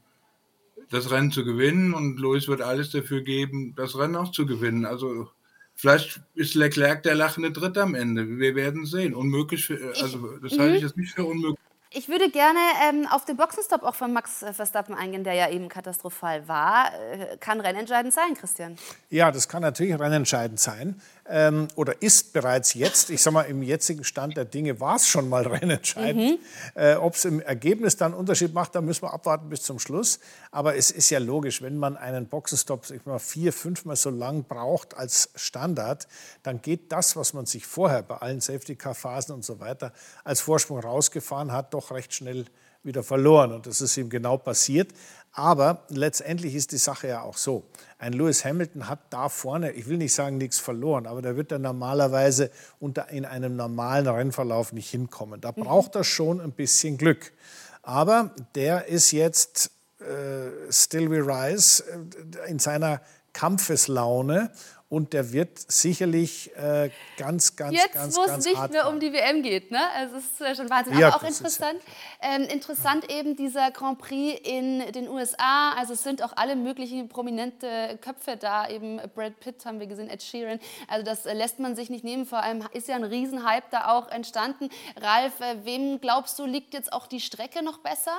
das 0.93 1.11
Rennen 1.11 1.33
zu 1.33 1.43
gewinnen 1.43 1.95
und 1.95 2.21
Lewis 2.21 2.49
wird 2.49 2.61
alles 2.61 2.91
dafür 2.91 3.23
geben, 3.23 3.75
das 3.77 3.97
Rennen 3.97 4.15
auch 4.15 4.31
zu 4.31 4.45
gewinnen. 4.45 4.85
Also 4.85 5.31
vielleicht 5.75 6.21
ist 6.35 6.55
Leclerc 6.55 7.03
der 7.03 7.15
lachende 7.15 7.51
Dritt 7.51 7.79
am 7.79 7.95
Ende. 7.95 8.39
Wir 8.39 8.55
werden 8.55 8.85
sehen. 8.85 9.15
Unmöglich, 9.15 9.65
für, 9.65 9.95
also 10.03 10.37
das 10.43 10.59
halte 10.59 10.77
ich 10.77 10.83
mhm. 10.83 10.87
jetzt 10.87 10.97
nicht 10.99 11.15
für 11.15 11.25
unmöglich. 11.25 11.59
Ich 11.95 12.09
würde 12.09 12.31
gerne 12.31 12.59
ähm, 12.89 13.07
auf 13.11 13.27
den 13.27 13.37
Boxenstopp 13.37 13.83
auch 13.83 13.95
von 13.95 14.13
Max 14.13 14.43
äh, 14.43 14.53
Verstappen 14.55 14.95
eingehen, 14.95 15.25
der 15.25 15.35
ja 15.35 15.51
eben 15.51 15.69
katastrophal 15.69 16.49
war. 16.49 16.91
Äh, 17.13 17.37
kann 17.39 17.61
rennentscheidend 17.61 18.15
sein, 18.15 18.35
Christian? 18.35 18.79
Ja, 19.11 19.31
das 19.31 19.49
kann 19.49 19.61
natürlich 19.61 19.99
rennentscheidend 19.99 20.59
sein 20.59 21.01
ähm, 21.29 21.69
oder 21.77 22.01
ist 22.03 22.33
bereits 22.33 22.75
jetzt, 22.75 23.11
ich 23.11 23.23
sage 23.23 23.35
mal, 23.35 23.43
im 23.43 23.63
jetzigen 23.63 24.05
Stand 24.05 24.37
der 24.37 24.45
Dinge 24.45 24.81
war 24.81 24.97
es 24.97 25.09
schon 25.09 25.29
mal 25.29 25.47
rennentscheidend. 25.47 26.41
Mhm. 26.41 26.81
Äh, 26.81 26.95
Ob 26.97 27.15
es 27.15 27.25
im 27.25 27.41
Ergebnis 27.41 27.97
dann 27.97 28.13
einen 28.13 28.21
Unterschied 28.21 28.53
macht, 28.53 28.75
da 28.75 28.81
müssen 28.81 29.03
wir 29.03 29.13
abwarten 29.13 29.49
bis 29.49 29.63
zum 29.63 29.79
Schluss. 29.79 30.19
Aber 30.51 30.77
es 30.77 30.91
ist 30.91 31.11
ja 31.11 31.19
logisch, 31.19 31.63
wenn 31.63 31.79
man 31.79 31.97
einen 31.97 32.27
Boxenstopp 32.27 32.91
ich 32.91 33.07
mal, 33.07 33.19
vier, 33.19 33.53
fünfmal 33.53 33.97
so 33.97 34.11
lang 34.11 34.45
braucht 34.45 34.97
als 34.97 35.31
Standard, 35.35 36.09
dann 36.43 36.61
geht 36.61 36.93
das, 36.93 37.17
was 37.17 37.33
man 37.33 37.47
sich 37.47 37.67
vorher 37.67 38.03
bei 38.03 38.17
allen 38.17 38.41
Safety-Car-Phasen 38.41 39.35
und 39.35 39.45
so 39.45 39.61
weiter 39.61 39.93
als 40.25 40.41
Vorsprung 40.41 40.81
rausgefahren 40.81 41.53
hat, 41.53 41.73
doch 41.73 41.82
recht 41.91 42.15
schnell 42.15 42.47
wieder 42.83 43.03
verloren. 43.03 43.53
Und 43.53 43.67
das 43.67 43.81
ist 43.81 43.97
ihm 43.97 44.11
genau 44.11 44.37
passiert. 44.37 44.93
Aber 45.33 45.85
letztendlich 45.89 46.55
ist 46.55 46.73
die 46.73 46.79
Sache 46.79 47.09
ja 47.09 47.23
auch 47.23 47.39
so. 47.39 47.65
Ein 47.99 48.13
Lewis 48.13 48.45
Hamilton 48.45 48.89
hat 48.89 49.01
da 49.11 49.31
vorne, 49.31 49.73
ich 49.73 49.89
will 49.89 49.97
nicht 49.97 50.13
sagen 50.13 50.37
nichts 50.37 50.59
verloren, 50.59 51.07
aber 51.07 51.23
der 51.23 51.37
wird 51.37 51.53
dann 51.53 51.63
normalerweise 51.63 52.51
unter, 52.81 53.09
in 53.09 53.25
einem 53.25 53.57
normalen 53.57 54.07
Rennverlauf 54.07 54.73
nicht 54.73 54.91
hinkommen. 54.91 55.41
Da 55.41 55.53
mhm. 55.57 55.63
braucht 55.63 55.95
er 55.95 56.05
schon 56.05 56.41
ein 56.41 56.53
bisschen 56.53 56.99
Glück. 56.99 57.33
Aber 57.83 58.35
der 58.55 58.87
ist 58.87 59.11
jetzt 59.13 59.71
äh, 60.01 60.71
still 60.71 61.11
we 61.11 61.27
rise 61.27 61.83
äh, 61.85 62.51
in 62.51 62.59
seiner 62.59 63.01
Kampfeslaune 63.33 64.51
und 64.93 65.15
der 65.15 65.33
wird 65.33 65.59
sicherlich 65.73 66.55
äh, 66.55 66.91
ganz, 67.17 67.57
ganz, 67.57 67.73
Jetzt, 67.73 67.95
ganz, 67.95 68.15
wo 68.15 68.25
es 68.25 68.45
nicht 68.45 68.71
mehr 68.71 68.87
um 68.91 69.01
die 69.01 69.11
WM 69.11 69.43
geht, 69.43 69.71
ne? 69.71 69.81
Es 70.05 70.13
ist 70.13 70.57
schon 70.59 70.69
Wahnsinn. 70.69 70.99
Ja, 70.99 71.09
Aber 71.09 71.17
auch 71.17 71.23
ist 71.23 71.39
interessant, 71.39 71.81
ähm, 72.21 72.43
interessant 72.43 73.11
eben 73.11 73.35
dieser 73.35 73.71
Grand 73.71 73.99
Prix 73.99 74.39
in 74.47 74.81
den 74.93 75.09
USA. 75.09 75.73
Also 75.79 75.95
es 75.95 76.03
sind 76.03 76.23
auch 76.23 76.35
alle 76.37 76.57
möglichen 76.57 77.09
prominente 77.09 77.99
Köpfe 78.03 78.37
da. 78.37 78.69
Eben 78.69 79.01
Brad 79.15 79.41
Pitt 79.41 79.65
haben 79.65 79.81
wir 79.81 79.87
gesehen, 79.87 80.11
Ed 80.11 80.23
Sheeran. 80.23 80.61
Also 80.89 81.07
das 81.07 81.25
äh, 81.25 81.33
lässt 81.33 81.59
man 81.59 81.75
sich 81.75 81.89
nicht 81.89 82.05
nehmen. 82.05 82.27
Vor 82.27 82.43
allem 82.43 82.63
ist 82.75 82.87
ja 82.87 82.97
ein 82.97 83.05
Riesenhype 83.05 83.69
da 83.71 83.97
auch 83.97 84.11
entstanden. 84.11 84.69
Ralf, 85.01 85.41
äh, 85.41 85.65
wem 85.65 86.03
glaubst 86.03 86.39
du, 86.39 86.45
liegt 86.45 86.75
jetzt 86.75 86.93
auch 86.93 87.07
die 87.07 87.21
Strecke 87.21 87.65
noch 87.65 87.79
besser? 87.79 88.19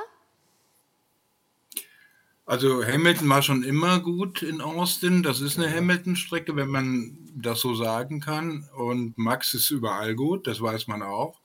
Also 2.45 2.85
Hamilton 2.85 3.29
war 3.29 3.41
schon 3.41 3.63
immer 3.63 3.99
gut 3.99 4.41
in 4.41 4.59
Austin. 4.59 5.23
Das 5.23 5.39
ist 5.39 5.57
eine 5.57 5.73
Hamilton-Strecke, 5.73 6.55
wenn 6.55 6.69
man 6.69 7.17
das 7.35 7.61
so 7.61 7.73
sagen 7.73 8.19
kann. 8.19 8.67
Und 8.75 9.17
Max 9.17 9.53
ist 9.53 9.69
überall 9.69 10.15
gut, 10.15 10.47
das 10.47 10.59
weiß 10.61 10.87
man 10.87 11.03
auch. 11.03 11.39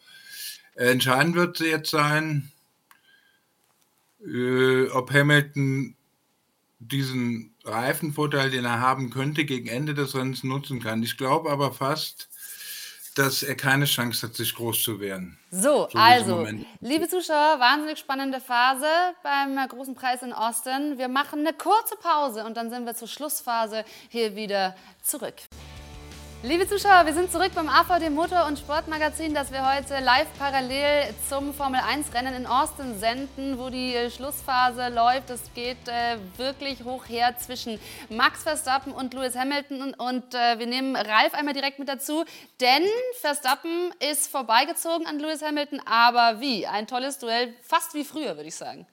Entscheidend 0.75 1.35
wird 1.37 1.61
jetzt 1.61 1.91
sein, 1.91 2.53
äh, 4.25 4.87
ob 4.89 5.13
Hamilton 5.13 5.97
diesen 6.81 7.55
Reifenvorteil, 7.65 8.51
den 8.51 8.65
er 8.65 8.81
haben 8.81 9.11
könnte, 9.11 9.45
gegen 9.45 9.69
Ende 9.69 9.95
des 9.95 10.15
Rennens 10.15 10.45
nutzen 10.45 10.81
kann. 10.81 11.03
Ich 11.03 11.17
glaube 11.17 11.51
aber 11.51 11.73
fast, 11.73 12.29
dass 13.19 13.43
er 13.43 13.57
keine 13.57 13.85
Chance 13.85 14.27
hat, 14.27 14.35
sich 14.37 14.55
groß 14.55 14.83
zu 14.83 15.01
wehren. 15.01 15.37
So, 15.51 15.89
So 15.91 15.99
also, 15.99 16.47
liebe 16.81 17.09
Zuschauer, 17.09 17.59
wahnsinnig 17.59 17.99
spannende 17.99 18.41
Phase 18.41 18.87
beim 19.23 19.59
äh, 19.59 19.67
großen 19.67 19.95
Preis 19.95 20.23
in 20.23 20.33
Austin. 20.33 20.99
Wir 20.99 21.09
machen 21.09 21.41
eine 21.41 21.53
kurze 21.53 21.97
Pause 21.97 22.45
und 22.45 22.57
dann 22.57 22.71
sind 22.71 22.87
wir 22.87 22.95
zur 22.95 23.09
Schlussphase 23.09 23.85
hier 24.09 24.37
wieder 24.37 24.77
zurück. 25.03 25.35
Liebe 26.45 26.69
Zuschauer, 26.69 27.05
wir 27.05 27.15
sind 27.15 27.33
zurück 27.33 27.51
beim 27.53 27.69
AVD 27.69 28.11
Motor- 28.11 28.47
und 28.47 28.61
Sportmagazin, 28.61 29.35
das 29.35 29.51
wir 29.51 29.69
heute 29.69 29.99
live 29.99 30.29
parallel 30.39 31.13
zum 31.29 31.53
Formel-1-Rennen 31.53 32.33
in 32.33 32.47
Austin 32.47 32.97
senden, 32.97 33.59
wo 33.59 33.71
die 33.71 33.93
äh, 33.93 34.09
Schlussphase 34.09 34.89
läuft. 34.89 35.31
Es 35.31 35.53
geht 35.53 35.89
äh, 35.89 36.17
wirklich 36.37 36.85
hoch 36.85 37.09
her 37.09 37.37
zwischen 37.39 37.81
Max 38.09 38.45
Verstappen 38.45 38.93
und 38.93 39.15
Lewis 39.15 39.35
Hamilton. 39.35 39.95
Und, 39.95 40.33
äh, 40.33 40.61
wir 40.61 40.69
nehmen 40.69 40.95
Ralf 40.95 41.35
einmal 41.35 41.55
direkt 41.55 41.81
mit 41.81 41.89
dazu, 41.89 42.25
denn 42.61 42.85
Verstappen 43.21 43.93
ist 43.99 44.31
vorbeigezogen 44.31 45.09
an 45.09 45.19
Lewis 45.19 45.43
Hamilton. 45.43 45.81
Aber 45.87 46.41
wie? 46.41 46.69
Ein 46.69 46.87
tolles 46.87 47.19
Duell, 47.19 47.53
fast 47.63 47.95
wie 47.95 48.05
früher, 48.05 48.37
würde 48.37 48.47
ich 48.47 48.55
sagen. 48.55 48.87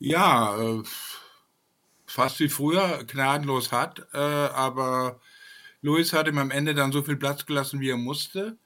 Ja, 0.00 0.58
äh, 0.58 0.82
fast 2.06 2.40
wie 2.40 2.48
früher, 2.48 3.04
gnadenlos 3.04 3.70
hat, 3.70 4.04
äh, 4.12 4.18
aber 4.18 5.20
Luis 5.80 6.12
hat 6.12 6.28
ihm 6.28 6.38
am 6.38 6.50
Ende 6.50 6.74
dann 6.74 6.92
so 6.92 7.02
viel 7.02 7.16
Platz 7.16 7.46
gelassen, 7.46 7.80
wie 7.80 7.90
er 7.90 7.96
musste. 7.96 8.58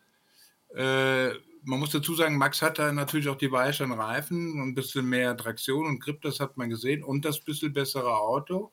Äh, 0.74 1.30
man 1.64 1.78
muss 1.78 1.90
dazu 1.90 2.14
sagen, 2.14 2.38
Max 2.38 2.62
hat 2.62 2.78
da 2.78 2.92
natürlich 2.92 3.28
auch 3.28 3.36
die 3.36 3.52
weicheren 3.52 3.92
Reifen 3.92 4.60
und 4.60 4.68
ein 4.68 4.74
bisschen 4.74 5.06
mehr 5.06 5.36
Traktion 5.36 5.86
und 5.86 6.00
Grip, 6.00 6.20
das 6.22 6.40
hat 6.40 6.56
man 6.56 6.70
gesehen, 6.70 7.04
und 7.04 7.24
das 7.24 7.40
bisschen 7.40 7.72
bessere 7.72 8.16
Auto. 8.18 8.72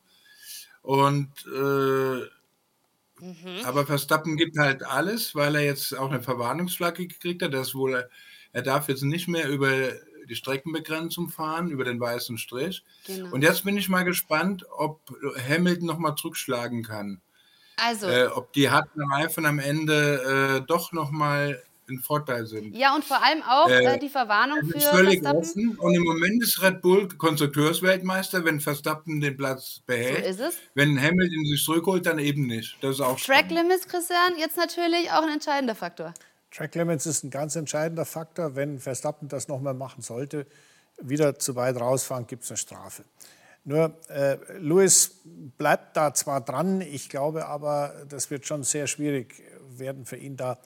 Und 0.82 1.30
äh, 1.46 2.26
aber 3.64 3.86
Verstappen 3.86 4.36
gibt 4.36 4.56
halt 4.56 4.82
alles, 4.82 5.34
weil 5.34 5.54
er 5.54 5.64
jetzt 5.64 5.96
auch 5.96 6.10
eine 6.10 6.22
Verwarnungsflagge 6.22 7.06
gekriegt 7.06 7.42
hat. 7.42 7.52
Das 7.52 7.74
wohl, 7.74 8.08
er 8.52 8.62
darf 8.62 8.88
jetzt 8.88 9.02
nicht 9.02 9.28
mehr 9.28 9.48
über 9.48 9.92
die 10.28 10.36
Streckenbegrenzung 10.36 11.28
fahren, 11.28 11.70
über 11.70 11.84
den 11.84 12.00
weißen 12.00 12.38
Strich. 12.38 12.84
Genau. 13.06 13.32
Und 13.32 13.42
jetzt 13.42 13.64
bin 13.64 13.76
ich 13.76 13.88
mal 13.88 14.04
gespannt, 14.04 14.64
ob 14.70 15.00
Hamilton 15.48 15.86
nochmal 15.86 16.14
zurückschlagen 16.14 16.82
kann. 16.82 17.20
Also, 17.82 18.06
Äh, 18.08 18.26
ob 18.26 18.52
die 18.52 18.70
harten 18.70 19.00
Reifen 19.12 19.46
am 19.46 19.58
Ende 19.58 20.58
äh, 20.62 20.66
doch 20.66 20.92
nochmal 20.92 21.62
ein 21.88 21.98
Vorteil 21.98 22.46
sind. 22.46 22.76
ja, 22.76 22.94
und 22.94 23.04
vor 23.04 23.20
allem 23.20 23.42
auch 23.42 23.68
äh, 23.68 23.84
äh, 23.96 23.98
die 23.98 24.08
Verwarnung 24.08 24.58
für 24.64 24.78
völlig 24.78 25.20
Verstappen. 25.22 25.38
offen. 25.70 25.76
Und 25.78 25.94
im 25.94 26.04
Moment 26.04 26.40
ist 26.40 26.62
Red 26.62 26.82
Bull 26.82 27.08
Konstrukteursweltmeister, 27.08 28.44
wenn 28.44 28.60
Verstappen 28.60 29.20
den 29.20 29.36
Platz 29.36 29.76
So 29.76 29.82
behält. 29.86 30.24
ist 30.24 30.40
es. 30.40 30.54
Wenn 30.74 31.00
Hamilton 31.00 31.44
sich 31.46 31.64
zurückholt, 31.64 32.06
dann 32.06 32.18
eben 32.18 32.46
nicht. 32.46 32.76
Das 32.80 32.96
ist 32.96 33.00
auch 33.00 33.18
Track 33.18 33.46
spannend. 33.46 33.52
Limits, 33.68 33.88
Christian, 33.88 34.38
jetzt 34.38 34.56
natürlich 34.56 35.10
auch 35.10 35.22
ein 35.22 35.32
entscheidender 35.32 35.74
Faktor. 35.74 36.14
Track 36.52 36.74
Limits 36.76 37.06
ist 37.06 37.24
ein 37.24 37.30
ganz 37.30 37.56
entscheidender 37.56 38.04
Faktor. 38.04 38.54
Wenn 38.56 38.78
Verstappen 38.78 39.28
das 39.28 39.48
nochmal 39.48 39.74
machen 39.74 40.02
sollte, 40.02 40.46
wieder 41.00 41.38
zu 41.38 41.56
weit 41.56 41.76
rausfahren, 41.80 42.26
gibt 42.26 42.44
es 42.44 42.50
eine 42.50 42.56
Strafe. 42.58 43.04
Nur 43.64 43.94
äh, 44.08 44.38
Lewis 44.58 45.20
bleibt 45.58 45.96
da 45.96 46.14
zwar 46.14 46.40
dran, 46.40 46.80
ich 46.80 47.08
glaube 47.08 47.46
aber, 47.46 47.94
das 48.08 48.30
wird 48.30 48.46
schon 48.46 48.62
sehr 48.62 48.86
schwierig 48.86 49.42
werden 49.76 50.06
für 50.06 50.16
ihn 50.16 50.36
da, 50.36 50.58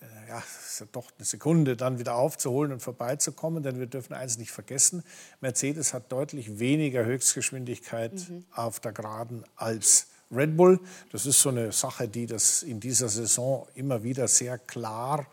äh, 0.00 0.28
ja, 0.28 0.38
ist 0.38 0.80
ja 0.80 0.86
doch 0.92 1.10
eine 1.16 1.24
Sekunde 1.24 1.76
dann 1.76 1.98
wieder 1.98 2.14
aufzuholen 2.14 2.72
und 2.72 2.80
vorbeizukommen, 2.80 3.62
denn 3.62 3.78
wir 3.78 3.86
dürfen 3.86 4.12
eins 4.12 4.36
nicht 4.36 4.50
vergessen, 4.50 5.02
Mercedes 5.40 5.94
hat 5.94 6.12
deutlich 6.12 6.58
weniger 6.58 7.04
Höchstgeschwindigkeit 7.04 8.12
auf 8.52 8.80
der 8.80 8.92
Geraden 8.92 9.44
als 9.56 10.08
Red 10.30 10.56
Bull. 10.56 10.80
Das 11.12 11.24
ist 11.24 11.40
so 11.40 11.50
eine 11.50 11.72
Sache, 11.72 12.08
die 12.08 12.26
das 12.26 12.62
in 12.62 12.80
dieser 12.80 13.08
Saison 13.08 13.66
immer 13.74 14.02
wieder 14.02 14.28
sehr 14.28 14.58
klar 14.58 15.26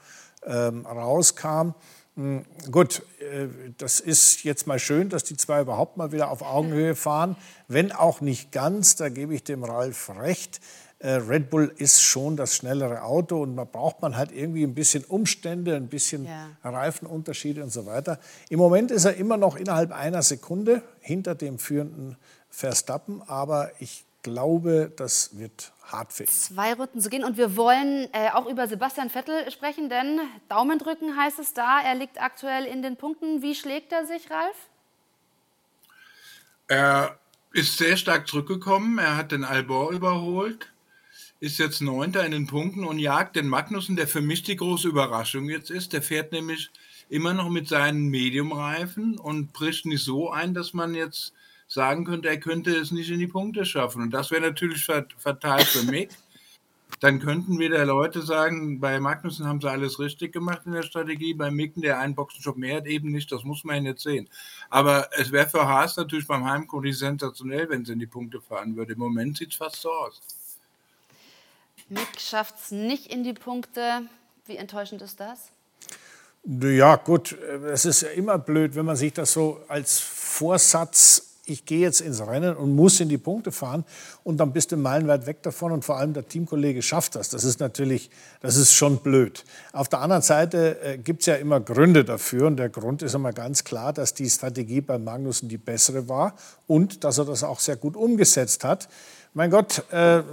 ähm, 0.46 0.86
rauskam. 0.86 1.72
Hm, 2.16 2.46
Gut, 2.72 3.02
äh, 3.20 3.48
das 3.78 4.00
ist 4.00 4.44
jetzt 4.44 4.68
mal 4.68 4.80
schön, 4.80 5.10
dass 5.10 5.24
die 5.24 5.36
zwei 5.36 5.62
überhaupt 5.62 5.98
mal 5.98 6.12
wieder 6.12 6.30
auf 6.30 6.42
Augenhöhe 6.42 6.96
fahren. 6.96 7.36
Wenn 7.68 7.92
auch 7.92 8.22
nicht 8.22 8.52
ganz, 8.52 8.96
da 8.96 9.10
gebe 9.10 9.34
ich 9.34 9.44
dem 9.44 9.64
Ralf 9.64 10.12
recht. 10.20 10.62
Äh, 11.00 11.14
Red 11.16 11.50
Bull 11.50 11.74
ist 11.78 12.02
schon 12.02 12.38
das 12.38 12.56
schnellere 12.56 13.02
Auto 13.04 13.42
und 13.42 13.58
da 13.58 13.64
braucht 13.66 14.02
man 14.02 14.16
halt 14.16 14.32
irgendwie 14.32 14.64
ein 14.64 14.76
bisschen 14.76 15.04
Umstände, 15.04 15.76
ein 15.76 15.88
bisschen 15.88 16.26
Ja. 16.26 16.50
Reifenunterschiede 16.64 17.64
und 17.64 17.72
so 17.72 17.86
weiter. 17.86 18.20
Im 18.50 18.60
Moment 18.60 18.92
ist 18.92 19.06
er 19.06 19.16
immer 19.16 19.36
noch 19.36 19.56
innerhalb 19.56 19.92
einer 19.92 20.22
Sekunde 20.22 20.82
hinter 21.02 21.36
dem 21.36 21.60
führenden 21.60 22.16
Verstappen, 22.50 23.22
aber 23.24 23.72
ich 23.80 24.06
glaube, 24.24 24.92
das 24.96 25.38
wird 25.38 25.74
hart 25.84 26.14
für 26.14 26.24
ihn. 26.24 26.30
Zwei 26.30 26.74
Runden 26.74 27.00
zu 27.00 27.10
gehen 27.10 27.24
und 27.24 27.38
wir 27.38 27.56
wollen 27.56 28.08
äh, 28.14 28.30
auch 28.32 28.48
über 28.48 28.68
Sebastian 28.68 29.10
Vettel 29.10 29.52
sprechen, 29.52 29.90
denn 29.90 30.20
Daumen 30.50 30.80
drücken 30.80 31.16
heißt 31.16 31.40
es 31.40 31.54
da. 31.54 31.82
Er 31.82 31.96
liegt 31.96 32.22
aktuell 32.22 32.66
in 32.66 32.82
den 32.82 32.98
Punkten. 32.98 33.42
Wie 33.42 33.54
schlägt 33.54 33.92
er 33.92 34.06
sich, 34.06 34.32
Ralf? 34.32 34.56
Er 36.68 37.20
ist 37.52 37.78
sehr 37.78 37.98
stark 37.98 38.28
zurückgekommen. 38.28 38.98
Er 38.98 39.16
hat 39.16 39.32
den 39.32 39.44
Albor 39.44 39.92
überholt, 39.92 40.72
ist 41.40 41.60
jetzt 41.60 41.82
Neunter 41.82 42.26
in 42.26 42.32
den 42.32 42.48
Punkten 42.48 42.86
und 42.86 43.00
jagt 43.00 43.36
den 43.36 43.48
Magnussen, 43.48 43.96
der 43.96 44.08
für 44.08 44.22
mich 44.22 44.44
die 44.44 44.56
große 44.56 44.88
Überraschung 44.88 45.50
jetzt 45.50 45.70
ist. 45.70 45.94
Der 45.94 46.02
fährt 46.02 46.32
nämlich 46.32 46.72
immer 47.10 47.34
noch 47.34 47.50
mit 47.50 47.68
seinen 47.68 48.08
Medium-Reifen 48.08 49.20
und 49.20 49.54
bricht 49.54 49.86
nicht 49.86 50.04
so 50.04 50.32
ein, 50.32 50.54
dass 50.54 50.74
man 50.74 50.96
jetzt 50.96 51.34
sagen 51.74 52.06
könnte, 52.06 52.28
er 52.30 52.40
könnte 52.40 52.76
es 52.76 52.92
nicht 52.92 53.10
in 53.10 53.20
die 53.20 53.28
Punkte 53.28 53.66
schaffen. 53.66 54.02
Und 54.04 54.12
das 54.12 54.30
wäre 54.32 54.42
natürlich 54.42 54.86
fat- 54.86 55.14
fatal 55.18 55.64
für 55.66 55.84
mich. 55.92 56.10
Dann 57.00 57.20
könnten 57.20 57.58
wieder 57.60 57.84
Leute 57.86 58.22
sagen, 58.22 58.80
bei 58.80 59.00
Magnussen 59.00 59.48
haben 59.48 59.60
sie 59.60 59.70
alles 59.70 60.00
richtig 60.00 60.32
gemacht 60.32 60.62
in 60.66 60.72
der 60.72 60.84
Strategie, 60.84 61.34
bei 61.34 61.50
Micken, 61.52 61.82
der 61.82 62.00
einen 62.00 62.16
Boxenstopp 62.16 62.56
mehr 62.56 62.78
hat, 62.78 62.86
eben 62.86 63.12
nicht. 63.12 63.32
Das 63.32 63.44
muss 63.44 63.64
man 63.64 63.84
jetzt 63.86 64.04
sehen. 64.04 64.30
Aber 64.70 65.10
es 65.18 65.32
wäre 65.32 65.50
für 65.50 65.68
Haas 65.68 65.98
natürlich 65.98 66.28
beim 66.28 66.46
Heimkurs 66.46 67.00
sensationell, 67.00 67.68
wenn 67.70 67.84
sie 67.84 67.94
in 67.94 68.00
die 68.00 68.06
Punkte 68.08 68.40
fahren 68.40 68.76
würde. 68.76 68.94
Im 68.94 69.00
Moment 69.00 69.38
sieht 69.38 69.52
es 69.52 69.58
fast 69.58 69.82
so 69.82 69.92
aus. 69.92 70.22
Mick 71.90 72.20
schafft 72.20 72.56
es 72.64 72.72
nicht 72.72 73.08
in 73.08 73.24
die 73.24 73.34
Punkte. 73.34 74.04
Wie 74.46 74.56
enttäuschend 74.58 75.02
ist 75.02 75.20
das? 75.20 75.50
Ja, 76.46 76.98
gut, 76.98 77.34
es 77.72 77.86
ist 77.86 78.02
ja 78.02 78.10
immer 78.10 78.38
blöd, 78.38 78.76
wenn 78.76 78.86
man 78.86 78.96
sich 78.96 79.14
das 79.14 79.34
so 79.34 79.62
als 79.68 80.00
Vorsatz, 80.00 81.33
ich 81.46 81.66
gehe 81.66 81.80
jetzt 81.80 82.00
ins 82.00 82.26
Rennen 82.26 82.56
und 82.56 82.74
muss 82.74 83.00
in 83.02 83.10
die 83.10 83.18
Punkte 83.18 83.52
fahren 83.52 83.84
und 84.24 84.38
dann 84.38 84.54
bist 84.54 84.72
du 84.72 84.78
meilenweit 84.78 85.26
weg 85.26 85.44
davon 85.44 85.74
und 85.74 85.84
vor 85.84 85.98
allem 85.98 86.14
der 86.14 86.28
Teamkollege 86.28 86.82
schafft 86.82 87.16
das. 87.16 87.30
Das 87.30 87.44
ist 87.44 87.60
natürlich, 87.60 88.10
das 88.40 88.56
ist 88.56 88.74
schon 88.74 89.00
blöd. 89.00 89.44
Auf 89.74 89.90
der 89.90 90.00
anderen 90.00 90.22
Seite 90.22 90.80
äh, 90.82 90.98
gibt 90.98 91.22
es 91.22 91.26
ja 91.26 91.36
immer 91.36 91.60
Gründe 91.60 92.06
dafür 92.06 92.48
und 92.48 92.58
der 92.58 92.70
Grund 92.70 93.02
ist 93.02 93.14
einmal 93.14 93.34
ganz 93.34 93.66
klar, 93.66 93.92
dass 93.92 94.14
die 94.14 94.30
Strategie 94.30 94.80
bei 94.80 94.98
Magnussen 94.98 95.50
die 95.50 95.58
bessere 95.58 96.08
war 96.08 96.36
und 96.68 97.04
dass 97.04 97.18
er 97.18 97.26
das 97.26 97.44
auch 97.44 97.60
sehr 97.60 97.76
gut 97.76 97.98
umgesetzt 97.98 98.64
hat. 98.64 98.88
Mein 99.34 99.50
Gott, 99.50 99.84
äh, 99.92 100.24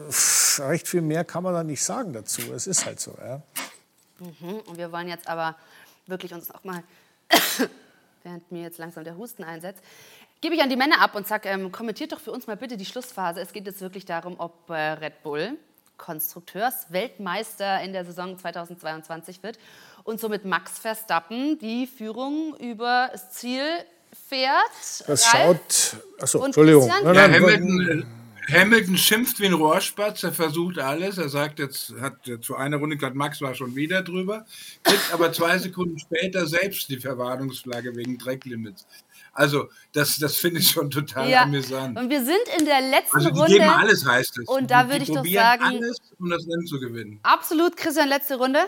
recht 0.58 0.86
viel 0.86 1.02
mehr 1.02 1.24
kann 1.24 1.42
man 1.42 1.54
da 1.54 1.64
nicht 1.64 1.82
sagen 1.82 2.12
dazu. 2.12 2.42
Es 2.54 2.66
ist 2.68 2.86
halt 2.86 3.00
so. 3.00 3.16
Ja. 3.20 3.42
Mhm. 4.20 4.61
Und 4.66 4.76
wir 4.76 4.92
wollen 4.92 5.08
jetzt 5.08 5.26
aber 5.26 5.56
wirklich 6.06 6.32
uns 6.34 6.48
noch 6.50 6.62
mal, 6.62 6.84
während 8.22 8.52
mir 8.52 8.62
jetzt 8.62 8.78
langsam 8.78 9.02
der 9.04 9.16
Husten 9.16 9.42
einsetzt, 9.42 9.82
gebe 10.41 10.55
ich 10.55 10.62
an 10.62 10.70
die 10.70 10.76
Männer 10.76 11.01
ab 11.01 11.14
und 11.14 11.26
sage, 11.26 11.49
ähm, 11.49 11.72
kommentiert 11.72 12.12
doch 12.12 12.20
für 12.20 12.32
uns 12.32 12.47
mal 12.47 12.57
bitte 12.57 12.76
die 12.76 12.84
Schlussphase. 12.84 13.41
Es 13.41 13.53
geht 13.53 13.66
jetzt 13.66 13.80
wirklich 13.80 14.05
darum, 14.05 14.36
ob 14.38 14.70
äh, 14.70 14.74
Red 14.74 15.22
Bull 15.22 15.59
Konstrukteursweltmeister 15.97 17.82
in 17.82 17.93
der 17.93 18.05
Saison 18.07 18.38
2022 18.38 19.43
wird 19.43 19.59
und 20.05 20.18
somit 20.18 20.45
Max 20.45 20.78
Verstappen 20.78 21.59
die 21.59 21.86
Führung 21.86 22.57
über 22.59 23.11
das 23.12 23.32
Ziel 23.32 23.62
fährt. 24.28 25.05
Das 25.07 25.32
Ralf? 25.34 25.45
schaut, 25.45 26.22
achso, 26.22 26.45
Entschuldigung. 26.45 26.88
Christian? 26.88 27.05
Nein, 27.05 27.14
Ja, 27.14 27.28
nein, 27.28 27.43
Hamilton, 27.43 28.07
Hamilton 28.51 28.97
schimpft 28.97 29.41
wie 29.41 29.47
ein 29.47 29.53
Rohrspatz, 29.53 30.22
er 30.22 30.32
versucht 30.32 30.78
alles. 30.78 31.18
Er 31.18 31.28
sagt 31.28 31.59
jetzt, 31.59 31.95
hat 32.01 32.14
zu 32.41 32.57
einer 32.57 32.78
Runde 32.78 32.97
gesagt, 32.97 33.14
Max 33.14 33.41
war 33.41 33.55
schon 33.55 33.76
wieder 33.76 34.03
drüber, 34.03 34.45
kriegt 34.82 35.12
aber 35.12 35.32
zwei 35.32 35.59
Sekunden 35.59 35.99
später 35.99 36.47
selbst 36.47 36.88
die 36.88 36.99
Verwarnungsflagge 36.99 37.95
wegen 37.95 38.18
Drecklimits. 38.18 38.86
Also, 39.33 39.68
das, 39.93 40.18
das 40.18 40.37
finde 40.37 40.61
ich 40.61 40.70
schon 40.70 40.91
total 40.91 41.28
ja. 41.28 41.43
amüsant. 41.43 41.99
Und 41.99 42.11
wir 42.11 42.24
sind 42.24 42.41
in 42.59 42.64
der 42.64 42.81
letzten 42.81 43.16
also, 43.16 43.31
die 43.31 43.39
Runde. 43.39 43.53
Geben 43.55 43.70
alles, 43.70 44.05
heißt 44.05 44.39
es. 44.39 44.49
Und 44.49 44.70
da 44.70 44.89
würde 44.89 45.03
ich 45.03 45.09
doch 45.09 45.24
sagen. 45.24 45.64
alles, 45.64 45.99
um 46.18 46.31
das 46.31 46.47
Rennen 46.47 46.66
zu 46.66 46.81
gewinnen. 46.81 47.20
Absolut, 47.22 47.76
Christian, 47.76 48.09
letzte 48.09 48.37
Runde. 48.37 48.61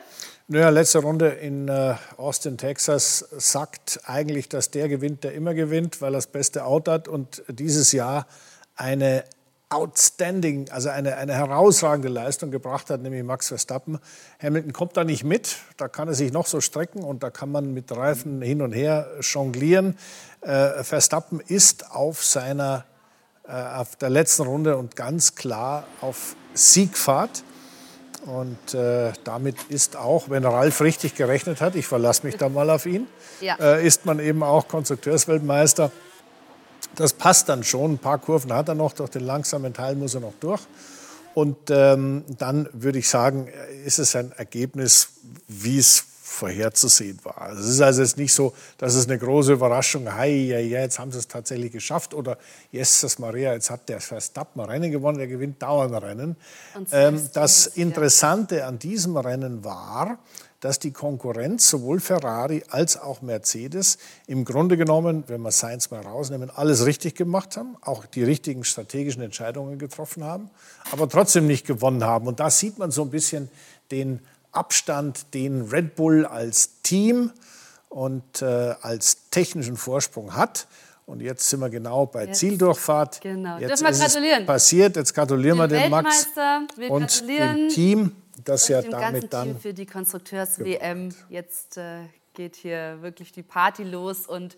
Naja, 0.48 0.68
letzte 0.68 0.98
Runde 0.98 1.28
in 1.28 1.68
äh, 1.68 1.94
Austin, 2.16 2.58
Texas, 2.58 3.26
sagt 3.36 4.00
eigentlich, 4.04 4.48
dass 4.48 4.70
der 4.70 4.88
gewinnt, 4.88 5.24
der 5.24 5.34
immer 5.34 5.54
gewinnt, 5.54 6.00
weil 6.00 6.12
er 6.12 6.18
das 6.18 6.26
beste 6.26 6.64
Auto 6.64 6.92
hat 6.92 7.08
und 7.08 7.42
dieses 7.48 7.92
Jahr 7.92 8.26
eine 8.74 9.24
outstanding, 9.72 10.70
also 10.70 10.90
eine, 10.90 11.16
eine 11.16 11.34
herausragende 11.34 12.08
Leistung 12.08 12.50
gebracht 12.50 12.90
hat, 12.90 13.00
nämlich 13.00 13.22
Max 13.22 13.48
Verstappen. 13.48 13.98
Hamilton 14.40 14.72
kommt 14.72 14.96
da 14.96 15.04
nicht 15.04 15.24
mit, 15.24 15.56
da 15.76 15.88
kann 15.88 16.08
er 16.08 16.14
sich 16.14 16.32
noch 16.32 16.46
so 16.46 16.60
strecken 16.60 17.02
und 17.02 17.22
da 17.22 17.30
kann 17.30 17.50
man 17.50 17.72
mit 17.72 17.90
Reifen 17.90 18.42
hin 18.42 18.62
und 18.62 18.72
her 18.72 19.08
jonglieren. 19.20 19.96
Äh, 20.42 20.84
Verstappen 20.84 21.40
ist 21.40 21.90
auf 21.90 22.24
seiner, 22.24 22.84
äh, 23.46 23.52
auf 23.52 23.96
der 23.96 24.10
letzten 24.10 24.42
Runde 24.42 24.76
und 24.76 24.96
ganz 24.96 25.34
klar 25.34 25.84
auf 26.00 26.36
Siegfahrt. 26.54 27.42
Und 28.26 28.74
äh, 28.74 29.12
damit 29.24 29.56
ist 29.68 29.96
auch, 29.96 30.30
wenn 30.30 30.44
Ralf 30.44 30.80
richtig 30.80 31.16
gerechnet 31.16 31.60
hat, 31.60 31.74
ich 31.74 31.86
verlasse 31.86 32.24
mich 32.24 32.36
da 32.36 32.48
mal 32.48 32.70
auf 32.70 32.86
ihn, 32.86 33.08
ja. 33.40 33.56
äh, 33.56 33.84
ist 33.84 34.06
man 34.06 34.20
eben 34.20 34.44
auch 34.44 34.68
Konstrukteursweltmeister. 34.68 35.90
Das 36.96 37.12
passt 37.12 37.48
dann 37.48 37.64
schon. 37.64 37.94
Ein 37.94 37.98
paar 37.98 38.18
Kurven 38.18 38.52
hat 38.52 38.68
er 38.68 38.74
noch, 38.74 38.92
durch 38.92 39.10
den 39.10 39.24
langsamen 39.24 39.72
Teil 39.72 39.94
muss 39.94 40.14
er 40.14 40.20
noch 40.20 40.34
durch. 40.40 40.60
Und 41.34 41.70
ähm, 41.70 42.24
dann 42.38 42.68
würde 42.72 42.98
ich 42.98 43.08
sagen, 43.08 43.48
ist 43.84 43.98
es 43.98 44.14
ein 44.14 44.32
Ergebnis, 44.32 45.08
wie 45.48 45.78
es 45.78 46.04
vorherzusehen 46.32 47.18
war. 47.24 47.52
Es 47.52 47.66
ist 47.66 47.80
also 47.80 48.02
jetzt 48.02 48.16
nicht 48.16 48.32
so, 48.32 48.54
dass 48.78 48.94
es 48.94 49.06
eine 49.06 49.18
große 49.18 49.52
Überraschung, 49.52 50.12
hey, 50.12 50.48
ja, 50.48 50.58
ja, 50.58 50.80
jetzt 50.80 50.98
haben 50.98 51.12
sie 51.12 51.18
es 51.18 51.28
tatsächlich 51.28 51.72
geschafft 51.72 52.14
oder 52.14 52.38
Jesus 52.70 53.18
Maria, 53.18 53.52
jetzt 53.52 53.70
hat 53.70 53.88
der 53.88 54.00
Verstappen 54.00 54.60
Rennen 54.62 54.90
gewonnen, 54.90 55.18
der 55.18 55.28
gewinnt 55.28 55.62
dauernd 55.62 55.94
Rennen. 56.02 56.36
Ähm, 56.90 57.28
das 57.34 57.66
Interessante 57.66 58.64
an 58.64 58.78
diesem 58.78 59.16
Rennen 59.16 59.62
war, 59.62 60.18
dass 60.60 60.78
die 60.78 60.92
Konkurrenz, 60.92 61.68
sowohl 61.68 61.98
Ferrari 62.00 62.62
als 62.70 62.96
auch 62.96 63.20
Mercedes, 63.20 63.98
im 64.28 64.44
Grunde 64.44 64.76
genommen, 64.76 65.24
wenn 65.26 65.42
wir 65.42 65.50
Sainz 65.50 65.90
mal 65.90 66.00
rausnehmen, 66.00 66.50
alles 66.50 66.86
richtig 66.86 67.16
gemacht 67.16 67.56
haben, 67.56 67.76
auch 67.80 68.06
die 68.06 68.22
richtigen 68.22 68.62
strategischen 68.62 69.22
Entscheidungen 69.22 69.78
getroffen 69.78 70.22
haben, 70.22 70.50
aber 70.92 71.08
trotzdem 71.08 71.48
nicht 71.48 71.66
gewonnen 71.66 72.04
haben. 72.04 72.28
Und 72.28 72.38
da 72.38 72.48
sieht 72.48 72.78
man 72.78 72.92
so 72.92 73.02
ein 73.02 73.10
bisschen 73.10 73.50
den 73.90 74.20
Abstand, 74.52 75.34
den 75.34 75.62
Red 75.62 75.96
Bull 75.96 76.26
als 76.26 76.80
Team 76.82 77.32
und 77.88 78.42
äh, 78.42 78.74
als 78.80 79.28
technischen 79.30 79.76
Vorsprung 79.76 80.34
hat. 80.34 80.66
Und 81.06 81.20
jetzt 81.20 81.48
sind 81.48 81.60
wir 81.60 81.68
genau 81.68 82.06
bei 82.06 82.26
jetzt, 82.26 82.38
Zieldurchfahrt. 82.38 83.20
Genau. 83.20 83.58
Jetzt 83.58 83.80
Dürfen 83.80 83.98
wir 83.98 84.06
gratulieren. 84.06 84.46
passiert. 84.46 84.96
Jetzt 84.96 85.14
gratulieren 85.14 85.58
wir 85.58 85.68
dem 85.68 85.90
Max 85.90 86.28
wir 86.76 86.90
und 86.90 87.28
dem 87.28 87.68
Team 87.68 88.12
das 88.44 88.68
ja 88.68 88.82
damit 88.82 89.32
dann 89.32 89.58
für 89.58 89.74
die 89.74 89.86
Konstrukteurs-WM. 89.86 91.14
Jetzt 91.28 91.76
äh, 91.76 92.04
geht 92.34 92.56
hier 92.56 92.98
wirklich 93.02 93.32
die 93.32 93.42
Party 93.42 93.84
los 93.84 94.26
und 94.26 94.56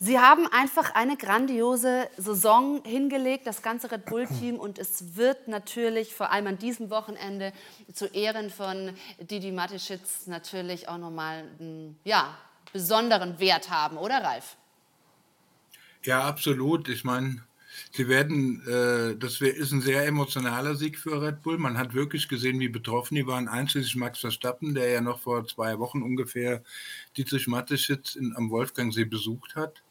Sie 0.00 0.20
haben 0.20 0.46
einfach 0.46 0.94
eine 0.94 1.16
grandiose 1.16 2.08
Saison 2.16 2.82
hingelegt, 2.84 3.48
das 3.48 3.62
ganze 3.62 3.90
Red 3.90 4.04
Bull-Team. 4.04 4.54
Und 4.56 4.78
es 4.78 5.16
wird 5.16 5.48
natürlich 5.48 6.14
vor 6.14 6.30
allem 6.30 6.46
an 6.46 6.58
diesem 6.58 6.88
Wochenende 6.90 7.52
zu 7.92 8.06
Ehren 8.06 8.50
von 8.50 8.94
Didi 9.18 9.50
Mateschitz 9.50 10.28
natürlich 10.28 10.88
auch 10.88 10.98
nochmal 10.98 11.44
einen 11.58 11.98
ja, 12.04 12.38
besonderen 12.72 13.40
Wert 13.40 13.70
haben, 13.70 13.96
oder 13.96 14.22
Ralf? 14.22 14.56
Ja, 16.04 16.22
absolut. 16.22 16.88
Ich 16.88 17.02
meine, 17.02 17.42
Sie 17.90 18.06
werden, 18.06 18.62
äh, 18.68 19.16
das 19.16 19.40
ist 19.40 19.72
ein 19.72 19.80
sehr 19.80 20.06
emotionaler 20.06 20.76
Sieg 20.76 20.96
für 20.96 21.20
Red 21.20 21.42
Bull. 21.42 21.58
Man 21.58 21.76
hat 21.76 21.94
wirklich 21.94 22.28
gesehen, 22.28 22.60
wie 22.60 22.68
betroffen 22.68 23.16
die 23.16 23.26
waren, 23.26 23.48
einschließlich 23.48 23.96
Max 23.96 24.20
Verstappen, 24.20 24.74
der 24.74 24.90
ja 24.90 25.00
noch 25.00 25.18
vor 25.18 25.44
zwei 25.46 25.78
Wochen 25.80 26.02
ungefähr 26.02 26.62
Dietrich 27.16 27.48
Mateschitz 27.48 28.16
am 28.36 28.50
Wolfgangsee 28.50 29.04
besucht 29.04 29.56
hat. 29.56 29.82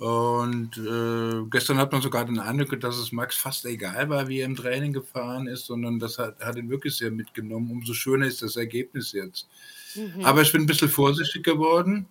Und 0.00 0.78
äh, 0.78 1.46
gestern 1.50 1.76
hat 1.76 1.92
man 1.92 2.00
sogar 2.00 2.24
den 2.24 2.38
Eindruck, 2.38 2.80
dass 2.80 2.96
es 2.96 3.12
Max 3.12 3.36
fast 3.36 3.66
egal 3.66 4.08
war, 4.08 4.28
wie 4.28 4.40
er 4.40 4.46
im 4.46 4.56
Training 4.56 4.94
gefahren 4.94 5.46
ist, 5.46 5.66
sondern 5.66 5.98
das 5.98 6.18
hat, 6.18 6.40
hat 6.40 6.56
ihn 6.56 6.70
wirklich 6.70 6.96
sehr 6.96 7.10
mitgenommen. 7.10 7.70
Umso 7.70 7.92
schöner 7.92 8.26
ist 8.26 8.40
das 8.40 8.56
Ergebnis 8.56 9.12
jetzt. 9.12 9.46
Mhm. 9.94 10.24
Aber 10.24 10.40
ich 10.40 10.52
bin 10.52 10.62
ein 10.62 10.66
bisschen 10.66 10.88
vorsichtig 10.88 11.44
geworden 11.44 12.06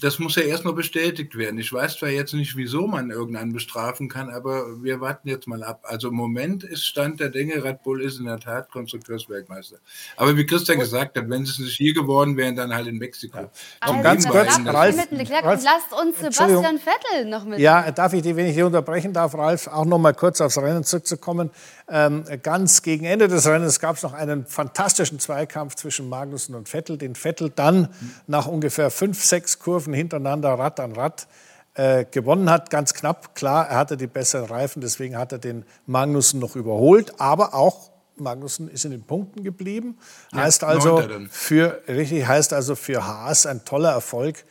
das 0.00 0.18
muss 0.18 0.36
ja 0.36 0.42
erst 0.42 0.64
noch 0.64 0.74
bestätigt 0.74 1.36
werden. 1.36 1.58
Ich 1.58 1.72
weiß 1.72 1.98
zwar 1.98 2.08
jetzt 2.08 2.34
nicht, 2.34 2.56
wieso 2.56 2.86
man 2.86 3.10
irgendeinen 3.10 3.52
bestrafen 3.52 4.08
kann, 4.08 4.30
aber 4.30 4.82
wir 4.82 5.00
warten 5.00 5.28
jetzt 5.28 5.46
mal 5.46 5.62
ab. 5.62 5.84
Also 5.84 6.08
im 6.08 6.14
Moment 6.14 6.64
ist 6.64 6.86
Stand 6.86 7.20
der 7.20 7.28
Dinge, 7.28 7.62
Red 7.62 7.82
Bull 7.82 8.02
ist 8.02 8.18
in 8.18 8.26
der 8.26 8.38
Tat 8.38 8.70
Konstrukteursweltmeister. 8.70 9.76
Aber 10.16 10.36
wie 10.36 10.46
Christian 10.46 10.78
gesagt 10.78 11.16
hat, 11.16 11.28
wenn 11.28 11.44
sie 11.44 11.52
es 11.52 11.58
nicht 11.58 11.76
hier 11.76 11.94
geworden 11.94 12.36
wären, 12.36 12.56
dann 12.56 12.74
halt 12.74 12.86
in 12.86 12.96
Mexiko. 12.96 13.38
Ja. 13.38 13.50
Also 13.80 14.02
ganz 14.02 14.26
kurz, 14.26 14.58
Ralf, 14.66 14.96
Ralf, 14.96 15.64
lasst 15.64 15.92
uns 16.00 16.18
Sebastian 16.18 16.78
Vettel 16.78 17.26
noch 17.26 17.44
mit. 17.44 17.58
Ja, 17.58 17.90
darf 17.90 18.12
ich 18.12 18.22
die, 18.22 18.34
wenn 18.36 18.46
ich 18.46 18.54
die 18.54 18.62
unterbrechen 18.62 19.12
darf, 19.12 19.34
Ralf, 19.34 19.66
auch 19.68 19.84
noch 19.84 19.98
mal 19.98 20.14
kurz 20.14 20.40
aufs 20.40 20.58
Rennen 20.58 20.84
zurückzukommen. 20.84 21.50
Ähm, 21.92 22.24
ganz 22.42 22.82
gegen 22.82 23.04
Ende 23.04 23.26
des 23.26 23.46
Rennens 23.46 23.80
gab 23.80 23.96
es 23.96 24.02
noch 24.02 24.12
einen 24.12 24.46
fantastischen 24.46 25.18
Zweikampf 25.18 25.74
zwischen 25.74 26.08
Magnussen 26.08 26.54
und 26.54 26.68
Vettel, 26.68 26.96
den 26.96 27.16
Vettel 27.16 27.50
dann 27.50 27.88
nach 28.28 28.46
ungefähr 28.46 28.90
fünf, 28.90 29.22
sechs 29.24 29.58
Kurven 29.58 29.89
hintereinander 29.92 30.50
Rad 30.50 30.80
an 30.80 30.92
Rad 30.92 31.26
äh, 31.74 32.04
gewonnen 32.04 32.50
hat. 32.50 32.70
Ganz 32.70 32.94
knapp, 32.94 33.34
klar, 33.34 33.68
er 33.68 33.78
hatte 33.78 33.96
die 33.96 34.06
besseren 34.06 34.46
Reifen, 34.46 34.80
deswegen 34.80 35.16
hat 35.16 35.32
er 35.32 35.38
den 35.38 35.64
Magnussen 35.86 36.40
noch 36.40 36.56
überholt, 36.56 37.20
aber 37.20 37.54
auch 37.54 37.90
Magnussen 38.16 38.68
ist 38.68 38.84
in 38.84 38.90
den 38.90 39.04
Punkten 39.04 39.42
geblieben. 39.44 39.98
Heißt 40.34 40.62
also 40.64 41.02
für 41.30 41.82
richtig 41.88 42.26
heißt 42.26 42.52
also 42.52 42.74
für 42.74 43.06
Haas 43.06 43.46
ein 43.46 43.64
toller 43.64 43.92
Erfolg 43.92 44.44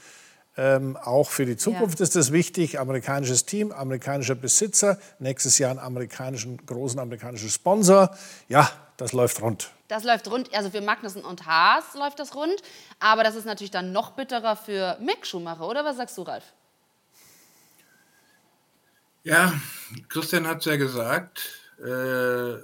ähm, 0.60 0.98
auch 0.98 1.30
für 1.30 1.46
die 1.46 1.56
Zukunft 1.56 2.00
ja. 2.00 2.04
ist 2.04 2.18
das 2.18 2.34
wichtig. 2.34 2.80
Amerikanisches 2.80 3.46
Team, 3.46 3.72
amerikanischer 3.72 4.36
Besitzer, 4.36 5.00
nächstes 5.18 5.58
Jahr 5.58 5.72
einen 5.72 5.80
amerikanischen, 5.80 6.58
großen 6.66 7.00
amerikanischen 7.00 7.50
Sponsor. 7.50 8.14
Ja, 8.50 8.70
das 9.00 9.14
läuft 9.14 9.41
rund. 9.41 9.72
Das 9.88 10.04
läuft 10.04 10.30
rund. 10.30 10.54
Also 10.54 10.70
für 10.70 10.82
Magnussen 10.82 11.24
und 11.24 11.45
Haas 11.45 11.95
läuft 11.95 12.20
das 12.20 12.36
rund. 12.36 12.62
Aber 13.00 13.24
das 13.24 13.36
ist 13.36 13.45
natürlich 13.45 13.72
dann 13.72 13.93
noch 13.93 14.12
bitterer 14.12 14.58
für 14.58 14.97
Mick 15.00 15.26
Schumacher, 15.26 15.66
oder? 15.66 15.86
Was 15.86 15.95
sagst 15.95 16.18
du, 16.18 16.24
Ralf? 16.24 16.43
Ja, 19.24 19.54
Christian 20.10 20.45
hat 20.45 20.60
es 20.60 20.66
ja 20.66 20.76
gesagt. 20.76 21.39
Äh, 21.82 22.56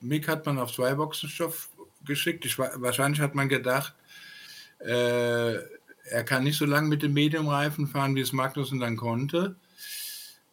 Mick 0.00 0.26
hat 0.26 0.46
man 0.46 0.58
auf 0.58 0.72
zwei 0.72 0.94
Boxenstoff 0.94 1.68
geschickt. 2.06 2.46
Ich, 2.46 2.58
wahrscheinlich 2.58 3.20
hat 3.20 3.34
man 3.34 3.50
gedacht, 3.50 3.94
äh, 4.78 5.56
er 5.56 6.24
kann 6.24 6.44
nicht 6.44 6.56
so 6.56 6.64
lange 6.64 6.88
mit 6.88 7.02
dem 7.02 7.12
Mediumreifen 7.12 7.86
fahren, 7.86 8.14
wie 8.14 8.22
es 8.22 8.32
Magnussen 8.32 8.80
dann 8.80 8.96
konnte. 8.96 9.56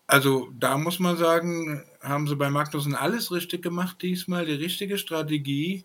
Also 0.05 0.49
da 0.59 0.77
muss 0.77 0.99
man 0.99 1.15
sagen, 1.15 1.85
haben 2.01 2.27
sie 2.27 2.35
bei 2.35 2.49
Magnussen 2.49 2.95
alles 2.95 3.31
richtig 3.31 3.61
gemacht 3.61 4.01
diesmal, 4.01 4.45
die 4.45 4.53
richtige 4.53 4.97
Strategie 4.97 5.83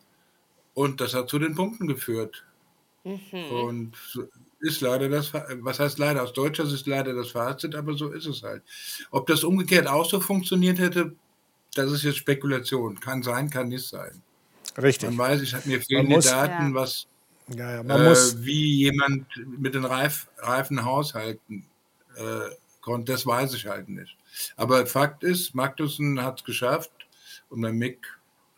und 0.74 1.00
das 1.00 1.14
hat 1.14 1.28
zu 1.28 1.38
den 1.38 1.54
Punkten 1.54 1.86
geführt. 1.86 2.44
Mhm. 3.04 3.50
Und 3.50 3.92
ist 4.60 4.80
leider 4.80 5.08
das, 5.08 5.32
was 5.32 5.78
heißt 5.78 5.98
leider, 5.98 6.22
aus 6.22 6.32
deutscher 6.32 6.66
Sicht 6.66 6.86
leider 6.86 7.14
das 7.14 7.30
Fazit, 7.30 7.74
aber 7.74 7.94
so 7.94 8.10
ist 8.10 8.26
es 8.26 8.42
halt. 8.42 8.62
Ob 9.10 9.26
das 9.26 9.44
umgekehrt 9.44 9.86
auch 9.86 10.08
so 10.08 10.20
funktioniert 10.20 10.78
hätte, 10.78 11.14
das 11.74 11.92
ist 11.92 12.02
jetzt 12.02 12.16
Spekulation. 12.16 12.98
Kann 12.98 13.22
sein, 13.22 13.50
kann 13.50 13.68
nicht 13.68 13.86
sein. 13.86 14.22
Richtig. 14.76 15.10
Man 15.10 15.18
weiß, 15.18 15.42
ich 15.42 15.54
habe 15.54 15.68
mir 15.68 15.80
fehlen 15.80 16.08
die 16.08 16.18
Daten, 16.18 16.70
ja. 16.70 16.74
was 16.74 17.06
ja, 17.48 17.76
ja, 17.76 17.82
man 17.82 18.00
äh, 18.00 18.08
muss 18.08 18.44
wie 18.44 18.76
jemand 18.76 19.26
mit 19.58 19.74
den 19.74 19.84
Reif, 19.84 20.26
Reifen 20.38 20.84
haushalten 20.84 21.64
äh, 22.16 22.50
konnte, 22.86 23.12
das 23.12 23.26
weiß 23.26 23.52
ich 23.54 23.66
halt 23.66 23.88
nicht. 23.88 24.16
Aber 24.56 24.86
Fakt 24.86 25.24
ist, 25.24 25.54
Magnussen 25.54 26.22
hat 26.22 26.38
es 26.38 26.44
geschafft 26.44 26.92
und 27.50 27.60
der 27.62 27.72
Mick 27.72 28.06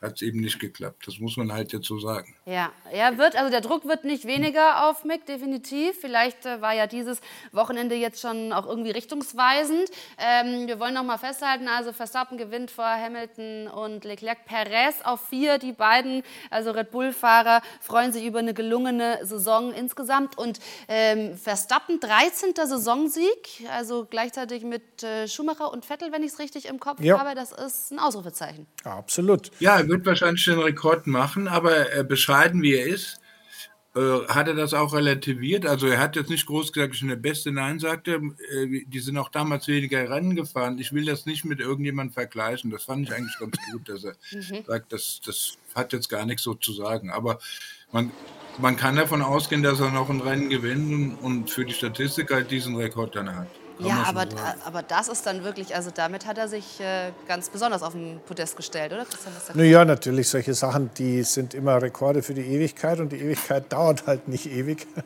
hat 0.01 0.17
es 0.17 0.23
eben 0.23 0.41
nicht 0.41 0.61
geklappt. 0.61 1.07
Das 1.07 1.19
muss 1.19 1.37
man 1.37 1.51
halt 1.51 1.73
jetzt 1.73 1.87
so 1.87 1.99
sagen. 1.99 2.37
Ja, 2.49 2.73
er 2.91 3.19
wird, 3.19 3.37
also 3.37 3.51
der 3.51 3.61
Druck 3.61 3.87
wird 3.87 4.05
nicht 4.05 4.27
weniger 4.27 4.89
auf 4.89 5.05
Mick, 5.05 5.27
definitiv. 5.27 6.01
Vielleicht 6.01 6.47
äh, 6.47 6.63
war 6.63 6.73
ja 6.73 6.87
dieses 6.87 7.21
Wochenende 7.53 7.95
jetzt 7.95 8.23
schon 8.23 8.55
auch 8.55 8.67
irgendwie 8.67 8.91
richtungsweisend. 8.91 9.91
Ähm, 10.17 10.67
wir 10.67 10.81
wollen 10.81 10.95
noch 10.95 11.03
mal 11.03 11.19
festhalten, 11.19 11.69
also 11.69 11.93
Verstappen 11.93 12.39
gewinnt 12.39 12.71
vor 12.71 12.87
Hamilton 12.87 13.69
und 13.69 14.05
Leclerc. 14.07 14.47
Perez 14.47 14.95
auf 15.05 15.29
vier, 15.29 15.59
die 15.59 15.73
beiden, 15.73 16.23
also 16.49 16.71
Red 16.71 16.91
Bull-Fahrer, 16.91 17.61
freuen 17.83 18.15
sich 18.15 18.25
über 18.25 18.39
eine 18.39 18.55
gelungene 18.55 19.19
Saison 19.27 19.75
insgesamt. 19.75 20.39
Und 20.39 20.59
ähm, 20.89 21.37
Verstappen 21.37 22.01
13. 22.01 22.55
Saisonsieg, 22.55 23.69
also 23.77 24.07
gleichzeitig 24.09 24.65
mit 24.65 25.03
äh, 25.03 25.29
Schumacher 25.29 25.71
und 25.71 25.85
Vettel, 25.85 26.13
wenn 26.13 26.23
ich 26.23 26.33
es 26.33 26.39
richtig 26.39 26.67
im 26.67 26.81
Kopf 26.81 27.01
ja. 27.03 27.19
habe. 27.19 27.35
Das 27.35 27.53
ist 27.53 27.93
ein 27.93 27.99
Ausrufezeichen. 27.99 28.67
Absolut. 28.85 29.51
Ja, 29.59 29.77
er 29.77 29.89
wird 29.89 30.07
wahrscheinlich 30.07 30.47
den 30.47 30.61
Rekord 30.61 31.07
machen, 31.07 31.47
aber 31.47 31.93
äh, 31.93 32.05
bescheiden 32.39 32.63
wie 32.63 32.75
er 32.75 32.87
ist, 32.87 33.21
äh, 33.97 34.27
hat 34.29 34.49
er 34.49 34.55
das 34.55 34.75
auch 34.75 34.95
relativiert. 34.95 35.67
Also 35.67 35.87
er 35.87 35.99
hat 35.99 36.17
jetzt 36.17 36.31
nicht 36.31 36.47
groß 36.47 36.73
gesagt, 36.73 36.95
ich 36.95 37.01
bin 37.01 37.09
der 37.09 37.17
Beste. 37.17 37.51
Nein, 37.51 37.79
sagte 37.79 38.13
er, 38.13 38.63
äh, 38.63 38.85
die 38.87 39.01
sind 39.01 39.19
auch 39.19 39.29
damals 39.29 39.67
weniger 39.67 40.09
Rennen 40.09 40.37
gefahren. 40.37 40.79
Ich 40.79 40.93
will 40.93 41.05
das 41.05 41.27
nicht 41.27 41.45
mit 41.45 41.61
irgendjemandem 41.61 42.13
vergleichen. 42.15 42.71
Das 42.71 42.85
fand 42.85 43.09
ich 43.09 43.15
eigentlich 43.15 43.39
ganz 43.39 43.57
gut, 43.73 43.89
dass 43.89 44.05
er 44.05 44.15
mhm. 44.33 44.65
sagt, 44.67 44.93
das, 44.93 45.21
das 45.25 45.59
hat 45.75 45.93
jetzt 45.93 46.09
gar 46.09 46.25
nichts 46.27 46.43
so 46.43 46.55
zu 46.55 46.73
sagen. 46.73 47.11
Aber 47.11 47.39
man, 47.93 48.13
man 48.59 48.77
kann 48.77 48.97
davon 48.97 49.23
ausgehen, 49.23 49.63
dass 49.63 49.81
er 49.81 49.91
noch 49.91 50.11
ein 50.11 50.21
Rennen 50.21 50.49
gewinnt 50.49 51.21
und 51.23 51.51
für 51.51 51.65
die 51.65 51.75
Statistik 51.75 52.31
halt 52.31 52.51
diesen 52.51 52.77
Rekord 52.77 53.17
dann 53.17 53.35
hat. 53.35 53.49
Ja, 53.81 54.05
aber, 54.07 54.27
aber 54.65 54.83
das 54.83 55.09
ist 55.09 55.27
dann 55.27 55.45
wirklich, 55.45 55.75
also 55.75 55.91
damit 55.95 56.27
hat 56.27 56.37
er 56.39 56.49
sich 56.49 56.81
äh, 56.81 57.13
ganz 57.29 57.49
besonders 57.49 57.83
auf 57.83 57.93
den 57.93 58.21
Podest 58.27 58.57
gestellt, 58.57 58.93
oder 58.93 59.05
Christian? 59.05 59.35
Naja, 59.55 59.85
natürlich, 59.85 60.29
solche 60.29 60.55
Sachen, 60.55 60.91
die 60.99 61.23
sind 61.23 61.55
immer 61.55 61.81
Rekorde 61.81 62.23
für 62.23 62.35
die 62.35 62.43
Ewigkeit 62.43 62.99
und 62.99 63.13
die 63.13 63.19
Ewigkeit 63.19 63.65
dauert 63.73 64.07
halt 64.07 64.29
nicht 64.29 64.47
ewig. 64.47 64.87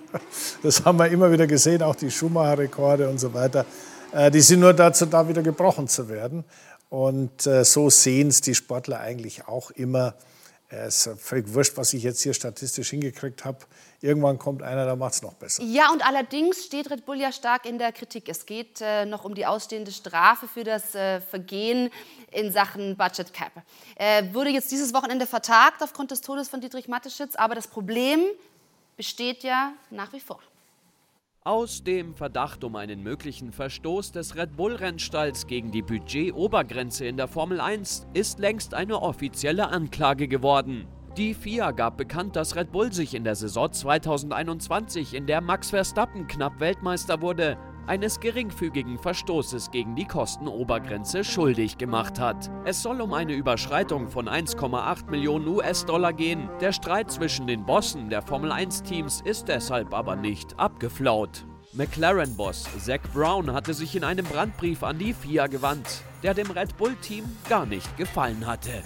Das 0.63 0.85
haben 0.85 0.99
wir 0.99 1.09
immer 1.09 1.31
wieder 1.33 1.47
gesehen, 1.47 1.83
auch 1.83 1.95
die 1.95 2.11
Schumacher-Rekorde 2.11 3.09
und 3.09 3.19
so 3.19 3.35
weiter. 3.35 3.67
Äh, 4.13 4.31
die 4.31 4.41
sind 4.41 4.61
nur 4.61 4.73
dazu 4.73 5.07
da, 5.07 5.29
wieder 5.29 5.43
gebrochen 5.43 5.89
zu 5.89 6.09
werden. 6.09 6.45
Und 6.89 7.47
äh, 7.47 7.65
so 7.65 7.91
sehen 7.91 8.29
es 8.29 8.41
die 8.41 8.55
Sportler 8.55 9.01
eigentlich 9.01 9.49
auch 9.49 9.71
immer. 9.71 10.15
Es 10.75 11.07
ist 11.07 11.21
völlig 11.21 11.53
wurscht, 11.53 11.77
was 11.77 11.93
ich 11.93 12.03
jetzt 12.03 12.23
hier 12.23 12.33
statistisch 12.33 12.91
hingekriegt 12.91 13.45
habe. 13.45 13.59
Irgendwann 14.01 14.39
kommt 14.39 14.63
einer, 14.63 14.87
der 14.87 14.97
macht 14.97 15.13
es 15.13 15.23
noch 15.23 15.35
besser. 15.35 15.63
Ja, 15.63 15.93
und 15.93 16.05
allerdings 16.05 16.65
steht 16.65 16.91
Red 16.91 17.05
Bull 17.05 17.21
ja 17.21 17.31
stark 17.31 17.67
in 17.67 17.79
der 17.79 17.93
Kritik. 17.93 18.27
Es 18.31 18.47
geht 18.47 18.81
äh, 18.81 19.05
noch 19.05 19.27
um 19.27 19.35
die 19.35 19.45
ausstehende 19.45 19.93
Strafe 19.93 20.49
für 20.49 20.65
das 20.65 20.95
äh, 20.95 21.21
Vergehen 21.21 21.91
in 22.31 22.51
Sachen 22.51 22.97
Budget 22.97 23.35
Cap. 23.35 23.53
Äh, 23.97 24.25
wurde 24.33 24.49
jetzt 24.49 24.73
dieses 24.73 24.95
Wochenende 24.95 25.27
vertagt 25.27 25.83
aufgrund 25.83 26.11
des 26.11 26.23
Todes 26.23 26.49
von 26.49 26.63
Dietrich 26.63 26.89
Mateschitz, 26.89 27.37
aber 27.37 27.55
das 27.55 27.69
Problem 27.69 28.21
besteht 28.97 29.43
ja 29.43 29.75
nach 29.91 30.11
wie 30.15 30.21
vor. 30.21 30.41
Aus 31.45 31.83
dem 31.83 32.15
Verdacht 32.15 32.63
um 32.63 32.77
einen 32.77 33.03
möglichen 33.03 33.51
Verstoß 33.51 34.13
des 34.13 34.37
Red 34.37 34.57
Bull-Rennstalls 34.57 35.49
gegen 35.49 35.73
die 35.73 35.83
Budget-Obergrenze 35.83 37.05
in 37.05 37.17
der 37.17 37.27
Formel 37.27 37.61
1 37.61 38.07
ist 38.15 38.39
längst 38.39 38.75
eine 38.75 39.03
offizielle 39.03 39.67
Anklage 39.67 40.29
geworden. 40.29 40.87
Die 41.17 41.35
FIA 41.35 41.73
gab 41.73 41.97
bekannt, 41.97 42.37
dass 42.37 42.55
Red 42.55 42.71
Bull 42.71 42.93
sich 42.93 43.13
in 43.13 43.25
der 43.25 43.35
Saison 43.35 43.73
2021, 43.73 45.15
in 45.15 45.27
der 45.27 45.41
Max 45.41 45.71
Verstappen 45.71 46.29
knapp 46.29 46.61
Weltmeister 46.61 47.21
wurde, 47.21 47.59
eines 47.87 48.21
geringfügigen 48.21 48.99
Verstoßes 48.99 49.71
gegen 49.71 49.95
die 49.95 50.07
Kostenobergrenze 50.07 51.25
schuldig 51.25 51.79
gemacht 51.79 52.19
hat. 52.21 52.51
Es 52.65 52.83
soll 52.83 53.01
um 53.01 53.13
eine 53.13 53.35
Überschreitung 53.35 54.09
von 54.09 54.29
1,8 54.29 55.11
Millionen 55.11 55.49
US-Dollar 55.49 56.13
gehen. 56.13 56.49
Der 56.61 56.73
Streit 56.73 57.11
zwischen 57.11 57.47
den 57.47 57.65
Bossen 57.65 58.11
der 58.11 58.23
Formel 58.23 58.53
1-Teams 58.53 59.21
ist 59.23 59.49
deshalb 59.49 59.95
aber 59.95 60.17
nicht 60.17 60.59
abgeflaut. 60.59 61.45
McLaren-Boss 61.75 62.69
Zach 62.85 63.01
Brown 63.15 63.53
hatte 63.53 63.73
sich 63.73 63.97
in 63.97 64.05
einem 64.05 64.27
Brandbrief 64.27 64.83
an 64.83 64.99
die 64.99 65.15
FIA 65.15 65.47
gewandt, 65.47 66.03
der 66.23 66.35
dem 66.35 66.51
Red 66.51 66.77
Bull-Team 66.77 67.25
gar 67.49 67.65
nicht 67.65 67.97
gefallen 67.97 68.47
hatte. 68.47 68.83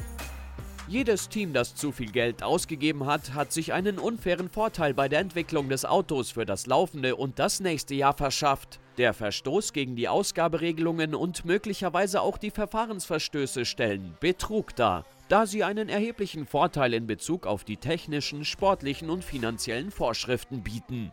Jedes 0.88 1.28
Team, 1.28 1.52
das 1.52 1.74
zu 1.74 1.90
viel 1.90 2.12
Geld 2.12 2.44
ausgegeben 2.44 3.06
hat, 3.06 3.34
hat 3.34 3.50
sich 3.50 3.72
einen 3.72 3.98
unfairen 3.98 4.48
Vorteil 4.48 4.94
bei 4.94 5.08
der 5.08 5.18
Entwicklung 5.18 5.68
des 5.68 5.84
Autos 5.84 6.30
für 6.30 6.46
das 6.46 6.66
laufende 6.66 7.16
und 7.16 7.40
das 7.40 7.58
nächste 7.58 7.96
Jahr 7.96 8.14
verschafft. 8.14 8.78
Der 8.96 9.12
Verstoß 9.12 9.72
gegen 9.72 9.96
die 9.96 10.08
Ausgaberegelungen 10.08 11.16
und 11.16 11.44
möglicherweise 11.44 12.20
auch 12.20 12.38
die 12.38 12.52
Verfahrensverstöße 12.52 13.64
stellen 13.64 14.16
Betrug 14.20 14.76
dar, 14.76 15.04
da 15.28 15.44
sie 15.44 15.64
einen 15.64 15.88
erheblichen 15.88 16.46
Vorteil 16.46 16.94
in 16.94 17.08
Bezug 17.08 17.48
auf 17.48 17.64
die 17.64 17.78
technischen, 17.78 18.44
sportlichen 18.44 19.10
und 19.10 19.24
finanziellen 19.24 19.90
Vorschriften 19.90 20.62
bieten. 20.62 21.10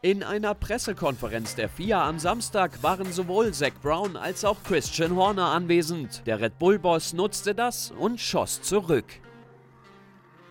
In 0.00 0.22
einer 0.22 0.54
Pressekonferenz 0.54 1.56
der 1.56 1.68
FIA 1.68 2.08
am 2.08 2.20
Samstag 2.20 2.84
waren 2.84 3.12
sowohl 3.12 3.52
Zach 3.52 3.72
Brown 3.82 4.16
als 4.16 4.44
auch 4.44 4.62
Christian 4.62 5.16
Horner 5.16 5.46
anwesend. 5.46 6.24
Der 6.24 6.40
Red 6.40 6.56
Bull-Boss 6.60 7.14
nutzte 7.14 7.52
das 7.52 7.90
und 7.90 8.20
schoss 8.20 8.62
zurück. 8.62 9.06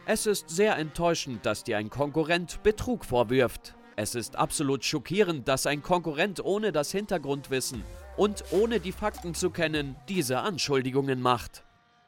Es 0.05 0.25
ist 0.25 0.49
sehr 0.49 0.75
enttäuschend, 0.75 1.45
dass 1.45 1.63
dir 1.63 1.77
ein 1.77 1.89
Konkurrent 1.89 2.61
Betrug 2.61 3.05
vorwirft. 3.05 3.73
Es 3.95 4.15
ist 4.15 4.35
absolut 4.35 4.83
schockierend, 4.83 5.47
dass 5.47 5.65
ein 5.65 5.81
Konkurrent 5.81 6.43
ohne 6.43 6.73
das 6.73 6.91
Hintergrundwissen 6.91 7.85
und 8.17 8.43
ohne 8.51 8.81
die 8.81 8.91
Fakten 8.91 9.33
zu 9.33 9.49
kennen 9.49 9.95
diese 10.09 10.39
Anschuldigungen 10.39 11.21
macht. 11.21 11.63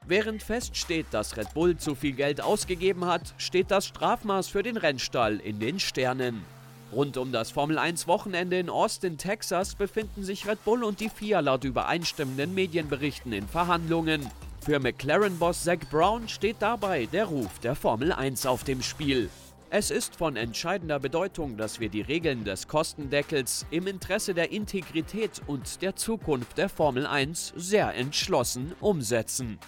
Während 0.05 0.43
feststeht, 0.43 1.05
dass 1.11 1.37
Red 1.37 1.53
Bull 1.53 1.77
zu 1.77 1.95
viel 1.95 2.15
Geld 2.15 2.41
ausgegeben 2.41 3.05
hat, 3.05 3.33
steht 3.37 3.71
das 3.71 3.85
Strafmaß 3.85 4.49
für 4.49 4.61
den 4.61 4.75
Rennstall 4.75 5.37
in 5.37 5.61
den 5.61 5.79
Sternen. 5.79 6.59
Rund 6.91 7.17
um 7.17 7.31
das 7.31 7.51
Formel 7.51 7.77
1 7.77 8.07
Wochenende 8.07 8.57
in 8.57 8.69
Austin, 8.69 9.17
Texas 9.17 9.75
befinden 9.75 10.23
sich 10.23 10.47
Red 10.47 10.63
Bull 10.65 10.83
und 10.83 10.99
die 10.99 11.09
FIA 11.09 11.39
laut 11.39 11.63
übereinstimmenden 11.63 12.55
Medienberichten 12.55 13.31
in 13.31 13.47
Verhandlungen. 13.47 14.25
Für 14.61 14.79
McLaren-Boss 14.79 15.63
Zach 15.63 15.79
Brown 15.91 16.27
steht 16.27 16.57
dabei 16.59 17.05
der 17.05 17.25
Ruf 17.25 17.59
der 17.59 17.75
Formel 17.75 18.11
1 18.11 18.47
auf 18.47 18.63
dem 18.63 18.81
Spiel. 18.81 19.29
Es 19.69 19.91
ist 19.91 20.15
von 20.15 20.35
entscheidender 20.35 20.99
Bedeutung, 20.99 21.55
dass 21.55 21.79
wir 21.79 21.89
die 21.89 22.01
Regeln 22.01 22.43
des 22.43 22.67
Kostendeckels 22.67 23.67
im 23.69 23.85
Interesse 23.85 24.33
der 24.33 24.51
Integrität 24.51 25.43
und 25.45 25.83
der 25.83 25.95
Zukunft 25.95 26.57
der 26.57 26.69
Formel 26.69 27.05
1 27.05 27.53
sehr 27.55 27.93
entschlossen 27.93 28.73
umsetzen. 28.79 29.59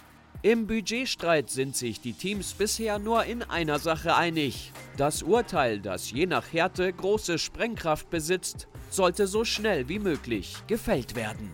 Im 0.44 0.66
Budgetstreit 0.66 1.50
sind 1.50 1.76
sich 1.76 2.00
die 2.00 2.14
Teams 2.14 2.54
bisher 2.54 2.98
nur 2.98 3.22
in 3.22 3.44
einer 3.44 3.78
Sache 3.78 4.16
einig. 4.16 4.72
Das 4.96 5.22
Urteil, 5.22 5.78
das 5.78 6.10
je 6.10 6.26
nach 6.26 6.52
Härte 6.52 6.92
große 6.92 7.38
Sprengkraft 7.38 8.10
besitzt, 8.10 8.66
sollte 8.90 9.28
so 9.28 9.44
schnell 9.44 9.88
wie 9.88 10.00
möglich 10.00 10.56
gefällt 10.66 11.14
werden. 11.14 11.48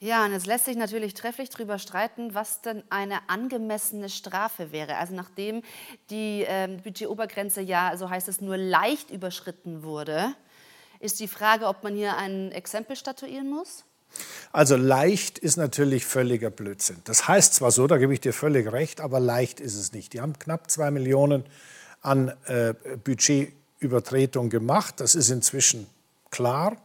Ja, 0.00 0.24
und 0.24 0.32
es 0.32 0.46
lässt 0.46 0.64
sich 0.64 0.76
natürlich 0.76 1.14
trefflich 1.14 1.48
darüber 1.50 1.78
streiten, 1.78 2.34
was 2.34 2.60
denn 2.60 2.82
eine 2.90 3.28
angemessene 3.28 4.08
Strafe 4.08 4.72
wäre. 4.72 4.96
Also 4.96 5.14
nachdem 5.14 5.62
die 6.10 6.42
äh, 6.42 6.66
Budgetobergrenze 6.82 7.60
ja, 7.60 7.96
so 7.96 8.10
heißt 8.10 8.26
es, 8.26 8.40
nur 8.40 8.56
leicht 8.56 9.12
überschritten 9.12 9.84
wurde, 9.84 10.34
ist 10.98 11.20
die 11.20 11.28
Frage, 11.28 11.68
ob 11.68 11.84
man 11.84 11.94
hier 11.94 12.16
ein 12.16 12.50
Exempel 12.50 12.96
statuieren 12.96 13.48
muss. 13.48 13.84
Also 14.52 14.76
leicht 14.76 15.38
ist 15.38 15.56
natürlich 15.56 16.06
völliger 16.06 16.50
Blödsinn. 16.50 16.96
Das 17.04 17.28
heißt 17.28 17.54
zwar 17.54 17.70
so, 17.70 17.86
da 17.86 17.98
gebe 17.98 18.12
ich 18.12 18.20
dir 18.20 18.32
völlig 18.32 18.70
recht, 18.72 19.00
aber 19.00 19.20
leicht 19.20 19.60
ist 19.60 19.76
es 19.76 19.92
nicht. 19.92 20.12
Die 20.12 20.20
haben 20.20 20.38
knapp 20.38 20.70
zwei 20.70 20.90
Millionen 20.90 21.44
an 22.00 22.32
äh, 22.46 22.74
Budgetübertretung 23.04 24.48
gemacht. 24.48 24.94
Das 24.98 25.14
ist 25.14 25.30
inzwischen 25.30 25.86
klar. 26.30 26.76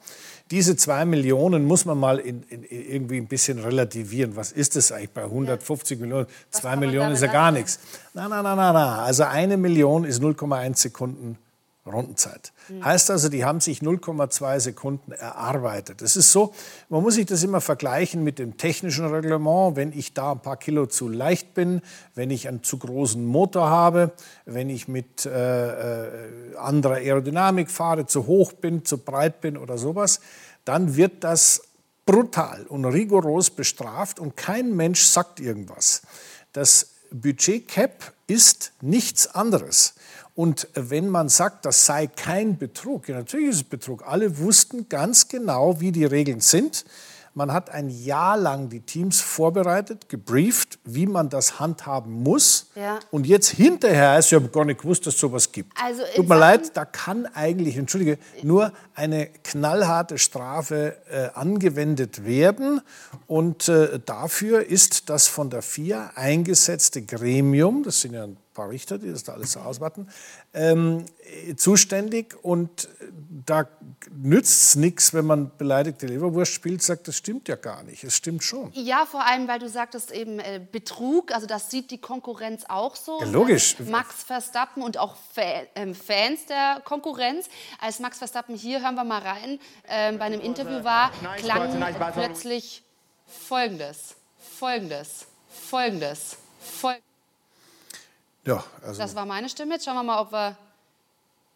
Diese 0.52 0.76
zwei 0.76 1.06
Millionen 1.06 1.66
muss 1.66 1.86
man 1.86 1.98
mal 1.98 2.20
in, 2.20 2.44
in, 2.44 2.64
irgendwie 2.64 3.18
ein 3.18 3.28
bisschen 3.28 3.60
relativieren. 3.60 4.36
Was 4.36 4.52
ist 4.52 4.76
das 4.76 4.92
eigentlich 4.92 5.12
bei 5.12 5.24
150 5.24 5.98
ja. 5.98 6.02
Millionen? 6.02 6.28
Zwei 6.52 6.76
Millionen 6.76 7.14
ist 7.14 7.22
ja 7.22 7.32
gar 7.32 7.52
nichts. 7.52 7.80
Nein, 8.14 8.30
nein, 8.30 8.44
nein, 8.44 8.58
nein. 8.58 8.76
Also 8.76 9.24
eine 9.24 9.58
Million 9.58 10.04
ist 10.04 10.22
0,1 10.22 10.78
Sekunden 10.78 11.38
Rundenzeit. 11.86 12.54
Mhm. 12.70 12.86
Heißt 12.86 13.12
also, 13.12 13.28
die 13.28 13.44
haben 13.44 13.60
sich 13.60 13.80
0,2 13.80 14.60
Sekunden 14.60 15.12
erarbeitet. 15.12 16.02
Das 16.02 16.16
ist 16.16 16.32
so, 16.32 16.54
man 16.88 17.02
muss 17.02 17.16
sich 17.16 17.26
das 17.26 17.44
immer 17.44 17.60
vergleichen 17.60 18.24
mit 18.24 18.40
dem 18.40 18.58
technischen 18.58 19.06
Reglement. 19.06 19.76
Wenn 19.76 19.92
ich 19.92 20.14
da 20.14 20.32
ein 20.32 20.42
paar 20.42 20.58
Kilo 20.58 20.86
zu 20.86 21.10
leicht 21.10 21.54
bin, 21.54 21.82
wenn 22.16 22.32
ich 22.32 22.48
einen 22.48 22.64
zu 22.64 22.78
großen 22.78 23.24
Motor 23.26 23.70
habe, 23.70 24.12
wenn 24.46 24.70
ich 24.70 24.88
mit 24.88 25.26
äh, 25.26 26.08
äh, 26.08 26.56
anderer 26.58 26.96
Aerodynamik 26.96 27.70
fahre, 27.70 28.06
zu 28.06 28.28
hoch 28.28 28.54
bin, 28.54 28.86
zu 28.86 29.00
breit 29.00 29.42
bin 29.42 29.58
oder 29.58 29.78
sowas, 29.78 30.22
dann 30.64 30.96
wird 30.96 31.24
das 31.26 31.64
brutal 32.06 32.66
und 32.68 32.86
rigoros 32.86 33.50
bestraft 33.50 34.20
und 34.20 34.38
kein 34.38 34.76
Mensch 34.76 35.04
sagt 35.04 35.40
irgendwas. 35.42 36.02
Das 36.54 36.92
Budget 37.12 37.68
Cap 37.68 38.14
ist 38.28 38.72
nichts 38.82 39.28
anderes 39.28 39.96
und 40.36 40.68
wenn 40.74 41.10
man 41.10 41.30
sagt, 41.30 41.66
das 41.66 41.86
sei 41.86 42.08
kein 42.08 42.58
Betrug, 42.58 43.08
ja 43.08 43.18
natürlich 43.18 43.50
ist 43.50 43.56
es 43.56 43.64
Betrug. 43.64 44.04
Alle 44.08 44.40
wussten 44.40 44.90
ganz 44.90 45.28
genau, 45.28 45.80
wie 45.80 45.92
die 45.92 46.06
Regeln 46.06 46.40
sind. 46.40 46.86
Man 47.36 47.52
hat 47.52 47.72
ein 47.72 47.90
Jahr 47.90 48.38
lang 48.38 48.70
die 48.70 48.82
Teams 48.82 49.20
vorbereitet, 49.20 50.08
gebrieft, 50.08 50.78
wie 50.84 51.08
man 51.08 51.30
das 51.30 51.60
handhaben 51.60 52.22
muss. 52.22 52.68
Ja. 52.76 53.00
Und 53.10 53.26
jetzt 53.26 53.50
hinterher 53.50 54.20
ist 54.20 54.30
ja 54.30 54.38
gar 54.38 54.66
nicht 54.66 54.82
gewusst, 54.82 55.08
dass 55.08 55.16
es 55.16 55.20
sowas 55.20 55.52
gibt. 55.52 55.74
Also 55.82 56.04
Tut 56.16 56.30
mir 56.30 56.38
leid, 56.38 56.78
da 56.78 56.86
kann 56.86 57.26
eigentlich, 57.26 57.76
entschuldige, 57.76 58.20
nur 58.44 58.72
eine 58.96 59.28
knallharte 59.28 60.18
Strafe 60.18 60.98
äh, 61.10 61.30
angewendet 61.34 62.26
werden. 62.26 62.82
Und 63.28 63.68
äh, 63.70 64.00
dafür 64.06 64.66
ist 64.66 65.10
das 65.10 65.28
von 65.28 65.50
der 65.50 65.62
FIA 65.62 66.12
eingesetzte 66.16 67.02
Gremium, 67.04 67.84
das 67.84 68.02
sind 68.02 68.14
ja 68.14 68.24
ein 68.24 68.38
paar 68.54 68.70
Richter, 68.70 68.98
die 68.98 69.12
das 69.12 69.24
da 69.24 69.34
alles 69.34 69.58
auswarten, 69.58 70.08
ähm, 70.54 71.06
äh, 71.48 71.56
zuständig. 71.56 72.36
Und 72.44 72.86
äh, 72.86 73.06
da 73.46 73.68
nützt 74.12 74.62
es 74.62 74.76
nichts, 74.76 75.14
wenn 75.14 75.26
man 75.26 75.52
beleidigte 75.58 76.06
Leberwurst 76.06 76.54
spielt, 76.54 76.82
sagt, 76.82 77.08
das 77.08 77.18
stimmt 77.18 77.48
ja 77.48 77.56
gar 77.56 77.84
nicht. 77.84 78.04
Es 78.04 78.16
stimmt 78.16 78.44
schon. 78.44 78.72
Ja, 78.74 79.06
vor 79.06 79.26
allem, 79.26 79.48
weil 79.48 79.60
du 79.60 79.68
sagtest 79.68 80.12
eben 80.12 80.40
äh, 80.40 80.62
Betrug, 80.72 81.34
also 81.34 81.48
das 81.48 81.72
sieht 81.72 81.92
die 81.92 81.98
Konkurrenz 81.98 82.64
auch 82.68 82.96
so. 82.96 83.20
Ja, 83.20 83.28
logisch. 83.28 83.78
Max 83.80 84.24
Verstappen 84.24 84.84
und 84.84 84.98
auch 84.98 85.16
Fa 85.34 85.42
ähm, 85.76 85.96
Fans 85.96 86.46
der 86.48 86.82
Konkurrenz. 86.84 87.48
Als 87.80 88.00
Max 88.00 88.20
Verstappen 88.20 88.56
hier, 88.56 88.83
hören 88.84 88.96
wir 88.96 89.04
mal 89.04 89.22
rein, 89.22 89.60
ähm, 89.88 90.20
bei 90.20 90.26
einem 90.26 90.42
Interview 90.42 90.84
war, 90.84 91.12
klang 91.38 91.84
plötzlich 92.14 92.84
Folgendes, 93.26 94.16
Folgendes, 94.38 95.28
Folgendes, 95.50 96.38
Folgendes. 96.60 97.14
Ja, 98.46 98.64
also 98.86 99.02
Das 99.02 99.16
war 99.16 99.26
meine 99.26 99.50
Stimme. 99.50 99.76
Jetzt 99.76 99.86
schauen 99.86 99.96
wir 99.96 100.04
mal, 100.04 100.20
ob 100.20 100.32
wir, 100.32 100.58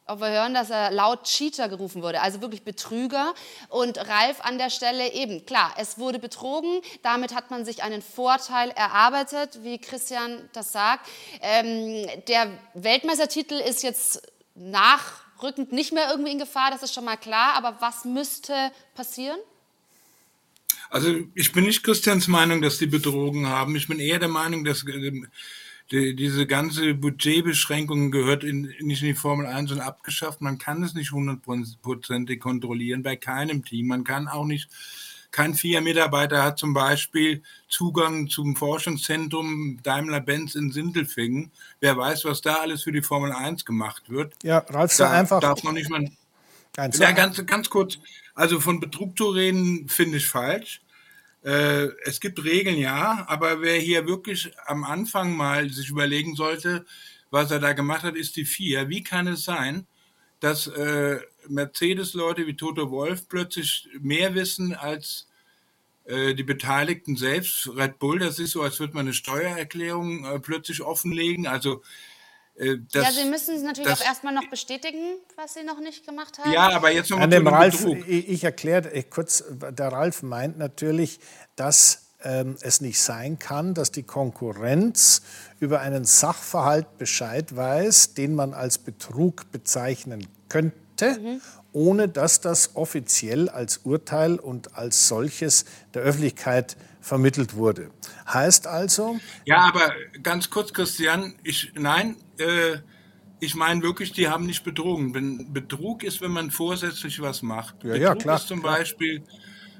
ob 0.06 0.22
wir 0.22 0.30
hören, 0.30 0.54
dass 0.54 0.70
er 0.70 0.92
laut 0.92 1.24
Cheater 1.26 1.68
gerufen 1.68 2.02
wurde, 2.02 2.22
also 2.22 2.42
wirklich 2.42 2.64
Betrüger. 2.64 3.34
Und 3.70 3.98
Ralf 3.98 4.40
an 4.42 4.58
der 4.58 4.70
Stelle 4.70 5.12
eben, 5.12 5.46
klar, 5.46 5.74
es 5.78 6.00
wurde 6.00 6.20
betrogen. 6.20 6.82
Damit 7.04 7.36
hat 7.36 7.52
man 7.52 7.66
sich 7.66 7.84
einen 7.84 8.02
Vorteil 8.02 8.70
erarbeitet, 8.72 9.64
wie 9.64 9.80
Christian 9.80 10.50
das 10.54 10.72
sagt. 10.72 11.08
Ähm, 11.42 12.08
der 12.28 12.48
Weltmeistertitel 12.74 13.56
ist 13.56 13.84
jetzt 13.84 14.22
nachrückend 15.38 15.72
nicht 15.72 15.94
mehr 15.94 16.10
irgendwie 16.10 16.32
in 16.32 16.40
Gefahr, 16.40 16.72
das 16.72 16.84
ist 16.84 16.94
schon 16.94 17.06
mal 17.06 17.18
klar. 17.18 17.54
Aber 17.56 17.78
was 17.80 18.06
müsste 18.06 18.54
passieren? 18.96 19.38
Also 20.90 21.16
ich 21.36 21.52
bin 21.52 21.66
nicht 21.66 21.84
Christians 21.84 22.28
Meinung, 22.28 22.62
dass 22.62 22.78
die 22.78 22.88
betrogen 22.88 23.48
haben. 23.48 23.76
Ich 23.76 23.88
bin 23.88 24.00
eher 24.00 24.20
der 24.20 24.30
Meinung, 24.30 24.64
dass 24.64 24.86
äh, 24.88 25.12
die, 25.92 26.16
diese 26.16 26.48
ganze 26.48 26.94
Budgetbeschränkung 26.94 28.12
gehört 28.12 28.44
in, 28.44 28.74
nicht 28.80 29.02
in 29.02 29.10
die 29.10 29.14
Formel 29.14 29.46
1 29.46 29.72
und 29.74 29.82
abgeschafft. 29.82 30.42
Man 30.42 30.58
kann 30.58 30.84
es 30.84 30.94
nicht 30.94 31.12
hundertprozentig 31.12 32.40
kontrollieren 32.40 33.04
bei 33.04 33.16
keinem 33.16 33.66
Team. 33.66 33.88
Man 33.88 34.04
kann 34.04 34.28
auch 34.28 34.46
nicht, 34.46 34.70
kein 35.38 35.54
FIA-Mitarbeiter 35.54 36.42
hat 36.44 36.58
zum 36.58 36.74
Beispiel 36.74 37.44
Zugang 37.70 38.28
zum 38.28 38.56
Forschungszentrum 38.56 39.78
Daimler-Benz 39.84 40.56
in 40.56 40.72
Sindelfingen. 40.72 41.52
Wer 41.80 41.96
weiß, 41.96 42.26
was 42.26 42.42
da 42.42 42.56
alles 42.56 42.82
für 42.82 42.92
die 42.92 43.04
Formel 43.04 43.32
1 43.32 43.64
gemacht 43.64 44.10
wird. 44.10 44.34
ja, 44.42 44.58
Ralf, 44.58 44.98
Da 44.98 45.12
einfach. 45.12 45.40
darf 45.40 45.62
man 45.62 45.76
nicht 45.76 45.92
mal 45.92 46.10
so 46.92 47.04
ja, 47.04 47.12
ganz, 47.12 47.46
ganz 47.46 47.70
kurz. 47.70 48.00
Also 48.34 48.60
von 48.60 48.80
Betrug 48.80 49.16
zu 49.16 49.30
reden, 49.30 49.88
finde 49.88 50.18
ich 50.18 50.26
falsch. 50.28 50.82
Äh, 51.44 51.90
es 52.06 52.20
gibt 52.20 52.44
Regeln, 52.44 52.80
ja, 52.80 53.24
aber 53.28 53.62
wer 53.62 53.78
hier 53.78 54.08
wirklich 54.08 54.52
am 54.66 54.84
Anfang 54.84 55.38
mal 55.38 55.70
sich 55.70 55.90
überlegen 55.90 56.36
sollte, 56.36 56.84
was 57.30 57.52
er 57.52 57.60
da 57.60 57.74
gemacht 57.74 58.02
hat, 58.02 58.16
ist 58.16 58.38
die 58.38 58.46
vier. 58.46 58.90
Wie 58.90 59.04
kann 59.04 59.28
es 59.28 59.44
sein, 59.44 59.86
dass 60.40 60.66
äh, 60.66 61.20
Mercedes-Leute 61.48 62.48
wie 62.48 62.56
Toto 62.56 62.90
Wolf 62.90 63.30
plötzlich 63.30 63.88
mehr 64.00 64.34
wissen 64.34 64.74
als 64.74 65.27
die 66.36 66.43
Beteiligten 66.43 67.16
selbst? 67.18 67.70
Red 67.76 67.99
Bull, 67.99 68.20
das 68.20 68.39
ist 68.39 68.51
so, 68.51 68.62
als 68.62 68.80
würde 68.80 68.93
man 68.93 69.05
eine 69.05 69.14
Steuererklärung 69.14 70.26
äh, 70.26 70.39
plötzlich 70.39 70.82
offenlegen. 70.82 71.47
Also 71.47 71.82
äh, 72.55 72.78
das, 72.91 73.03
ja, 73.16 73.24
Sie 73.24 73.30
müssen 73.30 73.55
es 73.55 73.62
natürlich 73.64 73.89
das- 73.89 74.01
auch 74.01 74.05
erstmal 74.05 74.34
noch 74.34 74.49
bestätigen, 74.49 75.18
was 75.36 75.53
Sie 75.53 75.64
noch 75.64 75.80
nicht 75.80 76.05
gemacht 76.05 76.38
haben. 76.39 76.51
ja, 76.51 76.70
aber 76.72 76.91
jetzt 76.91 77.10
nochmal 77.10 77.26
An 77.26 77.32
dem 77.32 77.45
dem 77.45 77.53
Ralf, 77.53 77.78
Betrug. 77.84 78.08
ich, 78.08 78.30
ich 78.30 78.43
erkläre 78.43 79.03
kurz, 79.10 79.43
der 79.49 79.88
Ralf 79.91 80.24
meint 80.24 80.58
natürlich, 80.58 81.20
dass 81.55 82.03
ähm, 82.24 82.58
es 82.62 82.82
nicht 82.82 82.99
sein 82.99 83.38
kann, 83.38 83.76
dass 83.76 83.91
die 83.91 84.01
Konkurrenz 84.03 85.22
über 85.60 85.82
einen 85.82 86.03
Sachverhalt 86.03 86.97
Bescheid 86.97 87.55
weiß, 87.55 88.16
den 88.16 88.34
man 88.34 88.53
als 88.55 88.80
Betrug 88.80 89.51
bezeichnen 89.51 90.26
könnte, 90.49 91.39
ohne 91.72 92.07
dass 92.07 92.41
das 92.41 92.76
offiziell 92.76 93.49
als 93.49 93.80
Urteil 93.80 94.36
und 94.36 94.76
als 94.76 95.07
solches 95.07 95.65
der 95.93 96.01
Öffentlichkeit 96.03 96.78
vermittelt 97.01 97.55
wurde. 97.55 97.89
Heißt 98.28 98.68
also, 98.68 99.20
Ja, 99.45 99.59
aber 99.59 99.91
ganz 100.24 100.49
kurz, 100.49 100.74
Christian, 100.74 101.36
ich, 101.43 101.72
nein, 101.76 102.18
äh, 102.38 102.78
ich 103.39 103.55
meine 103.55 103.82
wirklich, 103.84 104.11
die 104.11 104.28
haben 104.28 104.45
nicht 104.45 104.63
betrogen. 104.63 105.13
Wenn 105.13 105.53
Betrug 105.53 106.03
ist, 106.03 106.22
wenn 106.22 106.32
man 106.32 106.51
vorsätzlich 106.51 107.22
was 107.22 107.41
macht. 107.41 107.76
Ja, 107.84 107.93
Betrug 107.93 108.01
ja, 108.01 108.15
klar, 108.15 108.36
ist 108.38 108.47
zum 108.47 108.61
Beispiel 108.61 109.24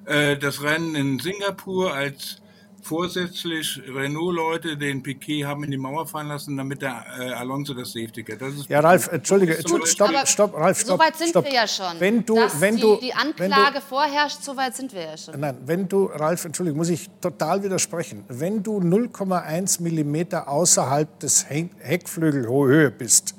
äh, 0.06 0.38
das 0.38 0.62
Rennen 0.62 0.96
in 0.96 1.20
Singapur, 1.20 1.94
als 1.94 2.42
vorsätzlich 2.88 3.82
Renault-Leute 3.94 4.78
den 4.78 5.04
Piquet 5.04 5.44
haben 5.46 5.64
in 5.66 5.72
die 5.72 5.78
Mauer 5.78 6.08
fallen 6.08 6.28
lassen, 6.30 6.56
damit 6.58 6.82
der 6.82 7.06
äh, 7.20 7.32
Alonso 7.34 7.74
das 7.74 7.92
Safety 7.92 8.24
Car. 8.24 8.38
Das 8.38 8.54
ist 8.56 8.70
ja, 8.70 8.80
Ralf, 8.80 9.10
entschuldige. 9.12 9.58
Entschuldige, 9.58 9.90
stopp, 9.90 10.28
stopp, 10.28 10.54
Ralf, 10.56 10.80
stopp. 10.80 11.00
so 11.00 11.06
weit 11.06 11.16
sind 11.18 11.30
stopp. 11.30 11.46
wir 11.46 11.54
ja 11.54 11.68
schon. 11.68 12.00
Wenn 12.00 12.26
du, 12.26 12.36
Dass 12.36 12.60
wenn 12.62 12.76
die, 12.78 12.82
du, 12.82 12.96
die 12.98 13.14
wenn 13.38 13.52
du, 13.52 13.56
Anklage 13.58 13.82
vorherrscht, 13.82 14.42
so 14.42 14.56
weit 14.56 14.76
sind 14.76 14.94
wir 14.94 15.02
ja 15.02 15.18
schon. 15.18 15.40
Nein, 15.40 15.58
wenn 15.66 15.88
du, 15.88 16.06
Ralf, 16.06 16.46
entschuldige, 16.46 16.78
muss 16.78 16.90
ich 16.90 17.10
total 17.22 17.62
widersprechen. 17.64 18.24
Wenn 18.30 18.64
du 18.64 18.80
0,1 18.80 19.82
Millimeter 19.84 20.48
außerhalb 20.48 21.20
des 21.20 21.48
He- 21.50 21.70
Heckflügelhöhe 21.80 22.90
bist, 22.92 23.36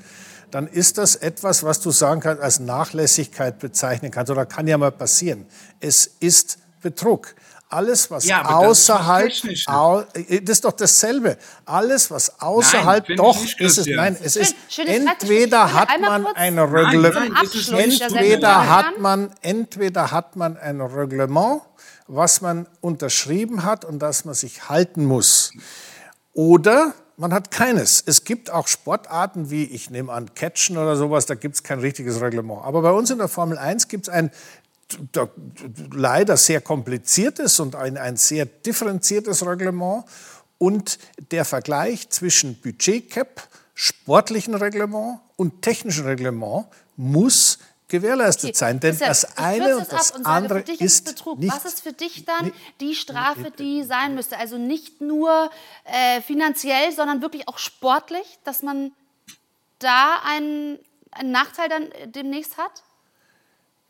dann 0.50 0.66
ist 0.66 0.98
das 0.98 1.16
etwas, 1.16 1.62
was 1.64 1.80
du 1.80 1.90
sagen 1.90 2.20
kannst, 2.20 2.42
als 2.42 2.60
Nachlässigkeit 2.60 3.58
bezeichnen 3.58 4.10
kannst. 4.10 4.30
Oder 4.30 4.46
kann 4.46 4.66
ja 4.66 4.78
mal 4.78 4.92
passieren. 4.92 5.46
Es 5.80 6.06
ist 6.20 6.58
Betrug. 6.80 7.34
Alles, 7.70 8.10
was 8.10 8.24
Ja, 8.24 8.42
aber 8.44 8.68
das 8.68 8.78
ist 8.78 8.90
außerhalb, 8.90 9.32
au, 9.66 10.00
äh, 10.14 10.40
das 10.40 10.56
ist 10.56 10.64
doch 10.64 10.72
dasselbe. 10.72 11.36
Alles, 11.66 12.10
was 12.10 12.40
außerhalb, 12.40 13.10
ich 13.10 13.16
doch, 13.16 13.38
nicht, 13.38 13.60
ist 13.60 13.76
es, 13.76 13.86
nein, 13.86 14.16
es 14.22 14.36
ist, 14.36 14.56
Zeitgeschichte. 14.70 14.90
entweder 14.90 15.72
hat 15.74 15.88
man 16.00 16.24
kurz 16.24 16.36
ein 16.36 16.54
Nein, 16.54 16.64
Reglement, 16.64 17.14
nein. 17.70 17.90
Entweder 18.00 18.68
hat 18.70 18.98
man, 18.98 19.30
entweder 19.42 20.10
hat 20.10 20.36
man 20.36 20.56
ein 20.56 20.80
Reglement, 20.80 21.60
was 22.06 22.40
man 22.40 22.66
unterschrieben 22.80 23.64
hat 23.64 23.84
und 23.84 23.98
das 23.98 24.24
man 24.24 24.34
sich 24.34 24.70
halten 24.70 25.04
muss. 25.04 25.52
Oder 26.32 26.94
man 27.18 27.34
hat 27.34 27.50
keines. 27.50 28.02
Es 28.06 28.24
gibt 28.24 28.50
auch 28.50 28.68
Sportarten 28.68 29.50
wie, 29.50 29.64
ich 29.64 29.90
nehme 29.90 30.12
an, 30.12 30.34
Catchen 30.34 30.78
oder 30.78 30.96
sowas, 30.96 31.26
da 31.26 31.34
gibt 31.34 31.56
es 31.56 31.62
kein 31.64 31.80
richtiges 31.80 32.20
Reglement. 32.20 32.64
Aber 32.64 32.80
bei 32.80 32.92
uns 32.92 33.10
in 33.10 33.18
der 33.18 33.28
Formel 33.28 33.58
1 33.58 33.88
gibt 33.88 34.06
es 34.06 34.14
ein 34.14 34.30
leider 35.92 36.36
sehr 36.36 36.60
kompliziertes 36.60 37.60
und 37.60 37.76
ein, 37.76 37.96
ein 37.96 38.16
sehr 38.16 38.46
differenziertes 38.46 39.44
Reglement. 39.46 40.04
Und 40.58 40.98
der 41.30 41.44
Vergleich 41.44 42.08
zwischen 42.10 42.60
Budgetcap, 42.60 43.48
sportlichen 43.74 44.54
Reglement 44.54 45.20
und 45.36 45.62
technischem 45.62 46.06
Reglement 46.06 46.66
muss 46.96 47.58
gewährleistet 47.88 48.56
sein. 48.56 48.80
Denn 48.80 48.98
Christian, 48.98 49.08
das 49.08 49.38
eine 49.38 49.76
und 49.78 49.92
das 49.92 50.10
und 50.10 50.24
sage, 50.24 50.36
andere 50.36 50.62
dich 50.62 50.80
ist 50.80 51.04
Betrug. 51.04 51.38
nicht 51.38 51.52
Was 51.52 51.64
ist 51.64 51.80
für 51.80 51.92
dich 51.92 52.24
dann 52.24 52.52
die 52.80 52.94
Strafe, 52.94 53.50
die 53.50 53.82
sein 53.82 54.14
müsste? 54.14 54.38
Also 54.38 54.58
nicht 54.58 55.00
nur 55.00 55.50
äh, 55.84 56.20
finanziell, 56.20 56.92
sondern 56.92 57.22
wirklich 57.22 57.48
auch 57.48 57.58
sportlich, 57.58 58.38
dass 58.44 58.62
man 58.62 58.92
da 59.78 60.20
einen, 60.24 60.78
einen 61.12 61.32
Nachteil 61.32 61.68
dann 61.68 61.88
demnächst 62.12 62.58
hat? 62.58 62.82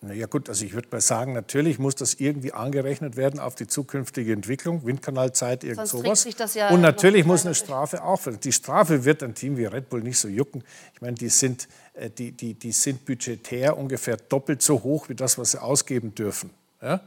Na 0.01 0.15
ja 0.15 0.27
gut, 0.27 0.49
also 0.49 0.65
ich 0.65 0.75
würde 0.75 0.87
mal 0.93 1.01
sagen, 1.01 1.33
natürlich 1.33 1.81
muss 1.81 1.97
das 1.97 2.15
irgendwie 2.15 2.53
angerechnet 2.53 3.17
werden 3.17 3.41
auf 3.41 3.57
die 3.57 3.67
zukünftige 3.67 4.33
Entwicklung, 4.33 4.87
Windkanalzeit, 4.87 5.65
irgend 5.65 5.89
Sonst 5.89 6.05
sowas. 6.05 6.23
sich 6.23 6.37
das 6.37 6.55
ja 6.55 6.71
Und 6.71 6.83
natürlich 6.83 7.27
muss 7.27 7.45
eine 7.45 7.57
Strafe 7.57 8.05
auch. 8.05 8.21
Die 8.41 8.53
Strafe 8.53 9.05
wird 9.05 9.25
ein 9.25 9.35
Team 9.35 9.57
wie 9.57 9.65
Red 9.65 9.89
Bull 9.89 10.03
nicht 10.03 10.19
so 10.19 10.29
jucken. 10.29 10.63
Ich 10.95 11.01
meine, 11.01 11.15
die 11.15 11.29
sind, 11.29 11.67
äh, 11.95 12.11
die, 12.11 12.31
die, 12.31 12.55
die 12.55 12.71
sind 12.71 13.07
budgetär 13.07 13.77
ungefähr 13.77 14.17
doppelt 14.17 14.63
so 14.63 14.85
hoch 14.85 15.09
wie 15.09 15.17
das, 15.17 15.37
was 15.37 15.51
sie 15.51 15.61
ausgeben 15.61 16.15
dürfen. 16.15 16.51
Ja? 16.81 17.01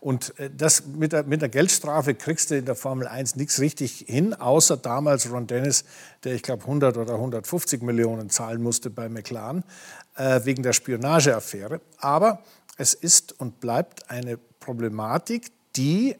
Und 0.00 0.38
äh, 0.38 0.48
das 0.56 0.86
mit 0.86 1.12
der, 1.12 1.24
mit 1.24 1.42
der 1.42 1.48
Geldstrafe 1.48 2.14
kriegst 2.14 2.50
du 2.50 2.56
in 2.56 2.64
der 2.64 2.76
Formel 2.76 3.08
1 3.08 3.36
nichts 3.36 3.60
richtig 3.60 4.04
hin, 4.06 4.32
außer 4.32 4.76
damals 4.76 5.30
Ron 5.30 5.46
Dennis, 5.46 5.84
der 6.24 6.34
ich 6.34 6.42
glaube 6.42 6.62
100 6.62 6.96
oder 6.96 7.14
150 7.14 7.82
Millionen 7.82 8.30
zahlen 8.30 8.62
musste 8.62 8.90
bei 8.90 9.08
McLaren 9.08 9.64
wegen 10.18 10.62
der 10.62 10.72
Spionageaffäre. 10.72 11.80
Aber 11.98 12.42
es 12.76 12.94
ist 12.94 13.40
und 13.40 13.60
bleibt 13.60 14.10
eine 14.10 14.36
Problematik, 14.36 15.52
die 15.76 16.16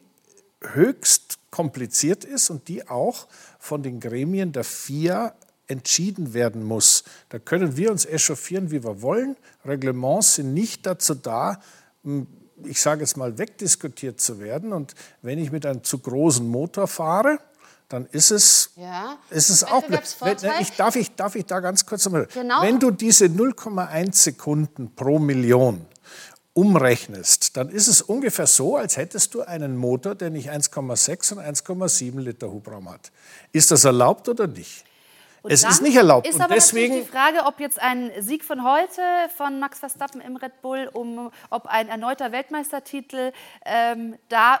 höchst 0.61 1.37
kompliziert 1.51 2.23
ist 2.23 2.49
und 2.49 2.67
die 2.67 2.87
auch 2.87 3.27
von 3.59 3.83
den 3.83 3.99
Gremien 3.99 4.51
der 4.51 4.63
FIA 4.63 5.33
entschieden 5.67 6.33
werden 6.33 6.63
muss. 6.63 7.03
Da 7.29 7.39
können 7.39 7.77
wir 7.77 7.91
uns 7.91 8.05
echauffieren, 8.05 8.71
wie 8.71 8.83
wir 8.83 9.01
wollen. 9.01 9.35
Reglements 9.65 10.35
sind 10.35 10.53
nicht 10.53 10.85
dazu 10.85 11.15
da, 11.15 11.61
ich 12.63 12.81
sage 12.81 13.01
jetzt 13.01 13.17
mal, 13.17 13.37
wegdiskutiert 13.37 14.19
zu 14.19 14.39
werden. 14.39 14.73
Und 14.73 14.95
wenn 15.21 15.39
ich 15.39 15.51
mit 15.51 15.65
einem 15.65 15.83
zu 15.83 15.99
großen 15.99 16.47
Motor 16.47 16.87
fahre, 16.87 17.39
dann 17.89 18.05
ist 18.11 18.29
es, 18.29 18.71
ja. 18.75 19.17
ist 19.31 19.49
es 19.49 19.63
auch. 19.63 19.83
Ich, 20.59 20.75
darf, 20.75 20.95
ich, 20.95 21.15
darf 21.15 21.35
ich 21.35 21.45
da 21.45 21.59
ganz 21.59 21.85
kurz 21.85 22.07
mal. 22.07 22.27
Genau. 22.27 22.61
Wenn 22.61 22.79
du 22.79 22.91
diese 22.91 23.25
0,1 23.25 24.13
Sekunden 24.13 24.95
pro 24.95 25.17
Million 25.17 25.85
umrechnest, 26.53 27.57
dann 27.57 27.69
ist 27.69 27.87
es 27.87 28.03
ungefähr 28.03 28.45
so, 28.45 28.77
als 28.77 28.97
hättest 28.97 29.33
du 29.33 29.41
einen 29.41 29.75
Motor, 29.75 30.13
der 30.13 30.29
nicht 30.29 30.51
1,6 30.51 31.33
und 31.33 31.39
1,7 31.39 32.19
Liter 32.19 32.51
Hubraum 32.51 32.89
hat. 32.91 33.11
Ist 33.51 33.71
das 33.71 33.85
erlaubt 33.85 34.29
oder 34.29 34.45
nicht? 34.45 34.85
Und 35.41 35.51
es 35.51 35.63
ist 35.63 35.81
nicht 35.81 35.95
erlaubt. 35.95 36.27
Ist 36.27 36.39
aber 36.39 36.53
deswegen 36.53 36.95
die 36.95 37.03
Frage, 37.03 37.45
ob 37.45 37.59
jetzt 37.59 37.79
ein 37.79 38.11
Sieg 38.19 38.43
von 38.43 38.63
heute 38.63 39.01
von 39.37 39.59
Max 39.59 39.79
Verstappen 39.79 40.21
im 40.21 40.35
Red 40.35 40.61
Bull, 40.61 40.89
um, 40.91 41.31
ob 41.49 41.65
ein 41.65 41.87
erneuter 41.87 42.31
Weltmeistertitel 42.31 43.31
ähm, 43.65 44.17
da 44.27 44.59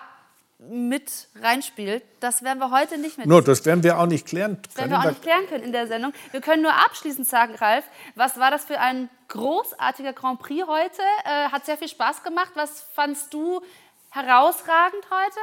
mit 0.59 1.29
reinspielt, 1.41 2.03
das 2.19 2.43
werden 2.43 2.59
wir 2.59 2.69
heute 2.69 2.97
nicht 2.97 3.17
mehr. 3.17 3.25
Nur, 3.25 3.41
das 3.41 3.65
werden 3.65 3.81
wir 3.81 3.97
auch 3.97 4.05
nicht 4.05 4.27
klären 4.27 4.55
können. 4.55 4.63
Das 4.63 4.77
werden 4.77 4.91
wir 4.91 4.99
auch 4.99 5.05
nicht 5.05 5.21
klären 5.21 5.47
können 5.47 5.63
in 5.63 5.71
der 5.71 5.87
Sendung. 5.87 6.13
Wir 6.31 6.41
können 6.41 6.61
nur 6.61 6.73
abschließend 6.73 7.25
sagen, 7.27 7.55
Ralf, 7.55 7.85
was 8.15 8.37
war 8.37 8.51
das 8.51 8.65
für 8.65 8.79
ein 8.79 9.09
großartiger 9.29 10.11
Grand 10.11 10.39
Prix 10.39 10.67
heute? 10.67 11.01
Äh, 11.23 11.49
hat 11.49 11.65
sehr 11.65 11.77
viel 11.77 11.87
Spaß 11.87 12.23
gemacht. 12.23 12.51
Was 12.55 12.81
fandst 12.93 13.33
du 13.33 13.61
herausragend 14.09 15.05
heute? 15.09 15.39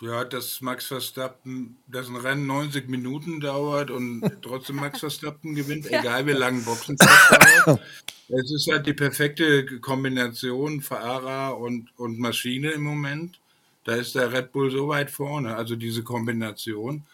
Ja, 0.00 0.24
dass 0.24 0.60
Max 0.60 0.86
Verstappen, 0.86 1.76
dass 1.86 2.08
ein 2.08 2.16
Rennen 2.16 2.46
90 2.46 2.88
Minuten 2.88 3.40
dauert 3.40 3.90
und 3.90 4.22
trotzdem 4.42 4.76
Max 4.76 5.00
Verstappen 5.00 5.54
gewinnt, 5.54 5.88
ja. 5.90 6.00
egal 6.00 6.26
wie 6.26 6.32
lange 6.32 6.60
Boxen 6.62 6.96
dauert. 7.64 7.80
Es 8.28 8.50
ist 8.50 8.68
halt 8.70 8.86
die 8.86 8.92
perfekte 8.92 9.78
Kombination 9.80 10.82
Fahrer 10.82 11.58
und, 11.58 11.88
und 11.96 12.18
Maschine 12.18 12.72
im 12.72 12.82
Moment. 12.82 13.38
Da 13.84 13.94
ist 13.94 14.16
der 14.16 14.32
Red 14.32 14.52
Bull 14.52 14.70
so 14.70 14.88
weit 14.88 15.10
vorne, 15.10 15.54
also 15.54 15.76
diese 15.76 16.02
Kombination. 16.02 17.04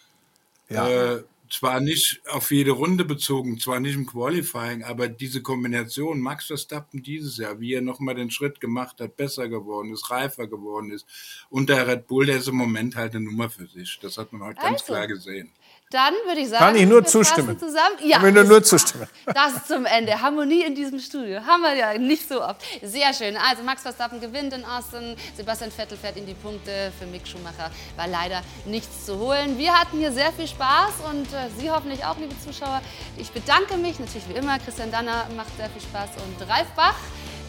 Ja. 0.71 0.89
Äh, 0.89 1.23
zwar 1.53 1.81
nicht 1.81 2.23
auf 2.29 2.51
jede 2.51 2.71
Runde 2.71 3.05
bezogen, 3.05 3.61
zwar 3.61 3.79
nicht 3.79 3.95
im 3.95 4.07
Qualifying, 4.07 4.85
aber 4.85 5.09
diese 5.09 5.43
Kombination, 5.43 6.21
Max 6.21 6.47
Verstappen 6.47 7.03
dieses 7.03 7.37
Jahr, 7.37 7.61
wie 7.61 7.75
er 7.75 7.83
nochmal 7.83 8.15
den 8.15 8.31
Schritt 8.31 8.59
gemacht 8.59 9.01
hat, 9.01 9.17
besser 9.17 9.49
geworden 9.49 9.93
ist, 9.93 10.11
reifer 10.11 10.47
geworden 10.47 10.91
ist. 10.91 11.07
Und 11.51 11.69
der 11.69 11.87
Red 11.87 12.07
Bull, 12.07 12.27
der 12.27 12.39
ist 12.39 12.49
im 12.49 12.57
Moment 12.57 12.97
halt 12.97 13.15
eine 13.15 13.27
Nummer 13.27 13.51
für 13.51 13.67
sich. 13.67 13.99
Das 14.01 14.17
hat 14.17 14.33
man 14.33 14.43
heute 14.43 14.61
also, 14.61 14.71
ganz 14.71 14.85
klar 14.85 15.07
gesehen. 15.07 15.53
Dann 15.93 16.15
würde 16.25 16.41
ich 16.41 16.49
sagen, 16.49 16.65
kann 16.65 16.77
ich 16.77 16.87
nur 16.87 17.05
zustimmen. 17.05 17.59
Zusammen. 17.59 17.97
Ja, 18.03 18.19
kann 18.19 18.33
nur, 18.33 18.45
nur 18.45 18.63
zustimmen. 18.63 19.07
Das 19.35 19.53
ist 19.55 19.69
zum 19.69 19.85
Ende. 19.85 20.21
Harmonie 20.21 20.63
in 20.63 20.75
diesem 20.75 20.99
Studio 20.99 21.41
haben 21.47 21.63
wir 21.63 21.75
ja 21.75 21.99
nicht 21.99 22.27
so 22.27 22.43
oft. 22.43 22.63
Sehr 22.83 23.13
schön. 23.13 23.37
Also 23.37 23.63
Max 23.63 23.83
Verstappen 23.83 24.19
gewinnt 24.19 24.55
in 24.55 24.65
Austin, 24.65 25.17
Sebastian 25.37 25.71
Vettel 25.71 25.99
fährt 25.99 26.17
in 26.17 26.27
die 26.27 26.35
Punkte. 26.35 26.93
Für 26.99 27.05
Mick 27.07 27.29
Schumacher 27.29 27.71
war 27.97 28.09
leider 28.09 28.41
nichts 28.65 29.05
zu 29.05 29.19
holen. 29.19 29.59
Wir 29.59 29.79
hatten 29.79 29.99
hier 29.99 30.13
sehr 30.13 30.33
viel 30.33 30.47
Spaß 30.47 30.95
und 31.11 31.27
äh, 31.27 31.49
Sie 31.59 31.71
hoffentlich 31.71 32.05
auch, 32.05 32.17
liebe 32.17 32.35
Zuschauer. 32.41 32.81
Ich 33.19 33.31
bedanke 33.31 33.77
mich 33.77 33.99
natürlich 33.99 34.29
wie 34.31 34.39
immer. 34.39 34.59
Christian 34.59 34.91
Danner 34.91 35.27
macht 35.37 35.55
sehr 35.59 35.69
viel 35.69 35.83
Spaß 35.83 36.11
und 36.25 36.49
Ralf 36.49 36.69
Bach 36.75 36.97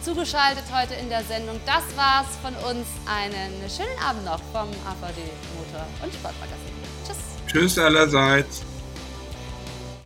zugeschaltet 0.04 0.64
heute 0.70 0.92
in 0.94 1.08
der 1.08 1.24
Sendung. 1.24 1.58
Das 1.64 1.84
war's 1.96 2.26
von 2.42 2.54
uns. 2.70 2.86
Einen 3.06 3.52
schönen 3.70 3.98
Abend 4.06 4.26
noch 4.26 4.40
vom 4.52 4.68
AVD 4.84 5.18
Motor- 5.56 5.86
und 6.02 6.12
Sportmagazin. 6.12 6.83
Tschüss 7.54 7.78
allerseits. 7.78 8.64